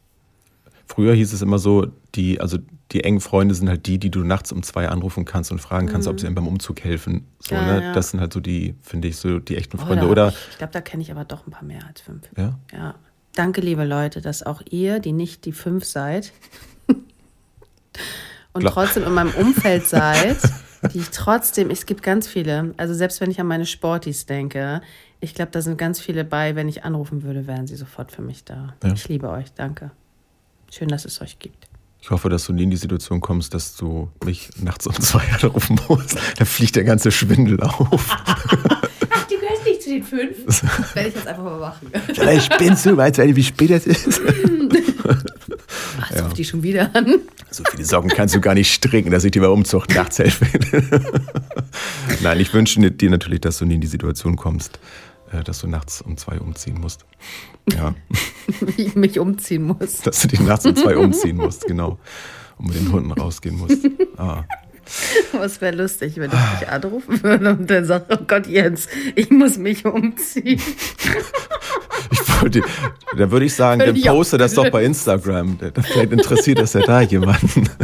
Früher 0.94 1.14
hieß 1.14 1.32
es 1.32 1.40
immer 1.40 1.58
so, 1.58 1.86
die, 2.14 2.38
also 2.38 2.58
die 2.90 3.02
engen 3.02 3.20
Freunde 3.22 3.54
sind 3.54 3.66
halt 3.70 3.86
die, 3.86 3.98
die 3.98 4.10
du 4.10 4.24
nachts 4.24 4.52
um 4.52 4.62
zwei 4.62 4.88
anrufen 4.90 5.24
kannst 5.24 5.50
und 5.50 5.58
fragen 5.58 5.86
kannst, 5.86 6.06
ob 6.06 6.20
sie 6.20 6.26
einem 6.26 6.34
beim 6.34 6.46
Umzug 6.46 6.84
helfen. 6.84 7.26
So, 7.38 7.54
Ja, 7.54 7.62
ne? 7.64 7.82
ja. 7.82 7.92
Das 7.94 8.10
sind 8.10 8.20
halt 8.20 8.34
so 8.34 8.40
die, 8.40 8.74
finde 8.82 9.08
ich, 9.08 9.16
so 9.16 9.38
die 9.38 9.56
echten 9.56 9.78
Oh, 9.80 9.86
Freunde. 9.86 10.06
Oder, 10.06 10.26
hab 10.26 10.34
Ich, 10.50 10.58
glaube, 10.58 10.74
da 10.74 10.82
kenne 10.82 11.02
ich 11.02 11.10
aber 11.10 11.24
doch 11.24 11.46
ein 11.46 11.50
paar 11.50 11.64
mehr 11.64 11.86
als 11.86 12.02
fünf. 12.02 12.24
ja, 12.36 12.58
Ja. 12.74 12.94
Danke, 13.34 13.62
liebe 13.62 13.86
Leute, 13.86 14.20
dass 14.20 14.42
auch 14.42 14.60
ihr, 14.68 15.00
die 15.00 15.12
nicht 15.12 15.46
die 15.46 15.52
fünf 15.52 15.86
seid 15.86 16.32
und 18.52 18.60
Klar. 18.60 18.74
trotzdem 18.74 19.04
in 19.04 19.14
meinem 19.14 19.30
Umfeld 19.30 19.86
seid, 19.86 20.36
die 20.92 20.98
ich 20.98 21.08
trotzdem, 21.08 21.70
es 21.70 21.86
gibt 21.86 22.02
ganz 22.02 22.28
viele, 22.28 22.74
also 22.76 22.92
selbst 22.92 23.22
wenn 23.22 23.30
ich 23.30 23.40
an 23.40 23.46
meine 23.46 23.64
Sportis 23.64 24.26
denke, 24.26 24.82
ich 25.20 25.34
glaube, 25.34 25.52
da 25.52 25.62
sind 25.62 25.78
ganz 25.78 25.98
viele 25.98 26.24
bei, 26.24 26.54
wenn 26.54 26.68
ich 26.68 26.84
anrufen 26.84 27.22
würde, 27.22 27.46
wären 27.46 27.66
sie 27.66 27.76
sofort 27.76 28.12
für 28.12 28.20
mich 28.20 28.44
da. 28.44 28.74
Ich 28.92 29.08
liebe 29.08 29.30
euch, 29.30 29.54
danke. 29.54 29.92
Schön, 30.74 30.88
dass 30.88 31.04
es 31.04 31.20
euch 31.20 31.38
gibt. 31.38 31.68
ich 32.00 32.10
hoffe, 32.10 32.30
dass 32.30 32.46
du 32.46 32.54
nie 32.54 32.62
in 32.62 32.70
die 32.70 32.78
Situation 32.78 33.20
kommst, 33.20 33.52
dass 33.52 33.76
du 33.76 34.10
mich 34.24 34.48
nachts 34.58 34.86
um 34.86 34.98
zwei 34.98 35.22
anrufen 35.42 35.78
musst. 35.86 36.16
Da 36.38 36.46
fliegt 36.46 36.76
der 36.76 36.84
ganze 36.84 37.12
Schwindel 37.12 37.60
auf. 37.60 38.08
Ach, 38.24 39.26
du 39.28 39.38
gehörst 39.38 39.66
nicht 39.66 39.82
zu 39.82 39.90
den 39.90 40.02
fünf? 40.02 40.46
Das 40.46 40.62
werde 40.94 41.10
ich 41.10 41.14
jetzt 41.14 41.26
einfach 41.26 41.44
mal 41.44 41.58
machen. 41.58 41.92
ich 42.08 42.48
bin 42.56 42.74
so 42.74 42.96
weit, 42.96 43.18
wie 43.18 43.44
spät 43.44 43.70
es 43.70 43.86
ist. 43.86 44.18
Ach, 46.00 46.10
jetzt 46.10 46.24
ruft 46.24 46.38
die 46.38 46.44
schon 46.46 46.62
wieder 46.62 46.88
an. 46.94 47.20
So 47.50 47.64
viele 47.70 47.84
Socken 47.84 48.08
kannst 48.08 48.34
du 48.34 48.40
gar 48.40 48.54
nicht 48.54 48.72
stricken, 48.72 49.10
dass 49.10 49.24
ich 49.24 49.32
dir 49.32 49.42
bei 49.42 49.48
Umzucht 49.48 49.94
nachts 49.94 50.20
helfe. 50.20 50.46
Nein, 52.22 52.40
ich 52.40 52.54
wünsche 52.54 52.90
dir 52.90 53.10
natürlich, 53.10 53.42
dass 53.42 53.58
du 53.58 53.66
nie 53.66 53.74
in 53.74 53.82
die 53.82 53.86
Situation 53.86 54.36
kommst, 54.36 54.78
dass 55.44 55.60
du 55.60 55.66
nachts 55.66 56.02
um 56.02 56.16
zwei 56.16 56.38
umziehen 56.38 56.80
musst. 56.80 57.04
Ja, 57.72 57.94
Wie 58.60 58.82
ich 58.82 58.94
mich 58.94 59.18
umziehen 59.18 59.64
muss. 59.64 59.98
dass 60.02 60.20
du 60.22 60.28
dich 60.28 60.40
nachts 60.40 60.66
um 60.66 60.76
zwei 60.76 60.96
umziehen 60.96 61.36
musst, 61.36 61.66
genau. 61.66 61.98
Und 62.58 62.66
mit 62.68 62.76
den 62.76 62.92
Hunden 62.92 63.12
rausgehen 63.12 63.56
musst. 63.58 63.78
Ah. 64.16 64.44
Was 65.32 65.60
wäre 65.60 65.76
lustig, 65.76 66.16
wenn 66.16 66.30
ich 66.30 66.58
dich 66.60 66.68
anrufen 66.68 67.22
würde 67.22 67.50
und 67.50 67.70
dann 67.70 67.84
sagt, 67.84 68.12
oh 68.12 68.24
Gott, 68.26 68.46
Jens, 68.46 68.88
ich 69.14 69.30
muss 69.30 69.56
mich 69.56 69.84
umziehen. 69.84 70.60
Ich 72.10 72.42
wollte, 72.42 72.62
da 73.16 73.30
würde 73.30 73.46
ich 73.46 73.54
sagen, 73.54 73.80
dann 73.80 74.00
poste 74.02 74.38
das 74.38 74.54
doch 74.54 74.68
bei 74.70 74.84
Instagram. 74.84 75.58
Vielleicht 75.82 76.12
interessiert 76.12 76.58
das 76.58 76.72
ja 76.74 76.80
da 76.82 77.00
jemanden. 77.00 77.68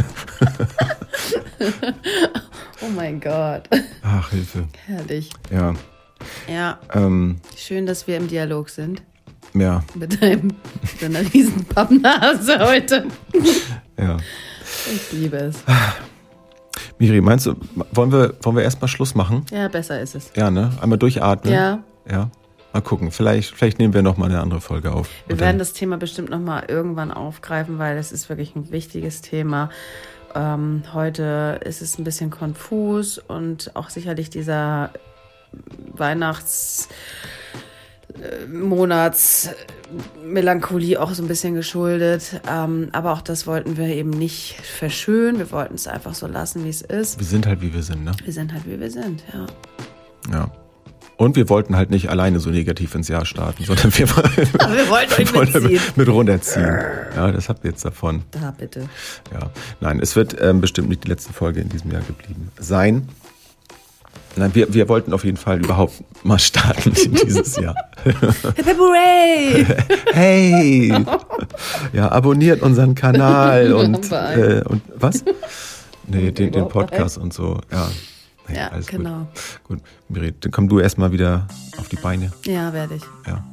Oh 2.81 2.89
mein 2.95 3.19
Gott. 3.19 3.63
Ach, 4.01 4.29
Hilfe. 4.31 4.67
Herrlich. 4.85 5.29
Ja, 5.51 5.73
Ja, 6.51 6.79
ähm, 6.93 7.37
schön, 7.55 7.85
dass 7.85 8.07
wir 8.07 8.17
im 8.17 8.27
Dialog 8.27 8.69
sind. 8.69 9.01
ja, 9.53 9.83
Mit 9.95 10.21
deinem, 10.21 10.53
deiner 11.01 11.21
riesen 11.33 11.65
Pappnase 11.65 12.59
heute. 12.59 13.05
ja. 13.97 14.17
Ich 14.93 15.11
liebe 15.11 15.37
es. 15.37 15.63
Miri, 16.99 17.21
meinst 17.21 17.45
du, 17.45 17.55
wollen 17.91 18.11
wir, 18.11 18.35
wollen 18.41 18.55
wir 18.55 18.63
erstmal 18.63 18.87
Schluss 18.87 19.15
machen? 19.15 19.45
Ja, 19.51 19.67
besser 19.67 19.99
ist 20.01 20.15
es. 20.15 20.31
Ja, 20.35 20.51
ne? 20.51 20.71
Einmal 20.81 20.99
durchatmen. 20.99 21.53
Ja. 21.53 21.83
Ja. 22.09 22.29
Mal 22.73 22.81
gucken. 22.81 23.11
Vielleicht, 23.11 23.55
vielleicht 23.55 23.79
nehmen 23.79 23.93
wir 23.93 24.01
noch 24.03 24.17
mal 24.17 24.25
eine 24.27 24.41
andere 24.41 24.61
Folge 24.61 24.91
auf. 24.91 25.09
Wir 25.25 25.33
Und 25.35 25.39
werden 25.39 25.57
das 25.57 25.73
Thema 25.73 25.97
bestimmt 25.97 26.29
nochmal 26.29 26.65
irgendwann 26.67 27.11
aufgreifen, 27.11 27.79
weil 27.79 27.97
es 27.97 28.11
ist 28.11 28.29
wirklich 28.29 28.55
ein 28.55 28.71
wichtiges 28.71 29.21
Thema. 29.21 29.69
Ähm, 30.35 30.83
heute 30.93 31.59
ist 31.65 31.81
es 31.81 31.97
ein 31.97 32.03
bisschen 32.03 32.29
konfus 32.29 33.17
und 33.17 33.75
auch 33.75 33.89
sicherlich 33.89 34.29
dieser 34.29 34.91
Weihnachts 35.93 36.89
äh, 38.21 38.45
auch 40.97 41.13
so 41.13 41.23
ein 41.23 41.27
bisschen 41.27 41.55
geschuldet. 41.55 42.41
Ähm, 42.49 42.89
aber 42.91 43.13
auch 43.13 43.21
das 43.21 43.47
wollten 43.47 43.77
wir 43.77 43.87
eben 43.87 44.11
nicht 44.11 44.57
verschönen. 44.61 45.39
Wir 45.39 45.51
wollten 45.51 45.75
es 45.75 45.87
einfach 45.87 46.13
so 46.13 46.27
lassen, 46.27 46.63
wie 46.65 46.69
es 46.69 46.81
ist. 46.81 47.19
Wir 47.19 47.25
sind 47.25 47.47
halt, 47.47 47.61
wie 47.61 47.73
wir 47.73 47.83
sind, 47.83 48.03
ne? 48.03 48.11
Wir 48.23 48.33
sind 48.33 48.53
halt, 48.53 48.65
wie 48.67 48.79
wir 48.79 48.91
sind, 48.91 49.23
ja. 49.33 49.47
Ja. 50.31 50.51
Und 51.17 51.35
wir 51.35 51.49
wollten 51.49 51.75
halt 51.75 51.89
nicht 51.89 52.09
alleine 52.09 52.39
so 52.39 52.49
negativ 52.49 52.95
ins 52.95 53.09
Jahr 53.09 53.25
starten, 53.25 53.65
sondern 53.65 53.91
wir, 53.97 54.07
wir 54.07 54.89
wollten 54.89 55.21
euch 55.21 55.33
wollten 55.35 55.63
mitziehen. 55.63 55.81
mit 55.97 56.07
runterziehen. 56.07 56.79
Ja, 57.13 57.31
das 57.31 57.49
habt 57.49 57.65
ihr 57.65 57.71
jetzt 57.71 57.83
davon. 57.83 58.23
Da 58.31 58.51
bitte. 58.57 58.87
Ja. 59.33 59.49
Nein, 59.81 59.99
es 59.99 60.15
wird 60.15 60.37
ähm, 60.39 60.61
bestimmt 60.61 60.87
nicht 60.87 61.03
die 61.03 61.09
letzte 61.09 61.33
Folge 61.33 61.59
in 61.59 61.67
diesem 61.67 61.91
Jahr 61.91 62.03
geblieben 62.03 62.51
sein. 62.57 63.09
Nein, 64.39 64.55
wir, 64.55 64.73
wir 64.73 64.87
wollten 64.87 65.11
auf 65.11 65.25
jeden 65.25 65.35
Fall 65.35 65.59
überhaupt 65.61 66.01
mal 66.23 66.39
starten 66.39 66.93
dieses 67.25 67.57
Jahr. 67.57 67.75
Hooray! 68.05 69.65
Hey! 70.13 70.93
Ja, 71.93 72.09
abonniert 72.11 72.61
unseren 72.61 72.95
Kanal 72.95 73.73
und, 73.73 74.11
äh, 74.11 74.63
und 74.65 74.81
was? 74.95 75.25
Nee, 76.07 76.31
den, 76.31 76.51
den 76.53 76.67
Podcast 76.69 77.17
und 77.17 77.33
so. 77.33 77.59
Ja, 77.69 77.89
nee, 78.47 78.55
Ja, 78.55 78.69
alles 78.69 78.87
genau. 78.87 79.27
gut. 79.67 79.79
Gut, 79.79 79.79
Miri, 80.07 80.33
dann 80.39 80.51
komm 80.51 80.69
du 80.69 80.79
erstmal 80.79 81.11
wieder 81.11 81.47
auf 81.77 81.89
die 81.89 81.97
Beine. 81.97 82.31
Ja, 82.45 82.71
werde 82.73 82.95
ich. 82.95 83.03
Ja. 83.27 83.43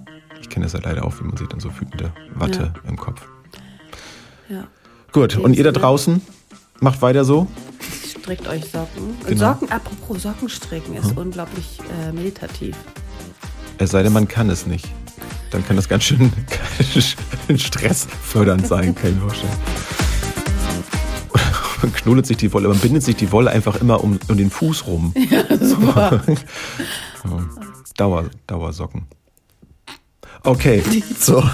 Ich 0.40 0.48
kenne 0.48 0.66
das 0.66 0.72
ja 0.72 0.80
leider 0.82 1.04
auch, 1.04 1.18
wie 1.20 1.24
man 1.24 1.36
sieht, 1.36 1.52
dann 1.52 1.60
so 1.60 1.70
wütende 1.80 2.12
Watte 2.34 2.72
im 2.88 2.96
Kopf. 2.96 3.22
Ja. 4.48 4.68
Gut, 5.12 5.36
und 5.36 5.56
ihr 5.56 5.64
da 5.64 5.72
draußen, 5.72 6.22
macht 6.80 7.02
weiter 7.02 7.24
so. 7.24 7.48
Strickt 8.26 8.48
euch 8.48 8.64
Socken. 8.64 9.04
Und 9.04 9.24
Genau. 9.28 9.52
Socken, 9.52 9.70
apropos 9.70 10.24
Sockenstricken, 10.24 10.96
ist 10.96 11.16
unglaublich 11.16 11.78
äh, 12.02 12.10
meditativ. 12.10 12.74
Es 13.78 13.92
sei 13.92 14.02
denn, 14.02 14.12
man 14.12 14.26
kann 14.26 14.50
es 14.50 14.66
nicht. 14.66 14.84
Dann 15.52 15.64
kann 15.64 15.76
das 15.76 15.88
ganz 15.88 16.02
schön 16.02 16.32
stressfördernd 17.56 18.66
sein, 18.66 18.96
kann 18.96 19.10
ich 19.10 19.14
mir 19.14 19.22
vorstellen. 19.22 19.52
Man 21.82 21.92
knuddelt 21.92 22.26
sich 22.26 22.38
die 22.38 22.52
Wolle, 22.52 22.66
man 22.68 22.78
bindet 22.78 23.04
sich 23.04 23.14
die 23.14 23.30
Wolle 23.30 23.50
einfach 23.50 23.80
immer 23.80 24.02
um, 24.02 24.18
um 24.26 24.36
den 24.36 24.50
Fuß 24.50 24.88
rum. 24.88 25.14
Super. 25.60 26.20
Dauer, 27.96 28.24
Dauersocken. 28.48 29.06
Okay, 30.42 30.82
so, 31.20 31.44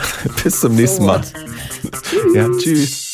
bis 0.43 0.61
zum 0.61 0.75
nächsten 0.77 1.05
Mal. 1.05 1.21
Ja, 2.35 2.49
tschüss. 2.57 3.12